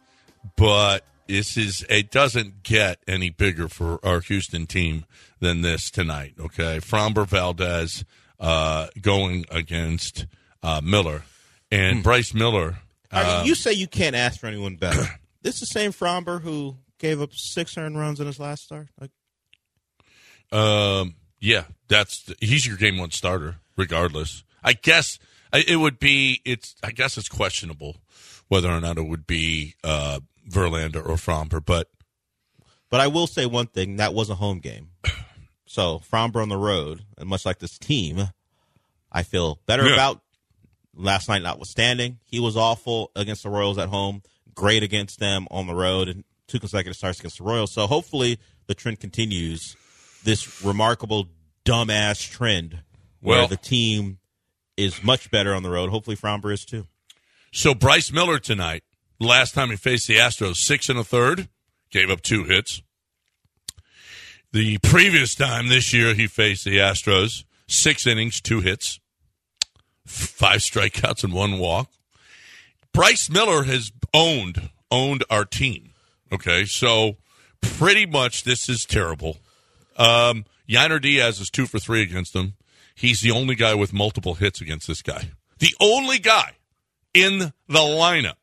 But 0.56 1.06
this 1.28 1.58
is 1.58 1.86
it 1.90 2.10
doesn't 2.12 2.64
get 2.64 3.00
any 3.08 3.30
bigger 3.30 3.68
for 3.68 4.04
our 4.06 4.20
Houston 4.22 4.66
team 4.66 5.06
than 5.40 5.62
this 5.62 5.92
tonight. 5.92 6.34
Okay, 6.40 6.80
Framber 6.80 7.28
Valdez 7.28 8.04
uh, 8.40 8.88
going 9.02 9.46
against 9.52 10.26
uh, 10.64 10.82
Miller 10.84 11.24
and 11.72 12.02
Bryce 12.04 12.34
Miller. 12.34 12.80
Um, 13.12 13.46
you 13.46 13.56
say 13.56 13.74
you 13.74 13.88
can't 13.88 14.16
ask 14.16 14.40
for 14.40 14.48
anyone 14.48 14.76
better. 14.76 15.04
this 15.42 15.56
is 15.56 15.62
the 15.62 15.66
same 15.68 15.92
Framber 15.92 16.42
who 16.42 16.78
gave 17.00 17.22
up 17.22 17.32
six 17.34 17.78
earned 17.78 17.98
runs 17.98 18.20
in 18.20 18.28
his 18.28 18.40
last 18.40 18.64
start. 18.64 18.88
Like, 19.00 19.12
Um, 20.52 21.16
yeah, 21.40 21.64
that's 21.88 22.32
he's 22.40 22.66
your 22.66 22.78
game 22.78 22.98
one 22.98 23.12
starter, 23.12 23.56
regardless. 23.78 24.44
I 24.64 24.74
guess 24.74 25.20
it 25.54 25.78
would 25.80 26.00
be. 26.00 26.42
It's. 26.46 26.76
I 26.84 26.92
guess 26.92 27.18
it's 27.18 27.30
questionable 27.30 27.98
whether 28.48 28.70
or 28.70 28.82
not 28.82 28.98
it 28.98 29.08
would 29.08 29.26
be 29.28 29.76
uh, 29.84 30.20
Verlander 30.50 30.98
or 31.08 31.16
Framber, 31.16 31.64
but 31.64 31.90
But 32.90 33.00
I 33.00 33.08
will 33.08 33.28
say 33.28 33.46
one 33.46 33.68
thing: 33.68 33.98
that 33.98 34.14
was 34.14 34.30
a 34.30 34.36
home 34.36 34.60
game. 34.60 34.90
So 35.72 36.00
Framber 36.00 36.42
on 36.42 36.50
the 36.50 36.58
road, 36.58 37.06
and 37.16 37.30
much 37.30 37.46
like 37.46 37.60
this 37.60 37.78
team, 37.78 38.30
I 39.12 39.22
feel 39.22 39.60
better 39.68 39.86
Yeah. 39.88 39.94
about 39.94 40.22
last 40.96 41.30
night. 41.30 41.44
Notwithstanding, 41.44 42.18
he 42.24 42.40
was 42.40 42.58
awful 42.58 43.12
against 43.16 43.44
the 43.44 43.52
Royals 43.52 43.78
at 43.78 43.90
home, 43.90 44.24
great 44.56 44.82
against 44.82 45.20
them 45.20 45.48
on 45.52 45.68
the 45.68 45.76
road, 45.76 46.08
and 46.08 46.24
two 46.48 46.60
consecutive 46.60 46.98
starts 46.98 47.20
against 47.20 47.38
the 47.38 47.44
Royals. 47.44 47.72
So 47.72 47.86
hopefully 47.86 48.40
the 48.66 48.74
trend 48.74 49.00
continues. 49.00 49.76
This 50.24 50.64
remarkable 50.64 51.30
dumbass 51.66 52.30
trend 52.30 52.84
where 53.20 53.40
Well- 53.40 53.48
the 53.48 53.58
team 53.58 54.20
is 54.78 55.04
much 55.04 55.30
better 55.30 55.54
on 55.54 55.64
the 55.64 55.70
road. 55.70 55.90
Hopefully 55.90 56.16
Framber 56.16 56.54
is 56.54 56.64
too. 56.66 56.88
So 57.52 57.74
Bryce 57.74 58.12
Miller 58.12 58.40
tonight, 58.40 58.84
last 59.20 59.54
time 59.54 59.70
he 59.72 59.76
faced 59.76 60.08
the 60.08 60.16
Astros, 60.18 60.58
six 60.58 60.88
and 60.90 61.00
a 61.00 61.04
third, 61.04 61.50
gave 61.92 62.10
up 62.10 62.22
two 62.22 62.46
hits. 62.46 62.82
The 64.52 64.78
previous 64.80 65.36
time 65.36 65.68
this 65.68 65.94
year 65.94 66.14
he 66.14 66.28
faced 66.28 66.64
the 66.66 66.78
Astros, 66.78 67.44
six 67.68 68.08
innings, 68.08 68.42
two 68.42 68.62
hits, 68.62 69.00
five 70.06 70.62
strikeouts, 70.62 71.24
and 71.24 71.34
one 71.34 71.60
walk. 71.60 71.92
Bryce 72.94 73.30
Miller 73.30 73.64
has 73.64 73.92
owned 74.14 74.70
owned 74.92 75.24
our 75.30 75.46
team. 75.46 75.94
Okay, 76.32 76.66
so 76.66 77.18
pretty 77.62 78.06
much 78.06 78.44
this 78.44 78.70
is 78.70 78.86
terrible. 78.86 79.38
Um, 80.00 80.46
Yainer 80.68 81.02
Diaz 81.02 81.40
is 81.40 81.50
two 81.50 81.66
for 81.68 81.78
three 81.80 82.02
against 82.02 82.36
him. 82.36 82.54
He's 82.96 83.22
the 83.22 83.32
only 83.32 83.56
guy 83.56 83.76
with 83.76 83.94
multiple 83.94 84.36
hits 84.36 84.62
against 84.62 84.88
this 84.88 85.02
guy. 85.02 85.30
The 85.60 85.74
only 85.82 86.20
guy 86.20 86.54
in 87.14 87.40
the 87.40 87.80
lineup. 87.80 88.36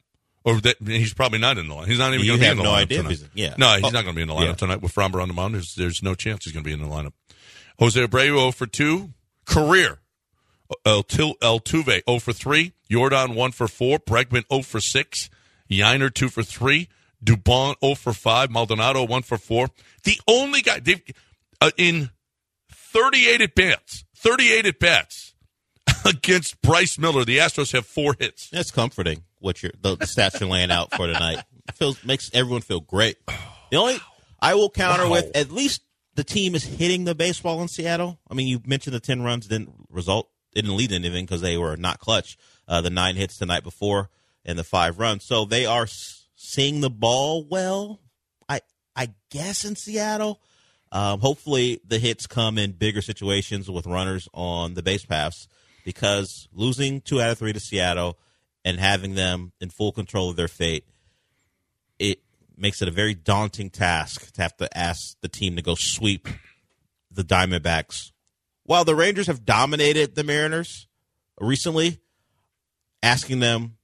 Or 0.44 0.60
that 0.60 0.76
he's 0.80 1.12
probably 1.12 1.40
not 1.40 1.58
in 1.58 1.66
the 1.66 1.74
line. 1.74 1.88
He's 1.88 1.98
not 1.98 2.14
even 2.14 2.24
going 2.24 2.38
to 2.38 2.44
be 2.44 2.50
in 2.52 2.56
the 2.58 2.62
no 2.62 2.70
lineup 2.70 2.76
idea 2.82 2.98
tonight. 2.98 3.10
he's- 3.18 3.28
yeah. 3.34 3.54
No, 3.58 3.66
he's 3.74 3.84
Oh, 3.84 3.88
not 3.88 4.04
going 4.04 4.06
to 4.06 4.12
be 4.14 4.22
in 4.22 4.28
the 4.28 4.34
lineup 4.34 4.44
yeah. 4.46 4.52
tonight 4.54 4.80
with 4.82 4.94
Framber 4.94 5.20
on 5.20 5.26
the 5.28 5.34
mound. 5.34 5.54
There's, 5.54 5.74
there's 5.76 6.02
no 6.04 6.14
chance 6.14 6.44
he's 6.44 6.52
going 6.52 6.62
to 6.62 6.68
be 6.68 6.72
in 6.72 6.80
the 6.80 6.86
lineup. 6.86 7.12
Jose 7.80 7.98
Abreu 8.00 8.26
0 8.38 8.52
for 8.52 8.66
2. 8.66 9.10
Career. 9.44 9.98
El, 10.84 11.02
Altuve 11.04 12.00
0 12.08 12.18
for 12.20 12.32
3. 12.32 12.72
Jordan 12.90 13.34
1 13.34 13.52
for 13.52 13.66
4. 13.66 13.98
Bregman 13.98 14.44
0 14.50 14.62
for 14.62 14.80
6. 14.80 15.30
Yiner 15.70 16.12
2 16.14 16.28
for 16.28 16.42
3. 16.44 16.88
Dubon 17.24 17.74
0 17.82 17.94
for 17.96 18.12
5. 18.12 18.50
Maldonado 18.50 19.04
1 19.04 19.22
for 19.22 19.38
4. 19.38 19.68
The 20.04 20.20
only 20.28 20.62
guy 20.62 20.78
they've 20.78 21.02
uh, 21.60 21.70
in 21.76 22.10
38 22.70 23.40
at 23.40 23.54
bats, 23.54 24.04
38 24.16 24.66
at 24.66 24.78
bats 24.78 25.34
against 26.04 26.60
Bryce 26.62 26.98
Miller, 26.98 27.24
the 27.24 27.38
Astros 27.38 27.72
have 27.72 27.86
four 27.86 28.14
hits. 28.18 28.48
That's 28.50 28.70
comforting. 28.70 29.24
What 29.38 29.62
you're 29.62 29.72
the, 29.80 29.96
the 29.96 30.06
stats 30.06 30.40
you're 30.40 30.48
laying 30.48 30.70
out 30.70 30.94
for 30.94 31.06
tonight 31.06 31.44
It 31.68 31.74
feels 31.74 32.02
makes 32.04 32.30
everyone 32.34 32.62
feel 32.62 32.80
great. 32.80 33.16
The 33.70 33.78
only 33.78 33.98
I 34.40 34.54
will 34.54 34.70
counter 34.70 35.04
Wow. 35.06 35.10
with 35.10 35.36
at 35.36 35.50
least 35.50 35.82
the 36.14 36.22
team 36.22 36.54
is 36.54 36.62
hitting 36.62 37.02
the 37.04 37.16
baseball 37.16 37.60
in 37.62 37.66
Seattle. 37.66 38.20
I 38.30 38.34
mean, 38.34 38.46
you 38.46 38.60
mentioned 38.64 38.94
the 38.94 39.00
ten 39.00 39.22
runs 39.22 39.48
didn't 39.48 39.72
result 39.90 40.30
didn't 40.54 40.76
lead 40.76 40.90
to 40.90 40.94
anything 40.94 41.24
because 41.26 41.40
they 41.40 41.56
were 41.58 41.76
not 41.76 41.98
clutch. 41.98 42.38
Uh, 42.68 42.80
the 42.80 42.90
nine 42.90 43.16
hits 43.16 43.38
the 43.38 43.44
night 43.46 43.64
before 43.64 44.08
and 44.44 44.56
the 44.56 44.62
five 44.62 45.00
runs, 45.00 45.24
so 45.24 45.44
they 45.44 45.66
are 45.66 45.82
s- 45.82 46.28
seeing 46.36 46.80
the 46.80 46.88
ball 46.90 47.44
well. 47.44 48.00
I 48.48 48.60
I 48.94 49.08
guess 49.32 49.64
in 49.64 49.74
Seattle. 49.74 50.40
Um, 50.96 51.20
hopefully, 51.20 51.78
the 51.86 51.98
hits 51.98 52.26
come 52.26 52.56
in 52.56 52.72
bigger 52.72 53.02
situations 53.02 53.70
with 53.70 53.86
runners 53.86 54.30
on 54.32 54.72
the 54.72 54.82
base 54.82 55.04
paths 55.04 55.46
because 55.84 56.48
losing 56.54 57.02
two 57.02 57.20
out 57.20 57.28
of 57.28 57.36
three 57.36 57.52
to 57.52 57.60
Seattle 57.60 58.16
and 58.64 58.80
having 58.80 59.14
them 59.14 59.52
in 59.60 59.68
full 59.68 59.92
control 59.92 60.30
of 60.30 60.36
their 60.36 60.48
fate, 60.48 60.86
it 61.98 62.20
makes 62.56 62.80
it 62.80 62.88
a 62.88 62.90
very 62.90 63.12
daunting 63.12 63.68
task 63.68 64.32
to 64.32 64.40
have 64.40 64.56
to 64.56 64.74
ask 64.74 65.20
the 65.20 65.28
team 65.28 65.56
to 65.56 65.60
go 65.60 65.74
sweep 65.74 66.28
the 67.10 67.22
Diamondbacks. 67.22 68.12
While 68.62 68.86
the 68.86 68.94
Rangers 68.94 69.26
have 69.26 69.44
dominated 69.44 70.14
the 70.14 70.24
Mariners 70.24 70.88
recently, 71.38 72.00
asking 73.02 73.40
them, 73.40 73.76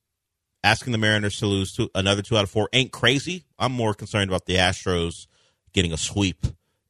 asking 0.65 0.93
the 0.93 0.99
Mariners 0.99 1.39
to 1.41 1.47
lose 1.47 1.75
to 1.75 1.91
another 1.95 2.23
two 2.23 2.39
out 2.39 2.45
of 2.45 2.51
four 2.51 2.71
ain't 2.73 2.91
crazy. 2.91 3.45
I'm 3.59 3.73
more 3.73 3.93
concerned 3.93 4.31
about 4.31 4.47
the 4.47 4.57
Astros 4.57 5.27
getting 5.75 5.93
a 5.93 5.99
sweep 5.99 6.47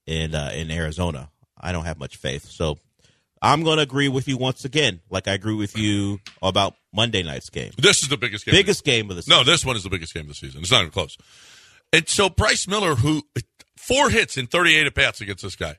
in 0.07 0.35
uh, 0.35 0.51
in 0.55 0.71
Arizona. 0.71 1.31
I 1.61 1.73
don't 1.73 1.85
have 1.85 1.99
much 1.99 2.17
faith, 2.17 2.49
so 2.49 2.79
I'm 3.41 3.63
going 3.63 3.77
to 3.77 3.83
agree 3.83 4.09
with 4.09 4.27
you 4.29 4.37
once 4.37 4.65
again, 4.65 5.01
like 5.11 5.29
I 5.29 5.33
agree 5.33 5.55
with 5.55 5.77
you 5.77 6.21
about 6.43 6.75
Monday 6.93 7.23
night's 7.23 7.51
game. 7.51 7.73
This 7.79 8.03
is 8.03 8.09
the 8.09 8.17
biggest 8.17 8.45
game. 8.45 8.53
Biggest 8.55 8.85
game 8.85 9.11
of 9.11 9.17
the 9.17 9.23
season. 9.23 9.39
No, 9.39 9.45
this 9.45 9.65
one 9.65 9.77
is 9.77 9.83
the 9.85 9.91
biggest 9.91 10.13
game 10.15 10.23
of 10.23 10.29
the 10.29 10.35
season. 10.35 10.61
It's 10.61 10.71
not 10.71 10.81
even 10.81 10.91
close. 10.93 11.17
And 11.93 12.09
so 12.09 12.29
Bryce 12.29 12.67
Miller, 12.67 12.95
who 12.97 13.23
four 13.77 14.11
hits 14.11 14.37
in 14.37 14.47
38 14.47 14.87
at 14.87 14.95
bats 14.95 15.21
against 15.21 15.43
this 15.43 15.57
guy, 15.57 15.77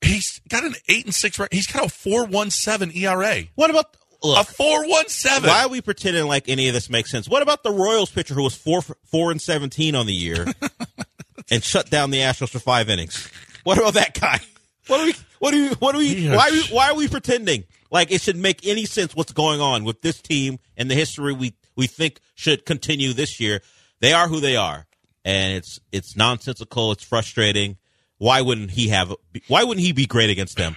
he's 0.00 0.40
got 0.48 0.64
an 0.64 0.74
eight 0.88 1.04
and 1.04 1.14
six. 1.14 1.38
He's 1.50 1.66
got 1.66 1.86
a 1.86 1.88
four 1.88 2.26
one 2.26 2.50
seven 2.50 2.90
ERA. 2.94 3.42
What 3.54 3.70
about 3.70 3.96
A 4.22 4.26
look? 4.26 4.46
four 4.48 4.88
one 4.88 5.08
seven. 5.08 5.48
Why 5.48 5.62
are 5.64 5.68
we 5.68 5.80
pretending 5.80 6.26
like 6.26 6.48
any 6.48 6.68
of 6.68 6.74
this 6.74 6.88
makes 6.90 7.10
sense? 7.10 7.28
What 7.28 7.42
about 7.42 7.62
the 7.62 7.70
Royals 7.72 8.10
pitcher 8.10 8.34
who 8.34 8.42
was 8.42 8.54
four 8.56 8.82
four 9.04 9.30
and 9.30 9.40
seventeen 9.40 9.94
on 9.94 10.06
the 10.06 10.14
year 10.14 10.46
and 11.50 11.62
shut 11.62 11.90
down 11.90 12.10
the 12.10 12.18
Astros 12.18 12.50
for 12.50 12.58
five 12.58 12.88
innings? 12.88 13.28
What 13.64 13.78
about 13.78 13.94
that 13.94 14.18
guy? 14.18 14.40
What 14.86 15.00
are 15.00 15.06
we? 15.06 15.14
What 15.38 15.54
are 15.54 15.56
we? 15.56 15.68
What 15.74 15.94
are 15.94 15.98
we? 15.98 16.28
Why? 16.28 16.48
Are 16.48 16.52
we, 16.52 16.62
why 16.64 16.90
are 16.90 16.94
we 16.94 17.08
pretending 17.08 17.64
like 17.90 18.10
it 18.10 18.20
should 18.20 18.36
make 18.36 18.66
any 18.66 18.84
sense? 18.84 19.14
What's 19.14 19.32
going 19.32 19.60
on 19.60 19.84
with 19.84 20.02
this 20.02 20.20
team 20.20 20.58
and 20.76 20.90
the 20.90 20.94
history 20.94 21.32
we 21.32 21.54
we 21.76 21.86
think 21.86 22.20
should 22.34 22.64
continue 22.64 23.12
this 23.12 23.38
year? 23.38 23.60
They 24.00 24.12
are 24.12 24.28
who 24.28 24.40
they 24.40 24.56
are, 24.56 24.86
and 25.24 25.56
it's 25.56 25.78
it's 25.92 26.16
nonsensical. 26.16 26.90
It's 26.92 27.04
frustrating. 27.04 27.76
Why 28.18 28.40
wouldn't 28.40 28.72
he 28.72 28.88
have? 28.88 29.14
Why 29.48 29.64
wouldn't 29.64 29.84
he 29.84 29.92
be 29.92 30.06
great 30.06 30.30
against 30.30 30.56
them? 30.56 30.76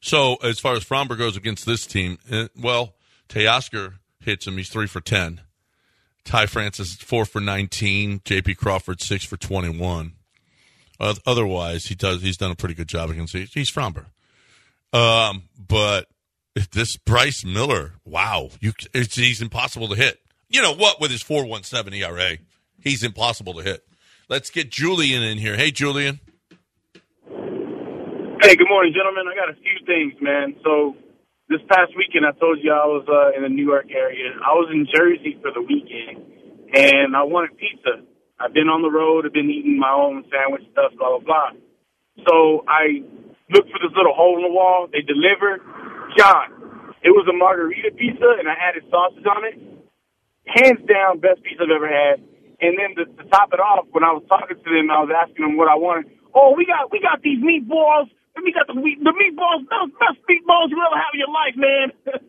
So 0.00 0.36
as 0.36 0.60
far 0.60 0.74
as 0.74 0.84
Framber 0.84 1.16
goes 1.16 1.36
against 1.36 1.66
this 1.66 1.86
team, 1.86 2.18
uh, 2.30 2.48
well, 2.56 2.94
Teoscar 3.28 3.94
hits 4.20 4.46
him. 4.46 4.56
He's 4.56 4.68
three 4.68 4.86
for 4.86 5.00
ten. 5.00 5.40
Ty 6.26 6.46
Francis 6.46 6.88
is 6.88 6.96
four 6.96 7.24
for 7.24 7.40
nineteen. 7.40 8.20
J.P. 8.24 8.56
Crawford 8.56 9.00
six 9.00 9.24
for 9.24 9.36
twenty-one. 9.36 10.12
Uh, 10.98 11.14
otherwise, 11.24 11.86
he 11.86 11.94
does. 11.94 12.20
He's 12.22 12.36
done 12.36 12.50
a 12.50 12.56
pretty 12.56 12.74
good 12.74 12.88
job 12.88 13.10
against. 13.10 13.32
He's, 13.32 13.70
Framber. 13.70 14.06
Um, 14.92 15.44
but 15.56 16.08
this 16.72 16.96
Bryce 16.96 17.44
Miller, 17.44 17.94
wow, 18.04 18.50
you 18.60 18.72
he's 18.92 19.40
impossible 19.40 19.88
to 19.88 19.94
hit. 19.94 20.20
You 20.48 20.62
know 20.62 20.74
what? 20.74 21.00
With 21.00 21.10
his 21.10 21.22
four 21.22 21.46
one 21.46 21.62
seven 21.62 21.94
ERA, 21.94 22.38
he's 22.80 23.02
impossible 23.04 23.54
to 23.54 23.62
hit. 23.62 23.84
Let's 24.28 24.50
get 24.50 24.70
Julian 24.70 25.22
in 25.22 25.38
here. 25.38 25.56
Hey, 25.56 25.70
Julian. 25.70 26.18
Hey, 28.42 28.56
good 28.56 28.68
morning, 28.68 28.92
gentlemen. 28.92 29.26
I 29.28 29.34
got 29.36 29.48
a 29.48 29.54
few 29.54 29.86
things, 29.86 30.14
man. 30.20 30.56
So 30.64 30.96
this 31.48 31.62
past 31.70 31.94
weekend, 31.94 32.26
I 32.26 32.34
told 32.38 32.58
you 32.62 32.74
I 32.74 32.86
was 32.90 33.06
uh, 33.06 33.36
in 33.38 33.46
the 33.46 33.52
New 33.52 33.64
York 33.64 33.86
area. 33.90 34.34
I 34.42 34.52
was 34.58 34.66
in 34.74 34.86
Jersey 34.90 35.38
for 35.38 35.54
the 35.54 35.62
weekend, 35.62 36.26
and 36.74 37.14
I 37.14 37.22
wanted 37.22 37.54
pizza. 37.54 38.02
I've 38.38 38.52
been 38.52 38.66
on 38.68 38.82
the 38.82 38.90
road. 38.90 39.24
I've 39.24 39.32
been 39.32 39.48
eating 39.48 39.78
my 39.78 39.94
own 39.94 40.26
sandwich 40.28 40.66
stuff, 40.74 40.92
blah 40.98 41.18
blah 41.18 41.24
blah. 41.24 41.50
So 42.26 42.66
I 42.66 43.00
looked 43.54 43.70
for 43.70 43.78
this 43.78 43.94
little 43.94 44.12
hole 44.12 44.42
in 44.42 44.44
the 44.44 44.52
wall. 44.52 44.90
They 44.90 45.06
deliver. 45.06 45.62
John, 46.18 46.90
it 47.06 47.14
was 47.14 47.26
a 47.30 47.36
margarita 47.36 47.94
pizza, 47.94 48.26
and 48.42 48.50
I 48.50 48.56
added 48.58 48.82
sausage 48.90 49.26
on 49.26 49.46
it. 49.46 49.56
Hands 50.50 50.82
down, 50.86 51.22
best 51.22 51.42
pizza 51.46 51.62
I've 51.62 51.74
ever 51.74 51.90
had. 51.90 52.22
And 52.58 52.74
then 52.74 52.96
to, 52.96 53.04
to 53.04 53.22
top 53.28 53.52
it 53.52 53.60
off, 53.60 53.86
when 53.92 54.02
I 54.02 54.16
was 54.16 54.24
talking 54.28 54.56
to 54.56 54.70
them, 54.70 54.90
I 54.90 55.04
was 55.04 55.12
asking 55.12 55.44
them 55.44 55.56
what 55.60 55.68
I 55.68 55.76
wanted. 55.76 56.10
Oh, 56.34 56.54
we 56.56 56.66
got 56.66 56.90
we 56.90 56.98
got 56.98 57.22
these 57.22 57.38
meatballs. 57.38 58.10
We 58.42 58.52
got 58.52 58.66
the 58.68 58.76
the 58.76 59.14
meatballs, 59.16 59.66
those 59.68 59.92
best 59.98 60.20
meatballs 60.28 60.70
you 60.70 60.78
ever 60.80 60.96
have 60.98 61.12
in 61.14 61.20
your 61.20 61.32
life, 61.34 61.56
man. 61.56 61.88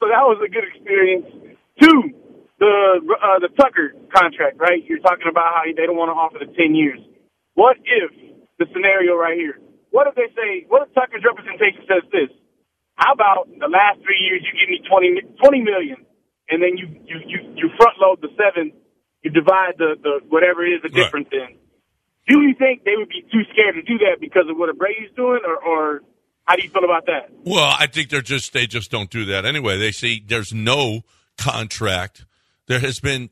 so 0.00 0.04
that 0.10 0.24
was 0.26 0.40
a 0.44 0.50
good 0.50 0.64
experience. 0.68 1.26
Two, 1.80 2.12
the 2.58 2.72
uh, 3.04 3.38
the 3.40 3.50
Tucker 3.56 3.94
contract, 4.14 4.58
right? 4.60 4.82
You're 4.84 5.04
talking 5.04 5.28
about 5.30 5.54
how 5.54 5.62
they 5.66 5.86
don't 5.86 5.96
want 5.98 6.10
to 6.10 6.18
offer 6.18 6.38
the 6.42 6.50
ten 6.54 6.74
years. 6.74 7.00
What 7.54 7.78
if 7.84 8.10
the 8.58 8.66
scenario 8.72 9.14
right 9.16 9.36
here? 9.38 9.58
What 9.90 10.08
if 10.08 10.14
they 10.16 10.28
say? 10.34 10.66
What 10.68 10.86
if 10.88 10.94
Tucker's 10.94 11.22
representation 11.24 11.84
says 11.86 12.04
this? 12.12 12.30
How 12.96 13.12
about 13.14 13.48
the 13.50 13.68
last 13.70 14.00
three 14.04 14.20
years 14.22 14.42
you 14.46 14.54
give 14.54 14.70
me 14.70 14.80
20, 14.86 15.34
20 15.42 15.62
million, 15.62 15.98
and 16.50 16.62
then 16.62 16.76
you 16.78 16.86
you 17.06 17.18
you 17.26 17.38
you 17.56 17.66
front 17.78 17.98
load 18.00 18.20
the 18.22 18.30
seven, 18.38 18.72
you 19.22 19.30
divide 19.30 19.78
the 19.78 19.96
the 20.02 20.20
whatever 20.28 20.64
it 20.66 20.78
is 20.78 20.82
the 20.82 20.90
Right. 20.92 21.04
difference 21.04 21.28
in. 21.32 21.58
Do 22.26 22.40
you 22.40 22.54
think 22.58 22.84
they 22.84 22.96
would 22.96 23.08
be 23.08 23.22
too 23.30 23.42
scared 23.52 23.74
to 23.74 23.82
do 23.82 23.98
that 23.98 24.16
because 24.20 24.44
of 24.48 24.56
what 24.56 24.74
Abreu's 24.74 25.10
doing, 25.14 25.40
or, 25.44 25.56
or 25.56 26.00
how 26.44 26.56
do 26.56 26.62
you 26.62 26.70
feel 26.70 26.84
about 26.84 27.06
that? 27.06 27.30
Well, 27.44 27.74
I 27.78 27.86
think 27.86 28.08
they're 28.08 28.22
just 28.22 28.52
they 28.52 28.66
just 28.66 28.90
don't 28.90 29.10
do 29.10 29.26
that 29.26 29.44
anyway. 29.44 29.78
They 29.78 29.92
see 29.92 30.24
there's 30.26 30.52
no 30.52 31.02
contract. 31.36 32.24
There 32.66 32.80
has 32.80 33.00
been 33.00 33.30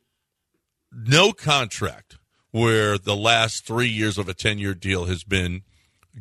no 0.92 1.32
contract 1.32 2.18
where 2.50 2.98
the 2.98 3.16
last 3.16 3.66
three 3.66 3.88
years 3.88 4.18
of 4.18 4.28
a 4.28 4.34
ten 4.34 4.58
year 4.58 4.74
deal 4.74 5.06
has 5.06 5.24
been 5.24 5.62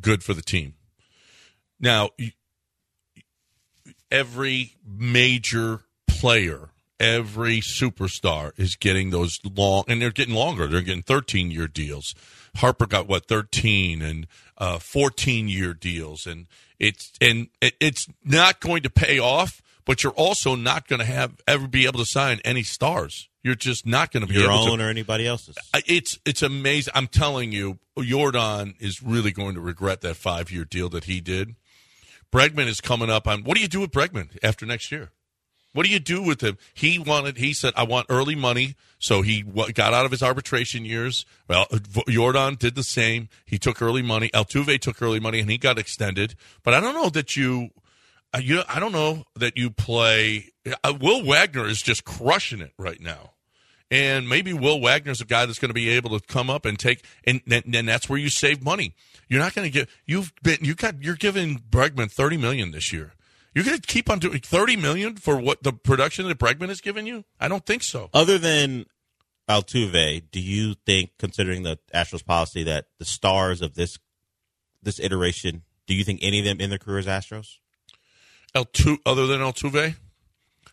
good 0.00 0.22
for 0.22 0.32
the 0.32 0.42
team. 0.42 0.74
Now, 1.78 2.10
every 4.10 4.76
major 4.86 5.80
player, 6.06 6.70
every 7.00 7.60
superstar 7.60 8.52
is 8.56 8.76
getting 8.76 9.10
those 9.10 9.40
long, 9.44 9.84
and 9.88 10.00
they're 10.00 10.10
getting 10.10 10.34
longer. 10.34 10.66
They're 10.66 10.82
getting 10.82 11.02
13 11.02 11.50
year 11.50 11.66
deals. 11.66 12.14
Harper 12.56 12.86
got 12.86 13.08
what 13.08 13.26
13 13.26 14.02
and 14.02 14.26
uh, 14.58 14.78
14 14.78 15.48
year 15.48 15.74
deals, 15.74 16.26
and 16.26 16.46
it's 16.78 17.12
and 17.20 17.48
it's 17.60 18.06
not 18.24 18.60
going 18.60 18.82
to 18.82 18.90
pay 18.90 19.18
off. 19.18 19.60
But 19.84 20.04
you're 20.04 20.12
also 20.12 20.54
not 20.54 20.86
going 20.86 21.00
to 21.00 21.04
have 21.04 21.40
ever 21.48 21.66
be 21.66 21.86
able 21.86 21.98
to 21.98 22.06
sign 22.06 22.40
any 22.44 22.62
stars. 22.62 23.28
You're 23.42 23.56
just 23.56 23.84
not 23.84 24.12
going 24.12 24.24
to 24.24 24.32
be 24.32 24.38
Your 24.38 24.44
able 24.44 24.66
to 24.66 24.70
own 24.72 24.80
or 24.80 24.88
anybody 24.88 25.26
else's? 25.26 25.56
It's 25.86 26.18
it's 26.24 26.42
amazing. 26.42 26.92
I'm 26.94 27.08
telling 27.08 27.50
you, 27.50 27.80
Jordan 27.98 28.74
is 28.78 29.02
really 29.02 29.32
going 29.32 29.54
to 29.56 29.60
regret 29.60 30.00
that 30.02 30.14
five 30.14 30.52
year 30.52 30.64
deal 30.64 30.88
that 30.90 31.04
he 31.04 31.20
did. 31.20 31.56
Bregman 32.32 32.66
is 32.66 32.80
coming 32.80 33.10
up 33.10 33.26
on. 33.26 33.42
What 33.42 33.56
do 33.56 33.60
you 33.60 33.68
do 33.68 33.80
with 33.80 33.90
Bregman 33.90 34.38
after 34.42 34.64
next 34.64 34.92
year? 34.92 35.10
What 35.72 35.86
do 35.86 35.92
you 35.92 36.00
do 36.00 36.22
with 36.22 36.42
him? 36.42 36.58
He 36.74 36.98
wanted. 36.98 37.38
He 37.38 37.52
said, 37.52 37.72
"I 37.76 37.84
want 37.84 38.06
early 38.08 38.34
money." 38.34 38.76
So 38.98 39.22
he 39.22 39.42
w- 39.42 39.72
got 39.72 39.94
out 39.94 40.04
of 40.04 40.10
his 40.10 40.22
arbitration 40.22 40.84
years. 40.84 41.24
Well, 41.48 41.66
Jordan 42.08 42.56
did 42.56 42.74
the 42.74 42.84
same. 42.84 43.28
He 43.44 43.58
took 43.58 43.82
early 43.82 44.02
money. 44.02 44.28
Altuve 44.30 44.78
took 44.80 45.00
early 45.02 45.20
money, 45.20 45.40
and 45.40 45.50
he 45.50 45.58
got 45.58 45.78
extended. 45.78 46.34
But 46.62 46.74
I 46.74 46.80
don't 46.80 46.94
know 46.94 47.10
that 47.10 47.36
you. 47.36 47.70
Uh, 48.34 48.38
you, 48.38 48.62
I 48.66 48.80
don't 48.80 48.92
know 48.92 49.24
that 49.36 49.58
you 49.58 49.70
play. 49.70 50.52
Uh, 50.82 50.94
Will 50.98 51.22
Wagner 51.24 51.66
is 51.66 51.82
just 51.82 52.04
crushing 52.04 52.60
it 52.62 52.72
right 52.78 53.00
now 53.00 53.32
and 53.92 54.26
maybe 54.26 54.54
Will 54.54 54.80
Wagner's 54.80 55.20
a 55.20 55.26
guy 55.26 55.44
that's 55.44 55.58
going 55.58 55.68
to 55.68 55.74
be 55.74 55.90
able 55.90 56.18
to 56.18 56.26
come 56.26 56.48
up 56.48 56.64
and 56.64 56.78
take, 56.78 57.04
and 57.24 57.42
then 57.46 57.84
that's 57.84 58.08
where 58.08 58.18
you 58.18 58.30
save 58.30 58.64
money. 58.64 58.94
You're 59.28 59.40
not 59.40 59.54
going 59.54 59.70
to 59.70 59.70
get. 59.70 59.88
You've 60.06 60.32
been. 60.42 60.58
You 60.62 60.74
got. 60.74 61.02
You're 61.02 61.14
giving 61.14 61.58
Bregman 61.58 62.10
thirty 62.10 62.38
million 62.38 62.70
this 62.70 62.90
year. 62.92 63.12
You're 63.54 63.64
going 63.64 63.78
to 63.78 63.86
keep 63.86 64.08
on 64.08 64.18
doing 64.18 64.40
thirty 64.40 64.76
million 64.76 65.16
for 65.16 65.36
what 65.36 65.62
the 65.62 65.72
production 65.72 66.26
that 66.28 66.38
Bregman 66.38 66.68
has 66.68 66.80
given 66.80 67.06
you. 67.06 67.24
I 67.38 67.48
don't 67.48 67.66
think 67.66 67.82
so. 67.82 68.08
Other 68.14 68.38
than 68.38 68.86
Altuve, 69.48 70.22
do 70.30 70.40
you 70.40 70.74
think, 70.86 71.10
considering 71.18 71.62
the 71.62 71.78
Astros 71.94 72.24
policy, 72.24 72.62
that 72.64 72.86
the 72.98 73.04
stars 73.04 73.60
of 73.60 73.74
this 73.74 73.98
this 74.82 74.98
iteration, 74.98 75.62
do 75.86 75.94
you 75.94 76.04
think 76.04 76.20
any 76.22 76.38
of 76.38 76.44
them 76.44 76.60
in 76.60 76.70
their 76.70 76.78
career 76.78 76.98
as 76.98 77.06
Astros? 77.06 77.58
Altu, 78.54 78.98
other 79.06 79.26
than 79.26 79.40
Altuve, 79.40 79.96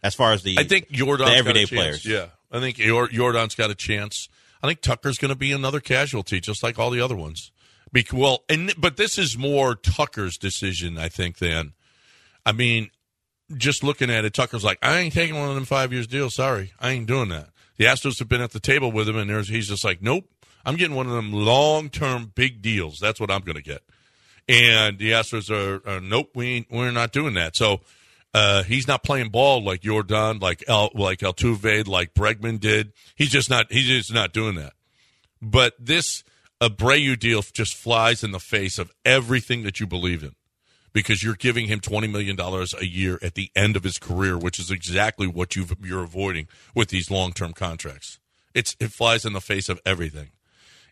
As 0.04 0.16
far 0.16 0.34
as 0.34 0.44
the, 0.44 0.58
I 0.58 0.64
think 0.64 0.90
Jordan's 0.92 1.30
the 1.32 1.36
everyday 1.36 1.66
players, 1.66 2.06
Yeah, 2.06 2.28
I 2.52 2.60
think 2.60 2.78
Jor- 2.78 3.08
Jordan's 3.08 3.56
got 3.56 3.70
a 3.70 3.76
chance. 3.76 4.28
I 4.62 4.68
think 4.68 4.82
Tucker's 4.82 5.18
going 5.18 5.30
to 5.30 5.38
be 5.38 5.52
another 5.54 5.80
casualty, 5.80 6.40
just 6.42 6.64
like 6.64 6.78
all 6.78 6.90
the 6.90 7.00
other 7.00 7.16
ones. 7.16 7.52
Bec- 7.94 8.12
well, 8.14 8.44
and 8.50 8.74
but 8.78 8.98
this 8.98 9.18
is 9.18 9.38
more 9.38 9.76
Tucker's 9.76 10.38
decision, 10.38 10.98
I 10.98 11.08
think. 11.10 11.38
Than, 11.38 11.74
I 12.50 12.52
mean, 12.52 12.90
just 13.58 13.84
looking 13.84 14.10
at 14.10 14.26
it, 14.26 14.34
Tucker's 14.34 14.64
like, 14.64 14.80
I 14.82 14.98
ain't 14.98 15.14
taking 15.14 15.38
one 15.38 15.50
of 15.50 15.56
them 15.56 15.66
five 15.66 15.94
years 15.94 16.08
deals. 16.08 16.34
Sorry, 16.34 16.74
I 16.80 16.90
ain't 16.90 17.06
doing 17.06 17.30
that. 17.30 17.50
The 17.78 17.86
Astros 17.86 18.18
have 18.18 18.28
been 18.28 18.42
at 18.42 18.54
the 18.54 18.60
table 18.60 18.92
with 18.92 19.08
him, 19.08 19.18
and 19.18 19.30
there's 19.30 19.50
he's 19.50 19.68
just 19.68 19.84
like, 19.86 20.02
nope, 20.02 20.26
I'm 20.66 20.76
getting 20.76 20.96
one 20.96 21.06
of 21.06 21.14
them 21.14 21.32
long 21.32 21.90
term 21.90 22.32
big 22.34 22.64
deals. 22.64 22.98
That's 22.98 23.20
what 23.20 23.30
I'm 23.30 23.42
going 23.42 23.58
to 23.58 23.62
get. 23.62 23.84
And 24.48 24.98
the 24.98 25.12
Astros 25.12 25.52
are, 25.52 25.88
are 25.88 26.02
nope, 26.02 26.32
we 26.34 26.48
ain't, 26.48 26.72
we're 26.72 26.90
not 26.90 27.12
doing 27.12 27.36
that. 27.36 27.56
So 27.56 27.82
uh, 28.34 28.64
he's 28.64 28.88
not 28.88 29.04
playing 29.04 29.30
ball 29.30 29.64
like 29.64 29.82
Jordan, 29.82 30.40
like 30.40 30.64
El, 30.68 30.90
like 30.96 31.20
Altuve, 31.20 31.88
like 31.88 32.16
Bregman 32.16 32.60
did. 32.60 32.94
He's 33.16 33.30
just 33.30 33.52
not. 33.52 33.72
He's 33.72 33.86
just 33.86 34.12
not 34.12 34.34
doing 34.34 34.56
that. 34.56 34.74
But 35.40 35.76
this 35.80 36.24
Abreu 36.60 37.18
deal 37.18 37.44
just 37.54 37.76
flies 37.76 38.24
in 38.24 38.32
the 38.32 38.40
face 38.40 38.80
of 38.80 38.92
everything 39.06 39.62
that 39.64 39.80
you 39.80 39.86
believe 39.86 40.24
in, 40.24 40.34
because 40.94 41.24
you're 41.24 41.36
giving 41.36 41.68
him 41.68 41.80
twenty 41.80 42.08
million 42.08 42.36
dollars 42.36 42.74
a 42.74 42.86
year 42.86 43.20
at 43.22 43.36
the 43.36 43.52
end 43.56 43.76
of 43.76 43.84
his 43.84 43.98
career, 43.98 44.38
which 44.38 44.60
is 44.60 44.72
exactly 44.72 45.28
what 45.28 45.56
you've, 45.56 45.76
you're 45.84 46.04
avoiding 46.04 46.48
with 46.76 46.90
these 46.90 47.12
long 47.12 47.34
term 47.34 47.54
contracts. 47.54 48.20
It's 48.54 48.76
it 48.80 48.92
flies 48.92 49.26
in 49.26 49.34
the 49.34 49.42
face 49.42 49.70
of 49.70 49.80
everything, 49.86 50.30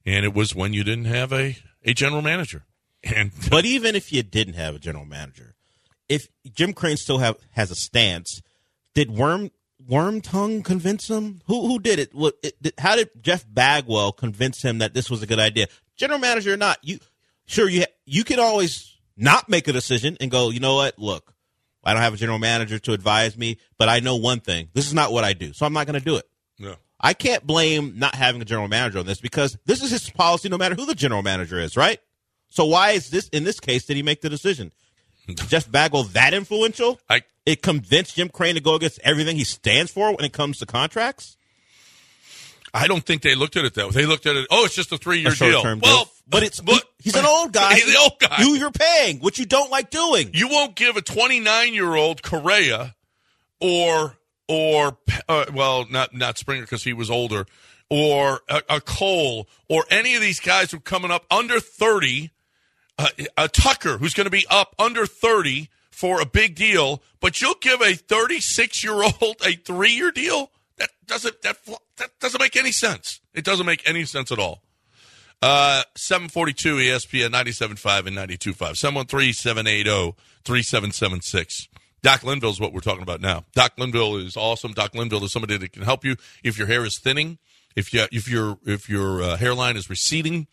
and 0.06 0.26
it 0.26 0.34
was 0.34 0.56
when 0.56 0.74
you 0.74 0.84
didn't 0.84 1.06
have 1.06 1.34
a 1.34 1.58
a 1.84 1.94
general 1.94 2.22
manager. 2.22 2.64
And 3.04 3.32
But 3.50 3.66
even 3.66 3.96
if 3.96 4.12
you 4.12 4.24
didn't 4.24 4.56
have 4.56 4.76
a 4.76 4.80
general 4.80 5.06
manager, 5.06 5.56
if 6.10 6.28
Jim 6.54 6.74
Crane 6.74 6.98
still 6.98 7.20
have 7.20 7.38
has 7.52 7.72
a 7.72 7.76
stance, 7.76 8.42
did 8.94 9.12
Worm 9.12 9.52
Worm 9.88 10.22
Tongue 10.22 10.64
convince 10.64 11.10
him? 11.10 11.42
Who 11.48 11.68
who 11.68 11.80
did 11.80 12.00
it? 12.00 12.14
What, 12.14 12.36
it 12.44 12.62
did, 12.62 12.74
how 12.78 12.96
did 12.96 13.10
Jeff 13.22 13.46
Bagwell 13.48 14.12
convince 14.12 14.62
him 14.62 14.80
that 14.80 14.94
this 14.94 15.10
was 15.10 15.22
a 15.22 15.28
good 15.28 15.40
idea? 15.40 15.68
General 15.96 16.20
manager 16.20 16.54
or 16.54 16.58
not, 16.58 16.80
you 16.84 17.00
sure 17.46 17.70
you 17.70 17.86
you 18.06 18.24
can 18.24 18.40
always 18.40 18.97
not 19.18 19.50
make 19.50 19.68
a 19.68 19.74
decision 19.74 20.18
and 20.22 20.32
go. 20.32 20.50
You 20.50 20.60
know 20.60 20.76
what? 20.76 20.98
Look, 20.98 21.34
I 21.84 21.94
don't 21.94 22.02
have 22.02 22.14
a 22.14 22.18
general 22.18 22.40
manager 22.40 22.80
to 22.80 22.94
advise 22.94 23.38
me, 23.38 23.58
but 23.78 23.90
I 23.90 24.00
know 24.00 24.16
one 24.16 24.40
thing: 24.40 24.70
this 24.74 24.88
is 24.88 24.94
not 24.94 25.12
what 25.12 25.24
I 25.24 25.34
do, 25.34 25.54
so 25.54 25.66
I'm 25.66 25.74
not 25.74 25.88
going 25.88 26.00
to 26.00 26.06
do 26.06 26.16
it. 26.18 26.26
no. 26.60 26.76
I 27.00 27.14
can't 27.14 27.46
blame 27.46 28.00
not 28.00 28.16
having 28.16 28.42
a 28.42 28.46
general 28.46 28.68
manager 28.68 28.98
on 28.98 29.06
this 29.06 29.22
because 29.22 29.56
this 29.66 29.84
is 29.84 29.92
his 29.92 30.10
policy 30.10 30.50
no 30.50 30.58
matter 30.58 30.74
who 30.74 30.86
the 30.88 30.96
general 30.96 31.22
manager 31.22 31.60
is, 31.60 31.78
right? 31.78 32.00
So 32.50 32.66
why 32.66 32.92
is 32.92 33.12
this 33.12 33.28
in 33.30 33.44
this 33.44 33.60
case 33.60 33.86
did 33.86 33.98
he 33.98 34.04
make 34.04 34.22
the 34.22 34.30
decision? 34.30 34.72
Jeff 35.48 35.70
Bagwell 35.72 36.04
that 36.04 36.34
influential? 36.34 37.00
I 37.08 37.22
It 37.46 37.62
convinced 37.62 38.16
Jim 38.16 38.30
Crane 38.30 38.56
to 38.56 38.62
go 38.62 38.74
against 38.74 39.00
everything 39.04 39.36
he 39.36 39.44
stands 39.44 39.92
for 39.92 40.16
when 40.16 40.26
it 40.26 40.34
comes 40.34 40.58
to 40.58 40.66
contracts? 40.66 41.38
I 42.74 42.88
don't 42.88 43.06
think 43.06 43.22
they 43.22 43.36
looked 43.36 43.58
at 43.58 43.66
it 43.66 43.74
that 43.76 43.86
way. 43.88 43.92
They 43.92 44.06
looked 44.06 44.26
at 44.26 44.36
it. 44.36 44.48
Oh, 44.50 44.66
it's 44.66 44.76
just 44.76 44.92
a 44.92 44.98
three 44.98 45.20
year 45.20 45.32
deal. 45.32 45.64
Well, 45.64 45.80
deal. 45.80 46.12
But 46.30 46.44
it's 46.44 46.60
but 46.60 46.84
he's 47.00 47.16
an 47.16 47.26
old 47.26 47.54
guy. 47.54 47.74
He's 47.76 47.92
the 47.92 48.00
old 48.00 48.20
guy. 48.20 48.36
Who 48.36 48.56
you're 48.56 48.72
paying, 48.72 49.20
which 49.20 49.40
you 49.40 49.46
don't 49.46 49.72
like 49.72 49.90
doing. 49.90 50.32
You 50.34 50.50
won't 50.50 50.76
give 50.76 50.98
a 50.98 51.02
29 51.02 51.74
year 51.74 51.96
old 51.96 52.22
Correa 52.22 52.96
or 53.62 54.18
or 54.48 54.98
uh, 55.30 55.46
well, 55.54 55.86
not 55.90 56.14
not 56.14 56.38
Springer 56.38 56.64
because 56.64 56.84
he 56.84 56.94
was 56.94 57.10
older, 57.10 57.46
or 57.90 58.42
a, 58.50 58.62
a 58.70 58.82
Cole 58.82 59.48
or 59.70 59.86
any 59.90 60.16
of 60.16 60.22
these 60.22 60.40
guys 60.40 60.72
who 60.72 60.78
are 60.78 60.82
coming 60.82 61.12
up 61.12 61.26
under 61.32 61.60
30, 61.60 62.32
uh, 62.98 63.10
a 63.38 63.48
Tucker 63.48 63.98
who's 63.98 64.14
going 64.14 64.26
to 64.26 64.32
be 64.32 64.46
up 64.50 64.76
under 64.80 65.06
30 65.06 65.70
for 65.92 66.22
a 66.22 66.26
big 66.26 66.56
deal, 66.56 67.02
but 67.20 67.42
you'll 67.42 67.56
give 67.56 67.82
a 67.82 67.94
36 67.96 68.84
year 68.84 69.02
old 69.02 69.38
a 69.46 69.54
three 69.56 69.92
year 69.92 70.12
deal. 70.12 70.52
That 70.78 70.90
doesn't 71.08 71.42
that 71.42 71.58
that 71.98 72.20
doesn't 72.20 72.40
make 72.42 72.56
any 72.56 72.72
sense. 72.72 73.22
It 73.34 73.44
doesn't 73.44 73.66
make 73.66 73.88
any 73.88 74.06
sense 74.06 74.32
at 74.32 74.40
all. 74.40 74.62
Uh, 75.42 75.84
742 75.96 76.76
ESPN 76.78 77.30
97.5 77.30 78.08
and 78.08 78.18
92.5. 78.18 80.16
713-780-3776. 80.44 81.68
Doc 82.02 82.24
Linville 82.24 82.50
is 82.50 82.60
what 82.60 82.74
we're 82.74 82.80
talking 82.80 83.04
about 83.04 83.22
now. 83.22 83.44
Doc 83.54 83.74
Linville 83.78 84.18
is 84.18 84.36
awesome. 84.38 84.74
Doc 84.74 84.96
Linville 84.96 85.24
is 85.24 85.32
somebody 85.32 85.58
that 85.58 85.74
can 85.74 85.84
help 85.84 86.04
you 86.06 86.16
if 86.44 86.58
your 86.58 86.68
hair 86.68 86.84
is 86.86 87.00
thinning, 87.00 87.38
if 87.76 87.94
you 87.94 88.06
if 88.12 88.30
your 88.30 88.58
if 88.66 88.90
your 88.90 89.22
uh, 89.22 89.38
hairline 89.38 89.76
is 89.76 89.90
receding, 89.90 90.48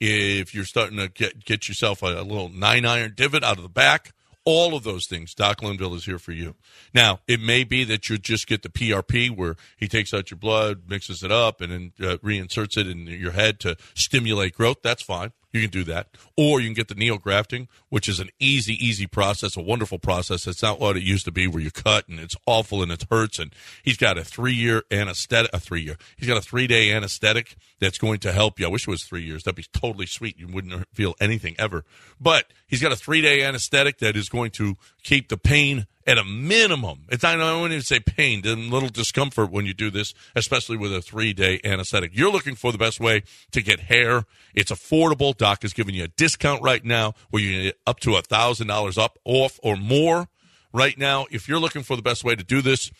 if 0.00 0.54
you're 0.54 0.64
starting 0.64 0.98
to 0.98 1.08
get 1.08 1.44
get 1.44 1.68
yourself 1.68 2.02
a, 2.02 2.20
a 2.20 2.22
little 2.22 2.48
nine 2.48 2.84
iron 2.84 3.14
divot 3.16 3.42
out 3.44 3.56
of 3.56 3.62
the 3.62 3.68
back. 3.68 4.12
All 4.48 4.74
of 4.74 4.82
those 4.82 5.06
things, 5.06 5.34
Doc 5.34 5.62
Linville 5.62 5.94
is 5.94 6.06
here 6.06 6.18
for 6.18 6.32
you. 6.32 6.54
Now, 6.94 7.20
it 7.28 7.38
may 7.38 7.64
be 7.64 7.84
that 7.84 8.08
you 8.08 8.16
just 8.16 8.46
get 8.46 8.62
the 8.62 8.70
PRP 8.70 9.28
where 9.28 9.56
he 9.76 9.88
takes 9.88 10.14
out 10.14 10.30
your 10.30 10.38
blood, 10.38 10.84
mixes 10.88 11.22
it 11.22 11.30
up, 11.30 11.60
and 11.60 11.70
then 11.70 11.92
uh, 12.00 12.16
reinserts 12.22 12.78
it 12.78 12.86
in 12.86 13.06
your 13.06 13.32
head 13.32 13.60
to 13.60 13.76
stimulate 13.92 14.54
growth. 14.54 14.78
That's 14.82 15.02
fine. 15.02 15.32
You 15.52 15.62
can 15.62 15.70
do 15.70 15.84
that. 15.84 16.08
Or 16.36 16.60
you 16.60 16.66
can 16.68 16.74
get 16.74 16.88
the 16.88 16.94
neo 16.94 17.16
grafting, 17.16 17.68
which 17.88 18.08
is 18.08 18.20
an 18.20 18.28
easy, 18.38 18.74
easy 18.74 19.06
process, 19.06 19.56
a 19.56 19.62
wonderful 19.62 19.98
process. 19.98 20.46
It's 20.46 20.62
not 20.62 20.78
what 20.78 20.96
it 20.96 21.02
used 21.02 21.24
to 21.24 21.32
be 21.32 21.46
where 21.46 21.62
you 21.62 21.70
cut 21.70 22.06
and 22.08 22.20
it's 22.20 22.36
awful 22.46 22.82
and 22.82 22.92
it 22.92 23.06
hurts. 23.10 23.38
And 23.38 23.54
he's 23.82 23.96
got 23.96 24.18
a 24.18 24.24
three 24.24 24.52
year 24.52 24.82
anesthetic, 24.90 25.50
a 25.54 25.58
three 25.58 25.80
year, 25.80 25.96
he's 26.16 26.28
got 26.28 26.36
a 26.36 26.42
three 26.42 26.66
day 26.66 26.92
anesthetic 26.92 27.56
that's 27.80 27.98
going 27.98 28.18
to 28.20 28.32
help 28.32 28.60
you. 28.60 28.66
I 28.66 28.70
wish 28.70 28.86
it 28.86 28.90
was 28.90 29.04
three 29.04 29.22
years. 29.22 29.44
That'd 29.44 29.56
be 29.56 29.66
totally 29.72 30.06
sweet. 30.06 30.38
You 30.38 30.48
wouldn't 30.48 30.86
feel 30.92 31.14
anything 31.20 31.54
ever. 31.58 31.84
But 32.20 32.52
he's 32.66 32.82
got 32.82 32.92
a 32.92 32.96
three 32.96 33.22
day 33.22 33.42
anesthetic 33.42 33.98
that 33.98 34.16
is 34.16 34.28
going 34.28 34.50
to 34.52 34.76
keep 35.02 35.28
the 35.28 35.38
pain 35.38 35.86
at 36.08 36.16
a 36.16 36.24
minimum. 36.24 37.00
It's 37.10 37.22
not, 37.22 37.34
I 37.34 37.36
don't 37.36 37.70
even 37.70 37.82
say 37.82 38.00
pain, 38.00 38.40
a 38.44 38.54
little 38.54 38.88
discomfort 38.88 39.52
when 39.52 39.66
you 39.66 39.74
do 39.74 39.90
this, 39.90 40.14
especially 40.34 40.78
with 40.78 40.92
a 40.92 41.02
three 41.02 41.34
day 41.34 41.60
anesthetic. 41.62 42.12
You're 42.14 42.32
looking 42.32 42.54
for 42.54 42.72
the 42.72 42.78
best 42.78 42.98
way 42.98 43.22
to 43.52 43.62
get 43.62 43.80
hair. 43.80 44.24
It's 44.54 44.72
affordable. 44.72 45.36
Doc 45.36 45.64
is 45.64 45.74
giving 45.74 45.94
you 45.94 46.04
a 46.04 46.08
discount 46.08 46.62
right 46.62 46.82
now 46.82 47.12
where 47.28 47.42
you 47.42 47.62
get 47.64 47.78
up 47.86 48.00
to 48.00 48.16
a 48.16 48.22
thousand 48.22 48.68
dollars 48.68 48.96
up 48.96 49.18
off 49.24 49.60
or 49.62 49.76
more 49.76 50.28
right 50.72 50.96
now. 50.96 51.26
If 51.30 51.46
you're 51.46 51.60
looking 51.60 51.82
for 51.82 51.94
the 51.94 52.02
best 52.02 52.24
way 52.24 52.34
to 52.34 52.42
do 52.42 52.62
this, 52.62 52.90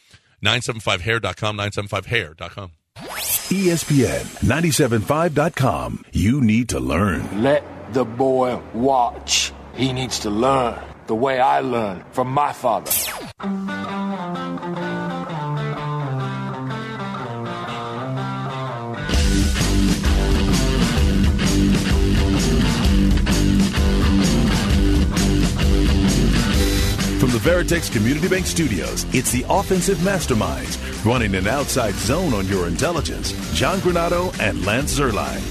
975hair.com, 0.44 1.56
975hair.com. 1.56 2.72
ESPN 3.48 4.24
975.com. 4.44 6.04
You 6.12 6.42
need 6.42 6.68
to 6.68 6.80
learn. 6.80 7.42
Let 7.42 7.94
the 7.94 8.04
boy 8.04 8.60
watch. 8.74 9.52
He 9.74 9.94
needs 9.94 10.18
to 10.20 10.30
learn 10.30 10.78
the 11.08 11.14
way 11.14 11.40
I 11.40 11.60
learned 11.60 12.04
from 12.12 12.28
my 12.28 12.52
father. 12.52 12.92
From 27.18 27.30
the 27.30 27.38
Veritex 27.38 27.90
Community 27.90 28.28
Bank 28.28 28.44
Studios, 28.46 29.06
it's 29.14 29.32
the 29.32 29.46
offensive 29.48 29.96
masterminds 29.98 30.76
running 31.06 31.34
an 31.34 31.48
outside 31.48 31.94
zone 31.94 32.34
on 32.34 32.46
your 32.48 32.68
intelligence. 32.68 33.32
John 33.54 33.78
Granado 33.78 34.38
and 34.40 34.64
Lance 34.66 34.98
Zierlein. 34.98 35.42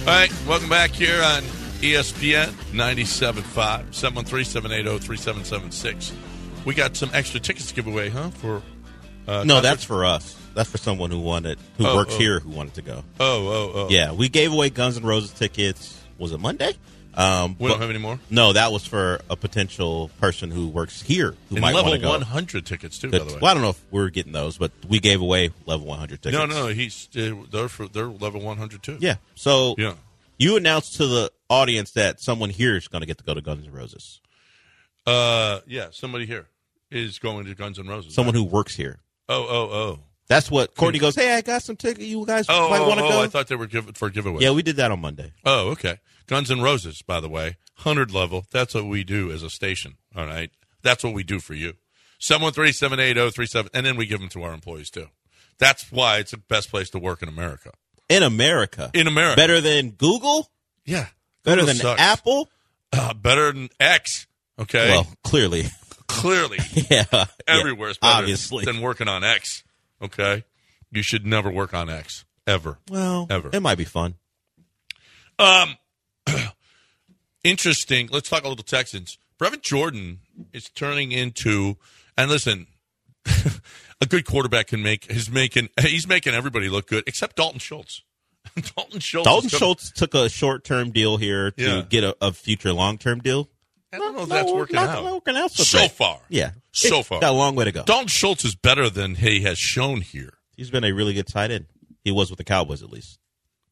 All 0.00 0.14
right, 0.14 0.32
welcome 0.46 0.70
back 0.70 0.92
here 0.92 1.22
on 1.22 1.42
ESPN 1.80 2.48
97.5, 2.72 3.90
713-780-3776. 3.92 6.12
We 6.64 6.74
got 6.74 6.96
some 6.96 7.10
extra 7.12 7.38
tickets 7.40 7.68
to 7.68 7.74
give 7.74 7.86
away, 7.86 8.08
huh? 8.08 8.30
For 8.30 8.62
uh, 9.28 9.44
No, 9.44 9.60
that's 9.60 9.84
for 9.84 10.04
us. 10.04 10.36
That's 10.54 10.70
for 10.70 10.78
someone 10.78 11.10
who 11.10 11.20
wanted, 11.20 11.58
who 11.76 11.86
Oh, 11.86 11.96
works 11.96 12.14
oh. 12.14 12.18
here, 12.18 12.40
who 12.40 12.50
wanted 12.50 12.74
to 12.74 12.82
go. 12.82 13.04
Oh, 13.20 13.48
oh, 13.48 13.72
oh. 13.74 13.88
Yeah, 13.90 14.12
we 14.12 14.28
gave 14.28 14.52
away 14.52 14.70
Guns 14.70 14.96
N' 14.96 15.04
Roses 15.04 15.30
tickets. 15.32 16.00
Was 16.18 16.32
it 16.32 16.40
Monday? 16.40 16.72
Um, 17.14 17.56
We 17.58 17.68
don't 17.68 17.80
have 17.80 17.90
any 17.90 17.98
more. 17.98 18.18
no, 18.30 18.52
that 18.54 18.72
was 18.72 18.84
for 18.86 19.20
a 19.30 19.36
potential 19.36 20.10
person 20.20 20.50
who 20.50 20.68
works 20.68 21.00
here 21.02 21.34
who 21.48 21.56
And 21.56 21.60
might 21.62 21.74
level 21.74 21.92
to 21.92 21.98
go. 21.98 22.10
100 22.10 22.66
tickets 22.66 22.98
too, 22.98 23.10
by 23.10 23.18
the 23.18 23.24
way. 23.26 23.38
Well, 23.40 23.50
I 23.50 23.54
don't 23.54 23.62
know 23.62 23.70
if 23.70 23.80
we're 23.90 24.10
getting 24.10 24.32
those, 24.32 24.58
but 24.58 24.70
we 24.88 24.98
gave 24.98 25.20
away 25.20 25.50
level 25.66 25.86
100 25.86 26.22
tickets. 26.22 26.38
No, 26.38 26.46
no, 26.46 26.66
he's 26.68 27.08
uh, 27.16 27.34
they're 27.50 27.68
for, 27.68 27.86
they're 27.88 28.06
level 28.08 28.40
100 28.42 28.82
too. 28.82 28.96
Yeah. 29.00 29.16
So 29.34 29.74
Yeah. 29.78 29.94
you 30.38 30.56
announced 30.56 30.96
to 30.96 31.06
the 31.06 31.30
audience 31.48 31.92
that 31.92 32.20
someone 32.20 32.50
here 32.50 32.76
is 32.76 32.88
going 32.88 33.00
to 33.00 33.06
get 33.06 33.18
to 33.18 33.24
go 33.24 33.34
to 33.34 33.40
Guns 33.40 33.66
N' 33.66 33.72
Roses. 33.72 34.20
Uh, 35.06 35.60
yeah. 35.66 35.88
Somebody 35.90 36.26
here 36.26 36.48
is 36.90 37.18
going 37.18 37.46
to 37.46 37.54
Guns 37.54 37.78
N' 37.78 37.86
Roses. 37.86 38.14
Someone 38.14 38.34
who 38.34 38.44
works 38.44 38.74
here. 38.76 38.98
Oh, 39.28 39.46
oh, 39.48 39.70
oh. 39.74 39.98
That's 40.28 40.50
what 40.50 40.74
Courtney 40.74 40.98
goes. 40.98 41.14
Hey, 41.14 41.34
I 41.34 41.40
got 41.40 41.62
some 41.62 41.76
tickets. 41.76 42.04
You 42.04 42.26
guys 42.26 42.46
Oh, 42.48 42.68
might 42.68 42.80
oh, 42.80 42.88
want 42.88 42.98
to 42.98 43.06
oh, 43.06 43.10
go. 43.10 43.22
I 43.22 43.28
thought 43.28 43.46
they 43.46 43.54
were 43.54 43.68
give, 43.68 43.96
for 43.96 44.10
giveaways. 44.10 44.40
yeah, 44.40 44.50
we 44.50 44.62
did 44.62 44.76
that 44.76 44.90
on 44.90 45.00
Monday. 45.00 45.32
Oh, 45.44 45.68
okay. 45.70 46.00
Guns 46.26 46.50
N' 46.50 46.60
Roses, 46.62 47.00
by 47.02 47.20
the 47.20 47.28
way, 47.28 47.56
hundred 47.74 48.10
level. 48.12 48.44
That's 48.50 48.74
what 48.74 48.86
we 48.86 49.04
do 49.04 49.30
as 49.30 49.44
a 49.44 49.50
station. 49.50 49.94
All 50.16 50.26
right, 50.26 50.50
that's 50.82 51.04
what 51.04 51.14
we 51.14 51.22
do 51.22 51.38
for 51.38 51.54
you. 51.54 51.74
Seven 52.18 52.42
one 52.42 52.52
three 52.52 52.72
seven 52.72 52.98
eight 52.98 53.14
zero 53.14 53.30
three 53.30 53.46
seven, 53.46 53.70
and 53.72 53.86
then 53.86 53.96
we 53.96 54.06
give 54.06 54.18
them 54.18 54.28
to 54.30 54.42
our 54.42 54.52
employees 54.52 54.90
too. 54.90 55.06
That's 55.58 55.92
why 55.92 56.18
it's 56.18 56.32
the 56.32 56.38
best 56.38 56.70
place 56.70 56.90
to 56.90 56.98
work 56.98 57.22
in 57.22 57.28
America. 57.28 57.70
In 58.08 58.24
America. 58.24 58.90
In 58.92 59.06
America, 59.06 59.36
Better 59.36 59.60
than 59.60 59.90
Google. 59.90 60.50
yeah, 60.84 61.06
Better 61.46 61.64
than 61.64 61.76
sucks. 61.76 62.00
Apple. 62.00 62.50
Uh, 62.92 63.14
better 63.14 63.50
than 63.52 63.68
X. 63.80 64.26
Okay, 64.58 64.90
Well, 64.90 65.06
clearly, 65.24 65.64
clearly, 66.08 66.58
yeah. 66.90 67.26
everywhere 67.46 67.90
is 67.90 67.98
better 67.98 68.20
obviously. 68.20 68.64
than 68.64 68.80
working 68.80 69.06
on 69.08 69.22
X. 69.24 69.64
Okay, 70.00 70.44
you 70.90 71.02
should 71.02 71.26
never 71.26 71.50
work 71.50 71.72
on 71.74 71.88
X 71.90 72.24
ever. 72.46 72.78
Well, 72.90 73.26
Ever. 73.28 73.50
it 73.52 73.60
might 73.60 73.76
be 73.78 73.84
fun. 73.84 74.14
Um, 75.38 75.76
interesting. 77.44 78.08
Let's 78.10 78.28
talk 78.28 78.44
a 78.44 78.48
little 78.48 78.64
Texans. 78.64 79.18
Brevin 79.38 79.60
Jordan 79.62 80.20
is 80.52 80.68
turning 80.70 81.12
into, 81.12 81.76
and 82.16 82.30
listen, 82.30 82.66
a 84.00 84.06
good 84.08 84.24
quarterback 84.24 84.68
can 84.68 84.82
make 84.82 85.10
is 85.10 85.30
making 85.30 85.68
he's 85.80 86.08
making 86.08 86.32
everybody 86.34 86.68
look 86.68 86.88
good 86.88 87.04
except 87.06 87.36
Dalton 87.36 87.58
Schultz. 87.60 88.02
Dalton 88.76 89.00
Schultz. 89.00 89.28
Dalton 89.28 89.48
Schultz 89.50 89.90
took 89.92 90.14
a 90.14 90.28
short 90.28 90.64
term 90.64 90.90
deal 90.90 91.16
here 91.16 91.50
to 91.52 91.62
Yeah. 91.64 91.82
get 91.88 92.04
a, 92.04 92.16
a 92.20 92.32
future 92.32 92.72
long 92.72 92.98
term 92.98 93.20
deal. 93.20 93.48
I 93.92 93.98
don't 93.98 94.14
know 94.16 94.22
if 94.24 94.28
that's 94.28 94.52
working 94.52 94.76
not- 94.76 94.88
out. 94.88 95.04
not 95.04 95.14
working 95.14 95.36
out 95.36 95.50
so, 95.52 95.62
so 95.62 95.78
great. 95.78 95.90
far. 95.92 96.20
Yeah, 96.28 96.50
So 96.72 97.00
It- 97.00 97.06
far. 97.06 97.20
got 97.20 97.30
a 97.30 97.36
long 97.36 97.54
way 97.54 97.64
to 97.64 97.72
go. 97.72 97.84
Dalton 97.84 98.08
Schultz 98.08 98.44
is 98.44 98.54
better 98.54 98.90
than 98.90 99.14
he 99.16 99.40
has 99.42 99.58
shown 99.58 100.00
here. 100.00 100.34
He's 100.56 100.70
been 100.70 100.84
a 100.84 100.92
really 100.92 101.14
good 101.14 101.26
tight 101.28 101.50
end. 101.50 101.66
He 102.04 102.10
was 102.10 102.30
with 102.30 102.38
the 102.38 102.44
Cowboys 102.44 102.82
at 102.82 102.90
least. 102.90 103.18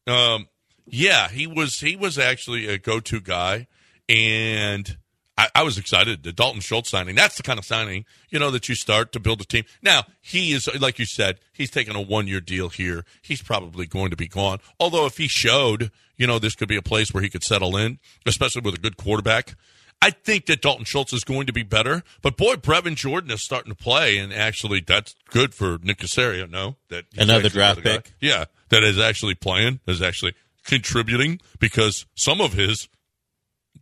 Um, 0.07 0.47
yeah, 0.87 1.29
he 1.29 1.47
was 1.47 1.79
he 1.79 1.95
was 1.95 2.17
actually 2.19 2.67
a 2.67 2.77
go 2.77 2.99
to 2.99 3.19
guy, 3.19 3.67
and 4.09 4.97
I, 5.37 5.49
I 5.55 5.63
was 5.63 5.77
excited. 5.77 6.23
The 6.23 6.31
Dalton 6.31 6.61
Schultz 6.61 6.89
signing. 6.89 7.15
That's 7.15 7.37
the 7.37 7.43
kind 7.43 7.59
of 7.59 7.65
signing 7.65 8.05
you 8.29 8.39
know 8.39 8.51
that 8.51 8.69
you 8.69 8.75
start 8.75 9.11
to 9.13 9.19
build 9.19 9.41
a 9.41 9.45
team. 9.45 9.65
Now 9.81 10.03
he 10.21 10.53
is 10.53 10.69
like 10.79 10.99
you 10.99 11.05
said. 11.05 11.39
He's 11.51 11.69
taking 11.69 11.95
a 11.95 12.01
one 12.01 12.27
year 12.27 12.41
deal 12.41 12.69
here. 12.69 13.05
He's 13.21 13.41
probably 13.41 13.85
going 13.85 14.11
to 14.11 14.15
be 14.15 14.27
gone. 14.27 14.59
Although 14.79 15.05
if 15.05 15.17
he 15.17 15.27
showed, 15.27 15.91
you 16.17 16.27
know, 16.27 16.39
this 16.39 16.55
could 16.55 16.67
be 16.67 16.77
a 16.77 16.81
place 16.81 17.13
where 17.13 17.23
he 17.23 17.29
could 17.29 17.43
settle 17.43 17.75
in, 17.75 17.99
especially 18.25 18.61
with 18.61 18.75
a 18.75 18.79
good 18.79 18.97
quarterback. 18.97 19.55
I 20.01 20.11
think 20.11 20.45
that 20.47 20.61
Dalton 20.61 20.85
Schultz 20.85 21.13
is 21.13 21.23
going 21.23 21.47
to 21.47 21.53
be 21.53 21.63
better, 21.63 22.03
but 22.21 22.35
boy, 22.35 22.55
Brevin 22.55 22.95
Jordan 22.95 23.31
is 23.31 23.41
starting 23.41 23.71
to 23.71 23.81
play, 23.81 24.17
and 24.17 24.33
actually, 24.33 24.81
that's 24.81 25.15
good 25.31 25.53
for 25.55 25.79
Nick 25.81 25.99
Caserio. 25.99 26.49
No, 26.49 26.75
that 26.89 27.05
Another 27.17 27.47
draft 27.47 27.77
the 27.77 27.81
guy. 27.81 27.95
pick. 27.97 28.13
Yeah, 28.19 28.45
that 28.69 28.83
is 28.83 28.99
actually 28.99 29.35
playing, 29.35 29.79
is 29.87 30.01
actually 30.01 30.33
contributing 30.65 31.39
because 31.59 32.05
some 32.13 32.41
of 32.41 32.53
his 32.53 32.89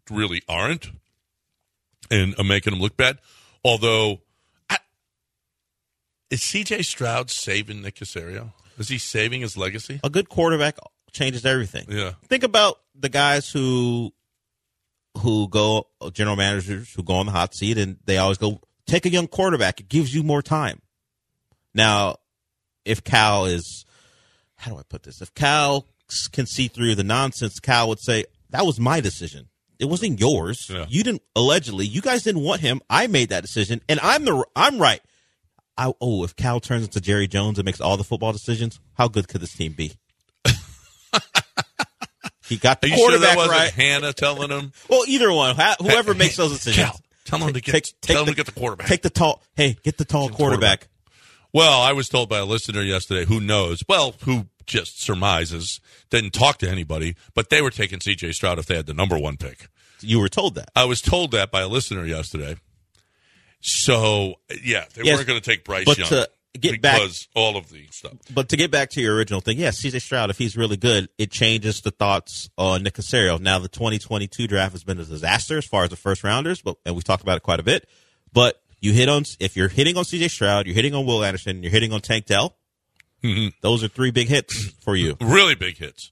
really 0.09 0.43
aren't 0.47 0.91
and 2.13 2.35
are 2.37 2.43
making 2.43 2.73
him 2.73 2.79
look 2.79 2.95
bad. 2.95 3.17
Although, 3.65 4.21
I, 4.69 4.77
is 6.29 6.41
CJ 6.41 6.85
Stroud 6.85 7.29
saving 7.29 7.81
Nick 7.81 7.95
Caserio? 7.95 8.53
Is 8.77 8.87
he 8.87 8.97
saving 8.97 9.41
his 9.41 9.57
legacy? 9.57 9.99
A 10.03 10.09
good 10.09 10.29
quarterback 10.29 10.77
changes 11.11 11.45
everything. 11.45 11.85
Yeah. 11.89 12.13
Think 12.27 12.43
about 12.43 12.79
the 12.95 13.09
guys 13.09 13.49
who 13.49 14.13
who 15.19 15.47
go 15.47 15.87
general 16.11 16.35
managers 16.35 16.91
who 16.93 17.03
go 17.03 17.15
on 17.15 17.27
the 17.27 17.31
hot 17.31 17.53
seat 17.53 17.77
and 17.77 17.97
they 18.05 18.17
always 18.17 18.39
go 18.39 18.59
take 18.87 19.05
a 19.05 19.09
young 19.09 19.27
quarterback. 19.27 19.79
It 19.79 19.87
gives 19.87 20.13
you 20.13 20.23
more 20.23 20.41
time. 20.41 20.81
Now, 21.75 22.15
if 22.83 23.03
Cal 23.03 23.45
is 23.45 23.85
how 24.55 24.71
do 24.71 24.77
I 24.77 24.83
put 24.83 25.03
this? 25.03 25.21
If 25.21 25.33
Cal 25.33 25.87
can 26.31 26.45
see 26.45 26.67
through 26.67 26.95
the 26.95 27.03
nonsense, 27.03 27.59
Cal 27.59 27.89
would 27.89 27.99
say 27.99 28.25
that 28.49 28.65
was 28.65 28.79
my 28.79 29.01
decision. 29.01 29.49
It 29.79 29.85
wasn't 29.85 30.19
yours. 30.19 30.69
Yeah. 30.71 30.85
You 30.87 31.03
didn't 31.03 31.23
allegedly. 31.35 31.85
You 31.85 32.01
guys 32.01 32.23
didn't 32.23 32.43
want 32.43 32.61
him. 32.61 32.81
I 32.89 33.07
made 33.07 33.29
that 33.29 33.41
decision, 33.41 33.81
and 33.89 33.99
I'm 34.01 34.23
the 34.25 34.45
I'm 34.55 34.79
right. 34.79 35.01
I, 35.77 35.91
oh, 35.99 36.23
if 36.23 36.35
Cal 36.35 36.59
turns 36.59 36.85
into 36.85 37.01
Jerry 37.01 37.27
Jones 37.27 37.57
and 37.57 37.65
makes 37.65 37.81
all 37.81 37.97
the 37.97 38.03
football 38.03 38.31
decisions, 38.31 38.79
how 38.93 39.07
good 39.07 39.27
could 39.27 39.41
this 39.41 39.53
team 39.53 39.73
be? 39.73 39.93
he 42.47 42.57
got 42.57 42.81
the 42.81 42.87
Are 42.87 42.89
you 42.89 42.95
sure 42.97 43.09
quarterback 43.09 43.29
that 43.29 43.37
wasn't 43.37 43.57
right. 43.57 43.71
Hannah 43.71 44.13
telling 44.13 44.49
him? 44.51 44.71
Well, 44.89 45.03
either 45.07 45.31
one, 45.31 45.55
whoever 45.79 46.13
makes 46.13 46.35
those 46.35 46.51
decisions. 46.51 46.85
Cal, 46.85 46.99
tell 47.25 47.39
him 47.39 47.53
to 47.53 47.61
get- 47.61 47.71
Take- 47.73 48.01
tell 48.01 48.17
take 48.17 48.27
him 48.27 48.33
to 48.33 48.35
get 48.35 48.45
the 48.45 48.51
quarterback. 48.51 48.87
Take 48.87 49.01
the 49.01 49.09
tall. 49.09 49.41
Hey, 49.55 49.77
get 49.83 49.97
the 49.97 50.05
tall 50.05 50.29
quarterback. 50.29 50.87
Well, 51.51 51.81
I 51.81 51.93
was 51.93 52.09
told 52.09 52.29
by 52.29 52.39
a 52.39 52.45
listener 52.45 52.81
yesterday 52.81 53.25
who 53.25 53.39
knows, 53.39 53.83
well, 53.87 54.15
who 54.25 54.47
just 54.65 55.01
surmises, 55.01 55.79
didn't 56.09 56.31
talk 56.31 56.57
to 56.59 56.69
anybody, 56.69 57.15
but 57.33 57.49
they 57.49 57.61
were 57.61 57.69
taking 57.71 57.99
CJ 57.99 58.33
Stroud 58.33 58.59
if 58.59 58.65
they 58.65 58.75
had 58.75 58.85
the 58.85 58.93
number 58.93 59.17
one 59.17 59.37
pick. 59.37 59.67
You 60.01 60.19
were 60.19 60.29
told 60.29 60.55
that. 60.55 60.69
I 60.75 60.85
was 60.85 61.01
told 61.01 61.31
that 61.31 61.51
by 61.51 61.61
a 61.61 61.67
listener 61.67 62.05
yesterday. 62.05 62.57
So, 63.61 64.35
yeah, 64.63 64.85
they 64.93 65.03
Yes, 65.03 65.15
weren't 65.17 65.27
going 65.27 65.39
to 65.41 65.49
take 65.49 65.63
Bryce 65.63 65.85
but 65.85 65.97
Young 65.97 66.09
to 66.09 66.29
get 66.59 66.81
back- 66.81 66.99
because 66.99 67.27
all 67.33 67.55
of 67.55 67.69
the 67.69 67.87
stuff. 67.91 68.13
But 68.33 68.49
to 68.49 68.57
get 68.57 68.71
back 68.71 68.89
to 68.91 69.01
your 69.01 69.15
original 69.15 69.39
thing, 69.41 69.57
yes, 69.57 69.81
CJ 69.81 70.01
Stroud, 70.01 70.29
if 70.29 70.37
he's 70.37 70.57
really 70.57 70.77
good, 70.77 71.07
it 71.17 71.31
changes 71.31 71.81
the 71.81 71.91
thoughts 71.91 72.49
on 72.57 72.83
Nick 72.83 72.95
Caserio. 72.95 73.39
Now, 73.39 73.59
the 73.59 73.69
2022 73.69 74.47
draft 74.47 74.73
has 74.73 74.83
been 74.83 74.99
a 74.99 75.05
disaster 75.05 75.57
as 75.57 75.65
far 75.65 75.83
as 75.85 75.89
the 75.89 75.95
first 75.95 76.23
rounders, 76.23 76.61
but 76.61 76.75
and 76.85 76.95
we've 76.95 77.03
talked 77.05 77.23
about 77.23 77.37
it 77.37 77.43
quite 77.43 77.59
a 77.61 77.63
bit. 77.63 77.87
But 78.33 78.61
you 78.81 78.91
hit 78.91 79.07
on 79.07 79.23
if 79.39 79.55
you're 79.55 79.69
hitting 79.69 79.95
on 79.95 80.03
CJ 80.03 80.29
Stroud, 80.29 80.65
you're 80.65 80.75
hitting 80.75 80.93
on 80.93 81.05
Will 81.05 81.23
Anderson, 81.23 81.63
you're 81.63 81.71
hitting 81.71 81.93
on 81.93 82.01
Tank 82.01 82.25
Dell. 82.25 82.57
Mm-hmm. 83.23 83.47
Those 83.61 83.83
are 83.83 83.87
three 83.87 84.11
big 84.11 84.27
hits 84.27 84.69
for 84.83 84.95
you. 84.95 85.15
Really 85.21 85.55
big 85.55 85.77
hits. 85.77 86.11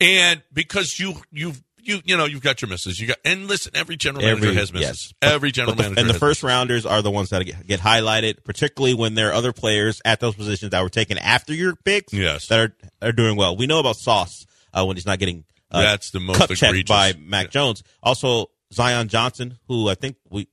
And 0.00 0.42
because 0.52 0.98
you, 0.98 1.14
you've, 1.30 1.62
you, 1.84 2.00
you 2.04 2.16
know, 2.16 2.24
you've 2.24 2.42
got 2.42 2.62
your 2.62 2.68
misses. 2.68 3.00
You 3.00 3.08
got, 3.08 3.18
and 3.24 3.46
listen, 3.48 3.72
every 3.74 3.96
general 3.96 4.24
manager 4.24 4.46
Every- 4.46 4.56
has 4.56 4.72
misses. 4.72 5.14
yes. 5.22 5.32
Every 5.32 5.50
general 5.52 5.74
the- 5.76 5.82
manager 5.84 6.00
and 6.00 6.10
the 6.10 6.14
first 6.14 6.42
rounders 6.42 6.84
are 6.86 7.02
the 7.02 7.10
ones 7.10 7.30
that 7.30 7.44
get, 7.44 7.66
get 7.66 7.80
highlighted, 7.80 8.44
particularly 8.44 8.94
when 8.94 9.14
there 9.14 9.30
are 9.30 9.32
other 9.34 9.52
players 9.52 10.00
at 10.04 10.20
those 10.20 10.34
positions 10.34 10.70
that 10.70 10.82
were 10.82 10.88
taken 10.88 11.18
after 11.18 11.52
your 11.54 11.74
picks. 11.76 12.12
Yes. 12.12 12.46
that 12.48 12.58
are 12.60 12.74
are 13.00 13.12
doing 13.12 13.36
well. 13.36 13.56
We 13.56 13.66
know 13.66 13.78
about 13.80 13.96
Sauce 13.96 14.46
uh, 14.72 14.84
when 14.84 14.96
he's 14.96 15.06
not 15.06 15.18
getting 15.18 15.44
uh, 15.70 15.82
That's 15.82 16.10
the 16.10 16.20
most 16.20 16.38
cut 16.38 16.50
checked 16.50 16.88
by 16.88 17.14
Mac 17.18 17.50
Jones. 17.50 17.82
Also, 18.02 18.46
Zion 18.72 19.08
Johnson, 19.08 19.58
who 19.68 19.88
I 19.88 19.94
think 19.94 20.16
we 20.30 20.48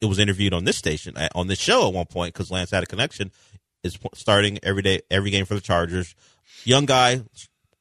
it 0.00 0.06
was 0.06 0.18
interviewed 0.18 0.52
on 0.54 0.64
this 0.64 0.76
station 0.76 1.16
uh, 1.16 1.28
on 1.34 1.46
this 1.46 1.58
show 1.60 1.86
at 1.88 1.94
one 1.94 2.06
point 2.06 2.34
because 2.34 2.50
Lance 2.50 2.70
had 2.70 2.82
a 2.82 2.86
connection, 2.86 3.30
is 3.84 3.96
starting 4.14 4.58
every 4.62 4.82
day 4.82 5.02
every 5.10 5.30
game 5.30 5.44
for 5.44 5.54
the 5.54 5.60
Chargers. 5.60 6.14
Young 6.64 6.86
guy, 6.86 7.22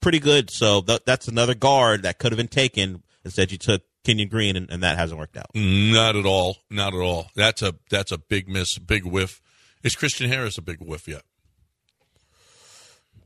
pretty 0.01 0.19
good. 0.19 0.51
So 0.51 0.81
th- 0.81 1.01
that's 1.05 1.27
another 1.27 1.55
guard 1.55 2.03
that 2.03 2.19
could 2.19 2.31
have 2.31 2.37
been 2.37 2.47
taken. 2.47 3.01
Instead, 3.25 3.51
you 3.51 3.57
took 3.57 3.81
Kenyon 4.03 4.27
Green, 4.29 4.55
and, 4.57 4.69
and 4.69 4.83
that 4.83 4.97
hasn't 4.97 5.17
worked 5.19 5.37
out. 5.37 5.47
Not 5.55 6.15
at 6.17 6.25
all. 6.25 6.57
Not 6.69 6.93
at 6.93 6.99
all. 6.99 7.27
That's 7.35 7.61
a 7.61 7.73
that's 7.89 8.11
a 8.11 8.17
big 8.17 8.47
miss, 8.49 8.77
big 8.77 9.05
whiff. 9.05 9.41
Is 9.81 9.95
Christian 9.95 10.29
Harris 10.29 10.57
a 10.57 10.61
big 10.61 10.79
whiff 10.81 11.07
yet? 11.07 11.23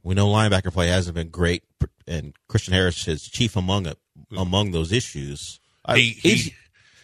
We 0.03 0.15
know 0.15 0.27
linebacker 0.27 0.71
play 0.71 0.87
hasn't 0.87 1.15
been 1.15 1.29
great, 1.29 1.63
and 2.07 2.33
Christian 2.47 2.73
Harris 2.73 3.07
is 3.07 3.23
chief 3.23 3.55
among 3.55 3.87
it, 3.87 3.97
among 4.35 4.71
those 4.71 4.91
issues. 4.91 5.59
I- 5.85 5.97
He- 5.97 6.09
he- 6.11 6.53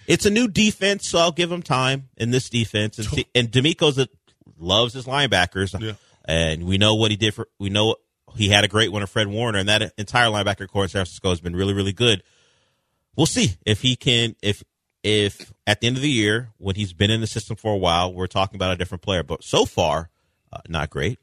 it's 0.08 0.26
a 0.26 0.30
new 0.30 0.48
defense, 0.48 1.10
so 1.10 1.20
I'll 1.20 1.32
give 1.32 1.52
him 1.52 1.62
time 1.64 2.10
in 2.18 2.32
this 2.32 2.50
defense. 2.50 2.98
And, 3.00 3.26
and 3.36 3.52
DeMeco's 3.52 3.98
a, 3.98 4.08
loves 4.58 4.94
his 4.94 5.06
linebackers, 5.06 5.80
Yeah. 5.80 5.94
and 6.26 6.64
we 6.66 6.78
know 6.78 6.96
what 6.96 7.12
he 7.12 7.18
did 7.18 7.34
for. 7.34 7.48
We 7.60 7.70
know 7.70 7.96
he 8.36 8.50
had 8.50 8.64
a 8.64 8.68
great 8.68 8.92
one 8.92 9.04
of 9.04 9.10
Fred 9.10 9.28
Warner, 9.28 9.60
and 9.60 9.70
that 9.70 9.94
entire 9.98 10.28
linebacker 10.28 10.68
corps 10.68 10.84
in 10.84 10.90
San 10.90 11.00
Francisco 11.02 11.30
has 11.30 11.42
been 11.42 11.56
really, 11.56 11.74
really 11.74 11.94
good. 11.94 12.24
We'll 13.16 13.26
see 13.28 13.56
if 13.66 13.82
he 13.82 13.96
can. 13.96 14.36
If 14.42 14.64
if 15.04 15.52
at 15.68 15.82
the 15.82 15.88
end 15.88 15.98
of 15.98 16.02
the 16.02 16.10
year, 16.10 16.50
when 16.58 16.76
he's 16.76 16.94
been 16.94 17.12
in 17.12 17.22
the 17.22 17.28
system 17.28 17.56
for 17.58 17.74
a 17.74 17.78
while, 17.78 18.14
we're 18.14 18.26
talking 18.28 18.56
about 18.56 18.72
a 18.74 18.78
different 18.78 19.02
player. 19.02 19.22
But 19.22 19.44
so 19.44 19.66
far, 19.66 20.10
uh, 20.52 20.62
not 20.70 20.90
great. 20.90 21.20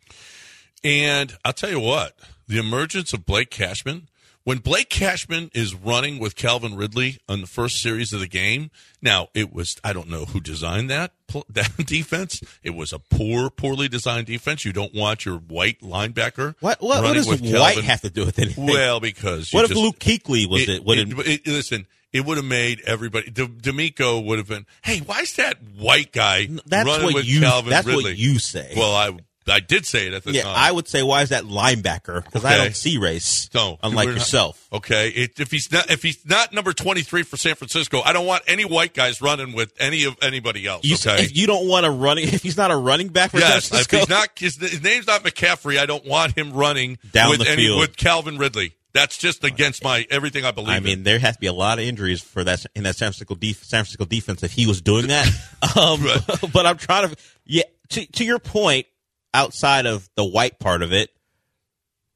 And 0.85 1.37
I'll 1.45 1.53
tell 1.53 1.71
you 1.71 1.81
what, 1.81 2.19
the 2.47 2.59
emergence 2.59 3.13
of 3.13 3.27
Blake 3.27 3.51
Cashman, 3.51 4.09
when 4.51 4.59
Blake 4.59 4.89
Cashman 4.91 5.49
is 5.55 5.77
running 5.77 6.19
with 6.19 6.35
Calvin 6.35 6.75
Ridley 6.75 7.19
on 7.29 7.41
the 7.41 7.47
first 7.47 7.81
series 7.81 8.13
of 8.13 8.19
the 8.19 8.27
game, 8.27 8.73
now 9.01 9.29
it 9.33 9.53
was, 9.53 9.77
I 9.85 9.93
don't 9.93 10.09
know 10.09 10.25
who 10.25 10.41
designed 10.41 10.91
that, 10.91 11.13
that 11.51 11.71
defense. 11.87 12.41
It 12.65 12.71
was 12.71 12.93
a 12.93 12.99
poor, 12.99 13.49
poorly 13.49 13.87
designed 13.87 14.27
defense. 14.27 14.65
You 14.65 14.73
don't 14.73 14.93
want 14.93 15.25
your 15.25 15.37
white 15.37 15.81
linebacker. 15.83 16.57
What 16.59 16.83
what, 16.83 17.01
what 17.01 17.15
does 17.15 17.29
White 17.29 17.45
Calvin- 17.45 17.85
have 17.85 18.01
to 18.01 18.11
do 18.11 18.27
with 18.27 18.41
anything? 18.41 18.67
Well, 18.67 18.99
because 18.99 19.53
what 19.53 19.67
if 19.67 19.69
just- 19.71 19.81
Luke 19.81 20.01
Kuechly 20.01 20.51
was 20.51 20.69
it? 20.69 20.85
Would 20.85 20.99
it, 20.99 21.29
it- 21.29 21.47
listen, 21.47 21.87
it 22.13 22.27
would 22.27 22.37
have 22.37 22.45
made 22.45 22.81
everybody. 22.85 23.31
D- 23.31 23.47
DeMeco 23.47 24.25
would 24.25 24.39
have 24.39 24.49
been. 24.49 24.67
Hey, 24.83 24.99
why 24.99 25.21
is 25.21 25.37
that 25.37 25.59
white 25.79 26.11
guy 26.11 26.49
That's 26.67 26.89
running 26.89 27.15
with 27.15 27.25
you. 27.25 27.39
Calvin 27.39 27.71
that's 27.71 27.87
Ridley? 27.87 28.03
what 28.03 28.19
you 28.19 28.41
say. 28.41 28.75
Well, 28.77 28.97
I 28.97 29.17
I 29.49 29.61
did 29.61 29.87
say 29.87 30.07
it 30.07 30.13
at 30.15 30.23
the 30.25 30.33
yeah, 30.33 30.43
time. 30.43 30.55
I 30.57 30.71
would 30.71 30.87
say 30.87 31.03
why 31.03 31.23
is 31.23 31.31
that 31.31 31.45
linebacker? 31.45 32.25
Because 32.25 32.45
I 32.45 32.57
don't 32.57 32.77
see 32.77 32.99
race. 32.99 33.49
No, 33.55 33.79
unlike 33.83 34.09
not- 34.09 34.15
yourself. 34.15 34.69
Okay, 34.73 35.09
it, 35.09 35.41
if 35.41 35.51
he's 35.51 35.73
not 35.73 35.91
if 35.91 36.03
he's 36.03 36.25
not 36.27 36.53
number 36.53 36.73
twenty 36.73 37.03
three 37.03 37.23
for 37.23 37.37
San 37.37 37.55
Francisco, 37.55 38.01
I 38.05 38.13
don't 38.13 38.27
want 38.27 38.43
any 38.47 38.65
white 38.65 38.95
guys 38.95 39.21
running 39.21 39.53
with 39.53 39.73
any 39.81 40.05
of 40.05 40.17
anybody 40.23 40.67
else. 40.67 40.85
You, 40.85 40.95
okay, 40.95 41.23
If 41.25 41.37
you 41.37 41.47
don't 41.47 41.67
want 41.69 41.87
a 41.87 41.91
running, 41.91 42.25
if 42.33 42.43
he's 42.43 42.57
not 42.57 42.71
a 42.71 42.77
running 42.77 43.09
back 43.09 43.31
for 43.33 43.41
San 43.41 43.51
yes, 43.51 43.73
if 43.73 43.91
he's 43.91 44.09
not 44.09 44.29
his, 44.39 44.57
his 44.57 44.83
name's 44.83 45.07
not 45.07 45.23
McCaffrey, 45.25 45.79
I 45.79 45.87
don't 45.87 46.05
want 46.07 46.37
him 46.37 46.53
running 46.53 46.99
Down 47.13 47.31
with 47.31 47.41
the 47.41 47.49
any 47.51 47.63
field. 47.67 47.81
with 47.81 47.97
Calvin 47.97 48.39
Ridley. 48.39 48.75
That's 48.93 49.17
just 49.17 49.45
against 49.45 49.85
my 49.85 50.05
everything 50.11 50.45
I 50.45 50.51
believe. 50.51 50.71
I 50.71 50.77
in. 50.79 50.83
mean, 50.83 51.03
there 51.05 51.19
has 51.21 51.37
to 51.37 51.41
be 51.41 51.47
a 51.47 51.53
lot 51.53 51.79
of 51.79 51.85
injuries 51.85 52.21
for 52.21 52.43
that 52.43 52.67
in 52.75 52.83
that 52.83 52.97
San 52.97 53.07
Francisco, 53.13 53.37
def- 53.37 53.63
San 53.63 53.85
Francisco 53.85 54.05
defense 54.05 54.43
if 54.43 54.51
he 54.53 54.67
was 54.67 54.81
doing 54.81 55.07
that. 55.09 55.27
um, 55.77 56.03
Right. 56.03 56.21
but 56.53 56.67
I'm 56.67 56.77
trying 56.77 57.09
to, 57.11 57.17
yeah. 57.47 57.63
To, 57.91 58.07
to 58.07 58.25
your 58.25 58.39
point, 58.39 58.87
outside 59.33 59.87
of 59.87 60.09
the 60.17 60.25
white 60.25 60.59
part 60.59 60.83
of 60.83 60.93
it, 60.93 61.11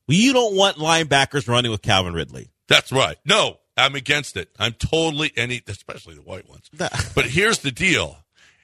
you 0.09 0.33
don't 0.33 0.57
want 0.57 0.77
linebackers 0.77 1.49
running 1.49 1.71
with 1.71 1.83
Calvin 1.83 2.15
Ridley. 2.15 2.51
That's 2.69 2.93
right. 2.93 3.17
No, 3.25 3.59
I'm 3.77 3.95
against 3.95 4.37
it. 4.37 4.51
I'm 4.59 4.73
totally 4.73 5.33
any, 5.37 5.63
especially 5.67 6.15
the 6.15 6.23
white 6.23 6.49
ones. 6.49 6.71
but 7.15 7.27
here's 7.27 7.59
the 7.61 7.71
deal. 7.71 8.19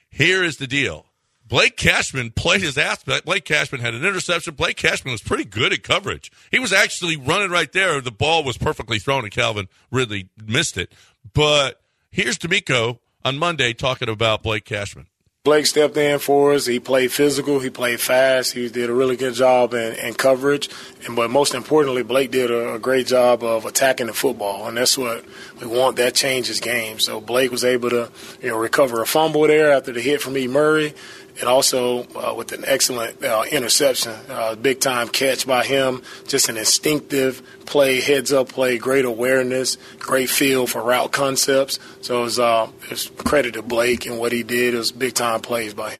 Here 0.09 0.43
is 0.43 0.57
the 0.57 0.67
deal. 0.67 1.05
Blake 1.47 1.75
Cashman 1.75 2.31
played 2.31 2.61
his 2.61 2.77
ass. 2.77 3.03
back. 3.03 3.25
Blake 3.25 3.43
Cashman 3.43 3.81
had 3.81 3.93
an 3.93 4.05
interception. 4.05 4.53
Blake 4.55 4.77
Cashman 4.77 5.11
was 5.11 5.21
pretty 5.21 5.43
good 5.43 5.73
at 5.73 5.83
coverage. 5.83 6.31
He 6.49 6.59
was 6.59 6.71
actually 6.71 7.17
running 7.17 7.51
right 7.51 7.69
there. 7.73 7.99
The 7.99 8.11
ball 8.11 8.45
was 8.45 8.57
perfectly 8.57 8.99
thrown, 8.99 9.23
and 9.25 9.31
Calvin 9.31 9.67
Ridley 9.91 10.29
missed 10.41 10.77
it. 10.77 10.93
But 11.33 11.81
here's 12.09 12.37
DeMeco 12.37 12.99
on 13.25 13.37
Monday 13.37 13.73
talking 13.73 14.07
about 14.07 14.43
Blake 14.43 14.63
Cashman. 14.63 15.07
Blake 15.43 15.65
stepped 15.65 15.97
in 15.97 16.19
for 16.19 16.53
us. 16.53 16.67
He 16.67 16.79
played 16.79 17.11
physical. 17.11 17.59
He 17.59 17.71
played 17.71 17.99
fast. 17.99 18.53
He 18.53 18.69
did 18.69 18.91
a 18.91 18.93
really 18.93 19.17
good 19.17 19.33
job 19.33 19.73
in, 19.73 19.95
in 19.95 20.13
coverage. 20.13 20.69
And 21.07 21.15
but 21.15 21.31
most 21.31 21.55
importantly, 21.55 22.03
Blake 22.03 22.29
did 22.29 22.51
a, 22.51 22.75
a 22.75 22.79
great 22.79 23.07
job 23.07 23.43
of 23.43 23.65
attacking 23.65 24.05
the 24.05 24.13
football, 24.13 24.67
and 24.67 24.77
that's 24.77 24.99
what 24.99 25.25
we 25.59 25.65
want. 25.65 25.95
That 25.95 26.13
changes 26.13 26.59
game. 26.59 26.99
So 26.99 27.19
Blake 27.19 27.49
was 27.49 27.65
able 27.65 27.89
to 27.89 28.11
you 28.39 28.49
know 28.49 28.57
recover 28.59 29.01
a 29.01 29.07
fumble 29.07 29.47
there 29.47 29.71
after 29.71 29.91
the 29.91 29.99
hit 29.99 30.21
from 30.21 30.37
E. 30.37 30.47
Murray, 30.47 30.93
and 31.39 31.49
also 31.49 32.03
uh, 32.15 32.33
with 32.35 32.51
an 32.51 32.63
excellent 32.65 33.23
uh, 33.23 33.43
interception, 33.51 34.13
uh, 34.29 34.55
big 34.55 34.79
time 34.79 35.07
catch 35.07 35.47
by 35.47 35.63
him. 35.63 36.01
Just 36.27 36.49
an 36.49 36.57
instinctive 36.57 37.41
play, 37.65 38.01
heads 38.01 38.31
up 38.31 38.49
play, 38.49 38.77
great 38.77 39.05
awareness, 39.05 39.77
great 39.99 40.29
feel 40.29 40.67
for 40.67 40.81
route 40.81 41.11
concepts. 41.11 41.79
So 42.01 42.19
it 42.19 42.23
was, 42.23 42.39
uh, 42.39 42.69
it 42.89 43.11
credit 43.17 43.53
to 43.53 43.61
Blake 43.61 44.05
and 44.05 44.19
what 44.19 44.31
he 44.31 44.43
did. 44.43 44.73
It 44.73 44.77
was 44.77 44.91
big 44.91 45.13
time 45.13 45.41
plays 45.41 45.73
by 45.73 45.91
him. 45.91 45.99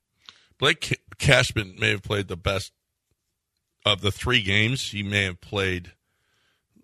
Blake 0.59 0.99
Cashman 1.17 1.75
may 1.79 1.91
have 1.91 2.03
played 2.03 2.27
the 2.27 2.37
best 2.37 2.71
of 3.85 4.01
the 4.01 4.11
three 4.11 4.41
games. 4.41 4.91
He 4.91 5.03
may 5.03 5.23
have 5.23 5.41
played 5.41 5.93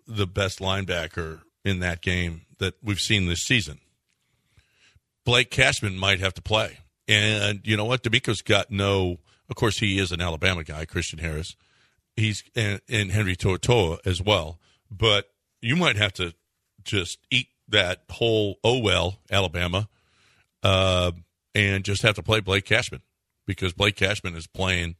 the 0.06 0.26
best 0.26 0.58
linebacker 0.58 1.42
in 1.64 1.80
that 1.80 2.00
game 2.00 2.42
that 2.58 2.74
we've 2.82 3.00
seen 3.00 3.26
this 3.26 3.42
season. 3.42 3.78
Blake 5.24 5.50
Cashman 5.50 5.98
might 5.98 6.20
have 6.20 6.34
to 6.34 6.42
play. 6.42 6.78
And 7.08 7.60
you 7.64 7.76
know 7.76 7.86
what? 7.86 8.02
DeMeco's 8.02 8.42
got 8.42 8.70
no. 8.70 9.18
Of 9.48 9.56
course, 9.56 9.78
he 9.78 9.98
is 9.98 10.12
an 10.12 10.20
Alabama 10.20 10.62
guy, 10.62 10.84
Christian 10.84 11.18
Harris. 11.18 11.56
He's 12.16 12.44
and, 12.54 12.80
and 12.88 13.10
Henry 13.10 13.34
To'oTo'o 13.34 13.98
as 14.04 14.20
well. 14.20 14.58
But 14.90 15.30
you 15.62 15.74
might 15.74 15.96
have 15.96 16.12
to 16.14 16.34
just 16.84 17.18
eat 17.30 17.48
that 17.68 18.02
whole 18.10 18.58
oh 18.62 18.78
well 18.78 19.18
Alabama, 19.30 19.88
uh, 20.62 21.12
and 21.54 21.84
just 21.84 22.02
have 22.02 22.14
to 22.16 22.22
play 22.22 22.40
Blake 22.40 22.64
Cashman 22.64 23.02
because 23.46 23.72
Blake 23.72 23.96
Cashman 23.96 24.36
is 24.36 24.46
playing 24.46 24.96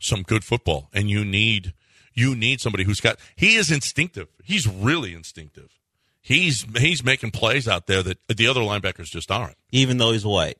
some 0.00 0.22
good 0.22 0.44
football, 0.44 0.88
and 0.92 1.10
you 1.10 1.24
need 1.24 1.74
you 2.14 2.34
need 2.34 2.60
somebody 2.60 2.84
who's 2.84 3.00
got. 3.00 3.18
He 3.36 3.56
is 3.56 3.70
instinctive. 3.70 4.28
He's 4.44 4.66
really 4.66 5.14
instinctive. 5.14 5.78
He's 6.20 6.66
he's 6.76 7.02
making 7.04 7.30
plays 7.30 7.66
out 7.66 7.86
there 7.86 8.02
that 8.02 8.18
the 8.28 8.46
other 8.46 8.60
linebackers 8.60 9.06
just 9.06 9.30
aren't. 9.30 9.56
even 9.72 9.98
though 9.98 10.12
he's 10.12 10.26
white. 10.26 10.58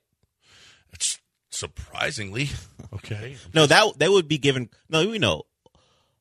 It's 0.92 1.18
surprisingly 1.50 2.50
okay. 2.94 3.36
No, 3.54 3.66
that 3.66 3.98
that 3.98 4.10
would 4.10 4.28
be 4.28 4.38
given. 4.38 4.68
No, 4.88 5.06
we 5.08 5.18
know 5.18 5.44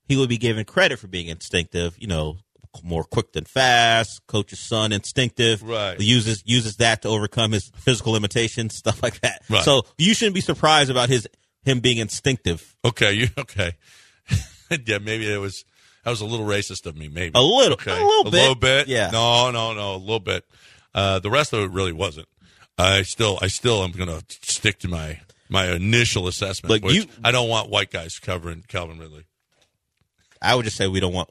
he 0.07 0.15
would 0.17 0.29
be 0.29 0.37
given 0.37 0.65
credit 0.65 0.99
for 0.99 1.07
being 1.07 1.27
instinctive. 1.27 1.95
You 1.99 2.07
know, 2.07 2.37
more 2.83 3.03
quick 3.03 3.33
than 3.33 3.45
fast. 3.45 4.21
Coach's 4.27 4.59
son, 4.59 4.91
instinctive. 4.91 5.63
Right. 5.63 5.99
Uses 5.99 6.43
uses 6.45 6.77
that 6.77 7.01
to 7.03 7.07
overcome 7.09 7.51
his 7.51 7.71
physical 7.77 8.13
limitations, 8.13 8.75
stuff 8.77 9.01
like 9.03 9.19
that. 9.21 9.41
Right. 9.49 9.63
So 9.63 9.83
you 9.97 10.13
shouldn't 10.13 10.35
be 10.35 10.41
surprised 10.41 10.89
about 10.89 11.09
his 11.09 11.27
him 11.63 11.79
being 11.79 11.97
instinctive. 11.97 12.75
Okay, 12.85 13.13
you 13.13 13.27
okay? 13.37 13.73
yeah, 14.85 14.97
maybe 14.99 15.31
it 15.31 15.37
was 15.37 15.63
that 16.03 16.11
was 16.11 16.21
a 16.21 16.25
little 16.25 16.45
racist 16.45 16.85
of 16.85 16.95
me. 16.95 17.07
Maybe 17.09 17.31
A 17.35 17.41
little- 17.41 17.73
okay, 17.73 17.91
a 17.91 17.95
little 18.05 18.27
a 18.27 18.31
bit. 18.31 18.39
little 18.39 18.55
bit. 18.55 18.87
Yeah. 18.87 19.09
No, 19.11 19.51
no, 19.51 19.73
no, 19.73 19.95
a 19.95 19.97
little 19.97 20.19
bit. 20.21 20.45
Uh, 20.95 21.19
the 21.19 21.29
rest 21.29 21.51
of 21.53 21.59
it 21.63 21.71
really 21.71 21.91
wasn't. 21.91 22.27
I 22.77 23.01
still, 23.03 23.39
I 23.41 23.47
still 23.47 23.83
am 23.83 23.91
going 23.91 24.09
to 24.09 24.23
stick 24.41 24.79
to 24.79 24.87
my 24.87 25.19
my 25.49 25.71
initial 25.71 26.27
assessment. 26.27 26.83
Which 26.83 26.93
you- 26.93 27.05
I 27.23 27.31
don't 27.31 27.49
want 27.49 27.69
white 27.69 27.89
guys 27.91 28.19
covering 28.19 28.63
Calvin 28.67 28.99
Ridley. 28.99 29.23
I 30.41 30.55
would 30.55 30.65
just 30.65 30.77
say 30.77 30.87
we 30.87 30.99
don't 30.99 31.13
want 31.13 31.29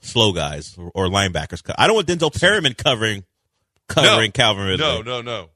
slow 0.00 0.32
guys 0.32 0.74
or, 0.78 0.90
or 0.94 1.06
linebackers. 1.08 1.62
co- 1.62 1.74
I 1.78 1.86
don't 1.86 1.94
want 1.96 2.08
Denzel 2.08 2.38
Perryman 2.38 2.74
covering 2.74 3.24
covering 3.88 4.28
no, 4.28 4.32
Calvin 4.32 4.64
Ridley. 4.66 4.84
No, 4.86 5.02
no, 5.02 5.20
no. 5.22 5.50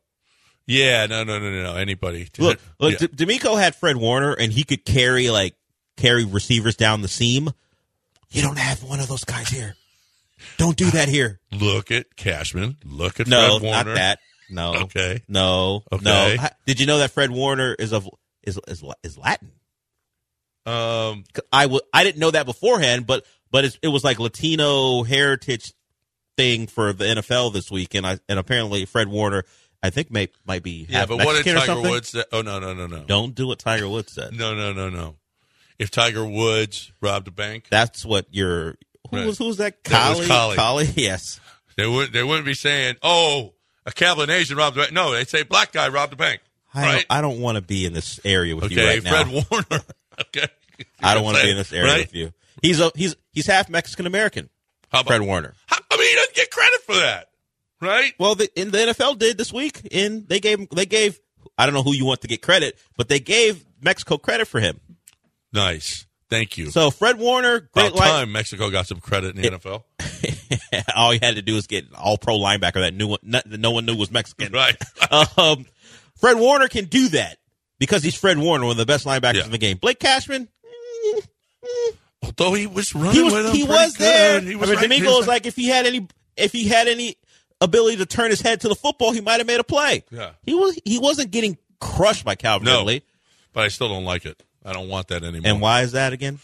Yeah, 0.66 1.07
no, 1.07 1.24
no, 1.24 1.39
no, 1.39 1.51
no, 1.51 1.62
no. 1.62 1.76
Anybody? 1.76 2.28
Look, 2.39 2.59
look 2.78 3.01
Yeah. 3.01 3.07
DeMeco 3.09 3.59
had 3.59 3.74
Fred 3.74 3.97
Warner, 3.97 4.32
and 4.32 4.53
he 4.53 4.64
could 4.64 4.85
carry 4.85 5.30
like 5.30 5.55
carry 5.97 6.24
receivers 6.24 6.76
down 6.76 7.03
the 7.03 7.09
seam. 7.09 7.51
You 8.30 8.43
don't 8.43 8.59
have 8.59 8.82
one 8.82 9.01
of 9.01 9.09
those 9.09 9.24
guys 9.24 9.49
here. 9.49 9.76
Don't 10.59 10.76
do 10.76 10.91
that 10.91 11.09
here. 11.09 11.41
look 11.53 11.91
at 11.91 12.16
Cashman. 12.16 12.76
Look 12.85 13.18
at 13.20 13.26
No, 13.28 13.59
Fred 13.61 13.70
not 13.70 13.87
that. 13.95 14.18
No. 14.51 14.74
Okay. 14.84 15.22
No. 15.28 15.82
Okay. 15.92 16.05
No. 16.05 16.49
Did 16.66 16.80
you 16.80 16.86
know 16.86 16.99
that 16.99 17.11
Fred 17.11 17.30
Warner 17.30 17.74
is 17.78 17.92
of 17.92 18.09
is 18.42 18.59
is, 18.68 18.82
is 19.03 19.16
Latin? 19.18 19.53
Um, 20.66 21.24
I 21.53 21.64
w- 21.64 21.80
I 21.92 22.05
didn't 22.05 22.18
know 22.20 22.30
that 22.30 22.47
beforehand, 22.47 23.07
but 23.07 23.24
but 23.51 23.64
it, 23.66 23.78
it 23.82 23.88
was 23.88 24.03
like 24.03 24.18
Latino 24.18 25.03
heritage 25.03 25.72
thing 26.36 26.66
for 26.66 26.92
the 26.92 27.05
NFL 27.05 27.53
this 27.53 27.70
week, 27.70 27.95
and 27.95 28.07
I 28.07 28.18
and 28.28 28.38
apparently 28.38 28.86
Fred 28.86 29.09
Warner, 29.09 29.45
I 29.82 29.90
think 29.90 30.11
may 30.11 30.28
might 30.47 30.62
be 30.62 30.86
yeah, 30.88 31.05
but 31.07 31.18
what 31.18 31.42
did 31.45 31.55
Tiger. 31.55 31.80
Woods 31.80 32.11
say? 32.11 32.24
Oh 32.32 32.40
no, 32.40 32.59
no, 32.61 32.72
no, 32.72 32.86
no, 32.86 33.05
Don't 33.05 33.34
do 33.34 33.47
what 33.47 33.59
Tiger 33.59 33.88
Woods 33.88 34.12
said. 34.14 34.32
no, 34.34 34.55
no, 34.55 34.72
no, 34.72 34.88
no. 34.88 35.16
If 35.78 35.90
Tiger 35.90 36.24
Woods 36.24 36.92
robbed 37.03 37.28
a 37.28 37.32
bank, 37.32 37.66
That's 37.70 38.05
what 38.05 38.26
your 38.30 38.76
who 39.11 39.18
Right. 39.18 39.26
was 39.26 39.36
who 39.38 39.47
was 39.47 39.59
that? 39.59 39.84
That 39.84 40.16
was 40.16 40.26
Collie? 40.26 40.57
Collie. 40.57 40.88
Yes. 40.97 41.40
They 41.76 41.86
wouldn't. 41.86 42.12
They 42.12 42.22
wouldn't 42.22 42.47
be 42.47 42.55
saying, 42.55 42.97
"Oh, 43.03 43.53
a 43.87 43.91
Cablinasian 43.91 44.57
robbed 44.57 44.76
the 44.76 44.82
bank." 44.82 44.93
No, 44.93 45.12
they'd 45.12 45.28
say, 45.28 45.43
"Black 45.43 45.72
guy 45.72 45.89
robbed 45.89 46.12
the 46.12 46.16
bank." 46.16 46.41
I 46.74 46.82
right? 46.82 46.93
don't, 46.93 47.07
I 47.11 47.20
don't 47.20 47.41
want 47.41 47.57
to 47.57 47.62
be 47.62 47.87
in 47.87 47.93
this 47.93 48.18
area 48.24 48.57
with 48.57 48.70
you 48.70 48.78
okay, 48.78 48.99
right 48.99 49.03
Fred 49.03 49.28
now. 49.28 49.43
Warner. 49.51 49.85
okay, 50.20 50.49
I 51.01 51.14
don't 51.14 51.24
want 51.24 51.37
to 51.37 51.45
be 51.45 51.51
in 51.51 51.57
this 51.57 51.72
area 51.72 51.93
right? 51.93 52.07
with 52.07 52.14
you. 52.14 52.32
He's 52.62 52.80
a, 52.80 52.91
he's 52.95 53.16
he's 53.32 53.47
half 53.47 53.68
Mexican 53.68 54.07
American. 54.07 54.49
How 54.91 55.01
about 55.01 55.09
Fred 55.09 55.22
Warner. 55.22 55.55
How, 55.66 55.78
I 55.91 55.97
mean, 55.97 56.09
he 56.09 56.14
doesn't 56.16 56.35
get 56.35 56.51
credit 56.51 56.80
for 56.82 56.95
that, 56.95 57.28
right? 57.80 58.12
Well, 58.18 58.35
the, 58.35 58.49
in 58.61 58.70
the 58.70 58.78
NFL 58.78 59.18
did 59.18 59.39
this 59.39 59.53
week. 59.53 59.87
In 59.91 60.24
they 60.28 60.41
gave 60.41 60.68
they 60.70 60.87
gave 60.87 61.20
I 61.57 61.66
don't 61.66 61.74
know 61.74 61.82
who 61.82 61.95
you 61.95 62.05
want 62.05 62.22
to 62.22 62.28
get 62.28 62.43
credit, 62.43 62.78
but 62.97 63.09
they 63.09 63.20
gave 63.20 63.64
Mexico 63.82 64.18
credit 64.18 64.47
for 64.47 64.61
him. 64.61 64.80
Nice, 65.53 66.07
thank 66.30 66.59
you. 66.59 66.70
So 66.70 66.91
Fred 66.91 67.18
Warner, 67.18 67.68
great 67.72 67.93
About 67.93 67.99
time 67.99 68.32
Mexico 68.32 68.70
got 68.70 68.87
some 68.87 68.99
credit 68.99 69.37
in 69.37 69.43
the 69.43 69.51
NFL. 69.51 69.85
All 70.96 71.11
he 71.12 71.18
had 71.22 71.36
to 71.36 71.42
do 71.42 71.55
was 71.55 71.66
get 71.66 71.86
All 71.94 72.16
Pro 72.18 72.38
linebacker 72.38 72.74
that 72.80 72.94
knew 72.94 73.16
that 73.24 73.46
no 73.46 73.70
one 73.70 73.86
knew 73.86 73.96
was 73.96 74.11
Mexican. 74.11 74.52
Right. 74.52 74.76
um, 75.38 75.66
Fred 76.16 76.38
Warner 76.38 76.68
can 76.68 76.84
do 76.86 77.09
that 77.09 77.38
because 77.78 78.02
he's 78.02 78.14
Fred 78.14 78.38
Warner, 78.38 78.64
one 78.64 78.72
of 78.72 78.76
the 78.78 78.86
best 78.86 79.05
linebackers 79.07 79.34
Yeah. 79.34 79.44
in 79.46 79.50
the 79.50 79.59
game. 79.59 79.76
Blake 79.78 79.98
Cashman, 79.98 80.48
Although 82.22 82.55
he 82.55 82.66
was 82.66 82.94
running 82.94 83.12
he 83.12 83.22
was 83.22 83.32
with 83.34 83.46
him 83.46 83.52
he 83.55 83.64
was 83.64 83.94
there. 83.94 84.40
He 84.40 84.57
was 84.57 84.70
I 84.70 84.74
mean, 84.86 84.90
right 84.90 85.02
DeMeco 85.02 85.18
was 85.18 85.26
like 85.28 85.44
if 85.46 85.57
he 85.57 85.68
had 85.68 85.86
any 85.86 86.09
if 86.36 86.52
he 86.52 86.68
had 86.68 86.88
any 86.88 87.16
ability 87.61 87.98
to 87.98 88.07
turn 88.07 88.30
his 88.30 88.40
head 88.40 88.61
to 88.62 88.68
the 88.68 88.74
football, 88.74 89.12
he 89.12 89.20
might 89.20 89.38
have 89.38 89.46
made 89.46 89.61
a 89.61 89.64
play. 89.64 90.05
Yeah. 90.11 90.30
He 90.42 90.55
was 90.55 90.78
he 90.84 90.98
wasn't 90.98 91.30
getting 91.30 91.59
crushed 91.80 92.24
by 92.24 92.34
Calvin 92.34 92.64
No. 92.66 92.78
Ridley. 92.78 93.02
but 93.52 93.64
I 93.64 93.68
still 93.68 93.88
don't 93.88 94.05
like 94.05 94.24
it. 94.24 94.42
I 94.64 94.72
don't 94.72 94.88
want 94.88 95.09
that 95.09 95.22
anymore. 95.22 95.50
And 95.50 95.61
why 95.61 95.82
is 95.82 95.92
that 95.92 96.14
again? 96.14 96.38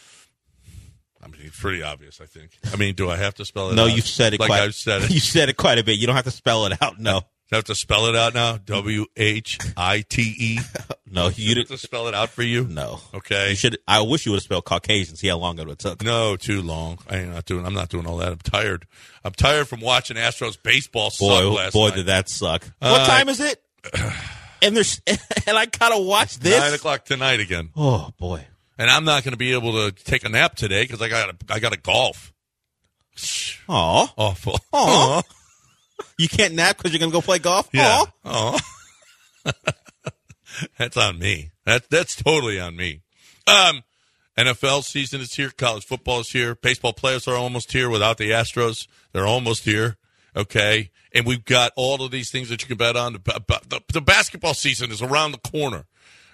Mean, 1.31 1.41
it's 1.47 1.59
pretty 1.59 1.83
obvious. 1.83 2.19
I 2.21 2.25
think. 2.25 2.57
I 2.73 2.75
mean, 2.77 2.95
do 2.95 3.09
I 3.09 3.17
have 3.17 3.33
to 3.35 3.45
spell 3.45 3.69
it? 3.71 3.75
No, 3.75 3.85
out? 3.85 3.95
you've 3.95 4.07
said 4.07 4.33
it 4.33 4.39
like 4.39 4.47
quite. 4.49 4.61
I've 4.61 4.75
said 4.75 5.03
it. 5.03 5.11
You 5.11 5.19
said 5.19 5.49
it 5.49 5.57
quite 5.57 5.77
a 5.79 5.83
bit. 5.83 5.97
You 5.97 6.07
don't 6.07 6.15
have 6.15 6.25
to 6.25 6.31
spell 6.31 6.65
it 6.65 6.81
out. 6.81 6.99
No. 6.99 7.21
Do 7.21 7.25
I 7.53 7.55
have 7.57 7.65
to 7.65 7.75
spell 7.75 8.05
it 8.05 8.15
out 8.15 8.33
now. 8.33 8.57
W 8.65 9.05
H 9.17 9.57
I 9.75 10.01
T 10.07 10.21
E. 10.37 10.59
No, 11.13 11.27
you 11.27 11.53
didn't. 11.55 11.69
have 11.69 11.77
to 11.77 11.85
spell 11.85 12.07
it 12.07 12.13
out 12.15 12.29
for 12.29 12.41
you. 12.41 12.63
No. 12.63 13.01
Okay. 13.13 13.49
You 13.49 13.55
should. 13.57 13.77
I 13.85 13.99
wish 13.99 14.25
you 14.25 14.31
would 14.31 14.37
have 14.37 14.43
spelled 14.43 14.63
Caucasian. 14.63 15.17
See 15.17 15.27
how 15.27 15.37
long 15.37 15.59
it 15.59 15.67
would 15.67 15.77
took. 15.77 16.01
No, 16.01 16.37
too 16.37 16.61
long. 16.61 16.99
I 17.09 17.17
ain't 17.17 17.33
not 17.33 17.43
doing. 17.43 17.65
I'm 17.65 17.73
not 17.73 17.89
doing 17.89 18.07
all 18.07 18.15
that. 18.19 18.31
I'm 18.31 18.37
tired. 18.37 18.87
I'm 19.25 19.33
tired 19.33 19.67
from 19.67 19.81
watching 19.81 20.15
Astros 20.15 20.57
baseball 20.63 21.09
suck 21.09 21.27
Boy, 21.27 21.51
last 21.51 21.73
boy, 21.73 21.89
night. 21.89 21.95
did 21.97 22.05
that 22.05 22.29
suck. 22.29 22.63
Uh, 22.81 22.91
what 22.97 23.05
time 23.07 23.27
is 23.27 23.41
it? 23.41 23.61
and 24.61 24.73
there's 24.77 25.01
and 25.07 25.57
I 25.57 25.65
gotta 25.65 26.01
watch 26.01 26.39
this. 26.39 26.57
Nine 26.57 26.73
o'clock 26.73 27.03
tonight 27.03 27.41
again. 27.41 27.71
Oh 27.75 28.13
boy. 28.17 28.45
And 28.77 28.89
I'm 28.89 29.03
not 29.03 29.23
going 29.23 29.33
to 29.33 29.37
be 29.37 29.53
able 29.53 29.73
to 29.73 29.91
take 29.91 30.23
a 30.23 30.29
nap 30.29 30.55
today 30.55 30.83
because 30.83 31.01
I 31.01 31.09
got 31.09 31.35
I 31.49 31.59
got 31.59 31.73
to 31.73 31.79
golf. 31.79 32.33
Aw. 33.69 34.13
Awful. 34.17 34.59
Aw. 34.73 35.21
You 36.17 36.27
can't 36.27 36.55
nap 36.55 36.77
because 36.77 36.91
you're 36.91 36.99
gonna 36.99 37.11
go 37.11 37.21
play 37.21 37.39
golf. 37.39 37.69
Yeah. 37.71 38.03
Aw. 38.25 38.59
That's 40.77 40.97
on 40.97 41.19
me. 41.19 41.51
That 41.65 41.89
that's 41.89 42.15
totally 42.15 42.59
on 42.59 42.75
me. 42.75 43.01
Um, 43.47 43.83
NFL 44.37 44.83
season 44.83 45.21
is 45.21 45.33
here. 45.33 45.49
College 45.49 45.85
football 45.85 46.19
is 46.21 46.29
here. 46.29 46.55
Baseball 46.55 46.93
players 46.93 47.27
are 47.27 47.35
almost 47.35 47.71
here 47.71 47.89
without 47.89 48.17
the 48.17 48.31
Astros. 48.31 48.87
They're 49.13 49.27
almost 49.27 49.65
here. 49.65 49.97
Okay. 50.35 50.91
And 51.13 51.25
we've 51.25 51.45
got 51.45 51.71
all 51.75 52.03
of 52.03 52.11
these 52.11 52.31
things 52.31 52.49
that 52.49 52.61
you 52.61 52.67
can 52.67 52.77
bet 52.77 52.95
on. 52.95 53.13
The, 53.13 53.19
the, 53.67 53.81
the 53.91 54.01
basketball 54.01 54.53
season 54.53 54.91
is 54.91 55.01
around 55.01 55.33
the 55.33 55.37
corner. 55.49 55.85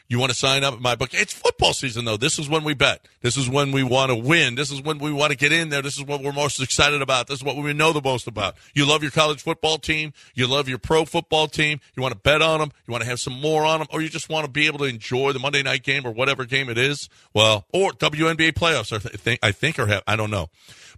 You 0.09 0.19
want 0.19 0.31
to 0.31 0.37
sign 0.37 0.63
up 0.63 0.73
at 0.73 0.79
my 0.79 0.95
book? 0.95 1.09
It's 1.11 1.33
football 1.33 1.73
season, 1.73 2.05
though. 2.05 2.15
This 2.15 2.39
is 2.39 2.47
when 2.47 2.63
we 2.63 2.73
bet. 2.73 3.05
This 3.21 3.35
is 3.35 3.49
when 3.49 3.73
we 3.73 3.83
want 3.83 4.09
to 4.09 4.15
win. 4.15 4.55
This 4.55 4.71
is 4.71 4.81
when 4.81 4.99
we 4.99 5.11
want 5.11 5.31
to 5.31 5.37
get 5.37 5.51
in 5.51 5.67
there. 5.67 5.81
This 5.81 5.97
is 5.97 6.05
what 6.05 6.23
we're 6.23 6.31
most 6.31 6.61
excited 6.61 7.01
about. 7.01 7.27
This 7.27 7.39
is 7.39 7.43
what 7.43 7.57
we 7.57 7.73
know 7.73 7.91
the 7.91 8.01
most 8.01 8.25
about. 8.25 8.55
You 8.73 8.85
love 8.85 9.01
your 9.01 9.11
college 9.11 9.41
football 9.41 9.77
team. 9.77 10.13
You 10.33 10.47
love 10.47 10.69
your 10.69 10.77
pro 10.77 11.03
football 11.03 11.47
team. 11.47 11.81
You 11.95 12.01
want 12.01 12.13
to 12.13 12.19
bet 12.19 12.41
on 12.41 12.59
them. 12.59 12.71
You 12.87 12.93
want 12.93 13.03
to 13.03 13.09
have 13.09 13.19
some 13.19 13.33
more 13.33 13.65
on 13.65 13.79
them, 13.79 13.87
or 13.91 14.01
you 14.01 14.07
just 14.07 14.29
want 14.29 14.45
to 14.45 14.51
be 14.51 14.67
able 14.67 14.79
to 14.79 14.85
enjoy 14.85 15.33
the 15.33 15.39
Monday 15.39 15.61
night 15.61 15.83
game 15.83 16.07
or 16.07 16.11
whatever 16.11 16.45
game 16.45 16.69
it 16.69 16.77
is. 16.77 17.09
Well, 17.33 17.65
or 17.73 17.91
WNBA 17.91 18.53
playoffs. 18.53 18.93
I 18.93 18.99
think 18.99 19.41
I 19.43 19.51
think 19.51 19.77
or 19.77 19.87
have 19.87 20.03
I 20.07 20.15
don't 20.15 20.31
know. 20.31 20.49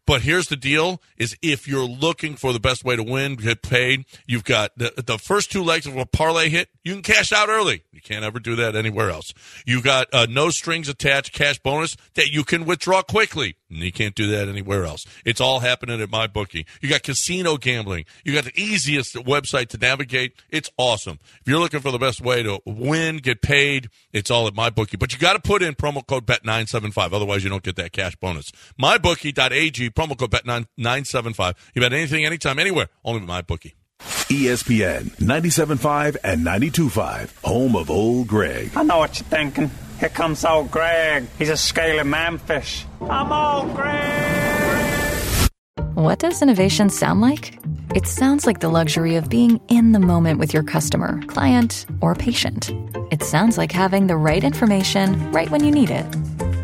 But 0.06 0.22
here's 0.22 0.48
the 0.48 0.56
deal: 0.56 1.02
is 1.18 1.36
if 1.42 1.68
you're 1.68 1.86
looking 1.86 2.36
for 2.36 2.54
the 2.54 2.60
best 2.60 2.84
way 2.84 2.96
to 2.96 3.04
win, 3.04 3.36
get 3.36 3.62
paid, 3.62 4.06
you've 4.28 4.44
got 4.44 4.78
the, 4.78 4.94
the 5.04 5.18
first 5.18 5.52
two 5.52 5.64
legs 5.64 5.88
of 5.88 5.98
a 5.98 6.06
parlay 6.06 6.50
hit. 6.50 6.70
You 6.84 6.94
can 6.94 7.02
cash 7.02 7.32
out 7.32 7.50
early. 7.50 7.84
You 7.92 8.02
can't 8.02 8.24
ever 8.24 8.40
do 8.40 8.56
that 8.58 8.76
anywhere 8.76 8.99
else. 9.08 9.34
You 9.66 9.84
got 9.84 10.08
uh, 10.12 10.26
no 10.28 10.50
strings 10.50 10.90
attached 10.90 11.32
cash 11.32 11.60
bonus 11.60 11.96
that 12.16 12.32
you 12.32 12.44
can 12.44 12.66
withdraw 12.66 13.04
quickly. 13.04 13.56
And 13.70 13.80
you 13.80 13.92
can't 13.92 14.16
do 14.16 14.28
that 14.32 14.48
anywhere 14.48 14.84
else. 14.84 15.06
It's 15.24 15.40
all 15.40 15.60
happening 15.60 16.02
at 16.02 16.10
MyBookie. 16.10 16.66
You 16.82 16.90
got 16.90 17.04
casino 17.04 17.58
gambling. 17.58 18.06
You 18.26 18.34
got 18.34 18.46
the 18.46 18.60
easiest 18.60 19.14
website 19.14 19.68
to 19.70 19.78
navigate. 19.78 20.34
It's 20.50 20.72
awesome. 20.78 21.20
If 21.40 21.48
you're 21.48 21.60
looking 21.60 21.80
for 21.80 21.92
the 21.92 22.00
best 22.00 22.20
way 22.20 22.42
to 22.42 22.60
win, 22.66 23.18
get 23.18 23.44
paid, 23.44 23.90
it's 24.12 24.32
all 24.32 24.48
at 24.48 24.54
MyBookie. 24.56 24.98
But 24.98 25.14
you 25.14 25.20
got 25.20 25.34
to 25.34 25.40
put 25.40 25.62
in 25.62 25.76
promo 25.76 26.06
code 26.06 26.26
bet975. 26.26 27.14
Otherwise, 27.14 27.44
you 27.44 27.50
don't 27.52 27.64
get 27.64 27.76
that 27.76 27.92
cash 27.92 28.16
bonus. 28.16 28.52
MyBookie.ag, 28.82 29.92
promo 29.92 30.18
code 30.18 30.32
bet975. 30.32 31.56
You 31.76 31.82
bet 31.82 31.94
anything, 31.94 32.26
anytime, 32.26 32.58
anywhere. 32.58 32.90
Only 33.06 33.22
with 33.22 33.30
MyBookie. 33.30 33.74
ESPN 34.30 35.10
97.5 35.18 36.18
and 36.24 36.46
92.5, 36.46 37.44
home 37.44 37.76
of 37.76 37.90
Old 37.90 38.28
Greg. 38.28 38.72
I 38.76 38.84
know 38.84 39.00
what 39.00 39.18
you're 39.18 39.26
thinking. 39.28 39.72
Here 40.00 40.10
comes 40.10 40.46
old 40.46 40.70
Greg. 40.70 41.26
He's 41.40 41.50
a 41.50 41.58
scaly 41.58 42.04
manfish. 42.04 42.86
I'm 43.02 43.32
old 43.32 43.76
Greg. 43.76 45.50
What 45.96 46.20
does 46.20 46.44
innovation 46.44 46.92
sound 46.92 47.22
like? 47.22 47.58
It 47.96 48.06
sounds 48.06 48.46
like 48.46 48.60
the 48.60 48.70
luxury 48.70 49.16
of 49.16 49.30
being 49.30 49.60
in 49.68 49.94
the 49.94 50.00
moment 50.00 50.38
with 50.38 50.54
your 50.54 50.62
customer, 50.62 51.20
client, 51.24 51.88
or 52.00 52.14
patient. 52.14 52.72
It 53.10 53.24
sounds 53.24 53.58
like 53.58 53.72
having 53.72 54.06
the 54.06 54.16
right 54.16 54.44
information 54.44 55.32
right 55.32 55.50
when 55.50 55.64
you 55.64 55.72
need 55.72 55.90
it. 55.90 56.06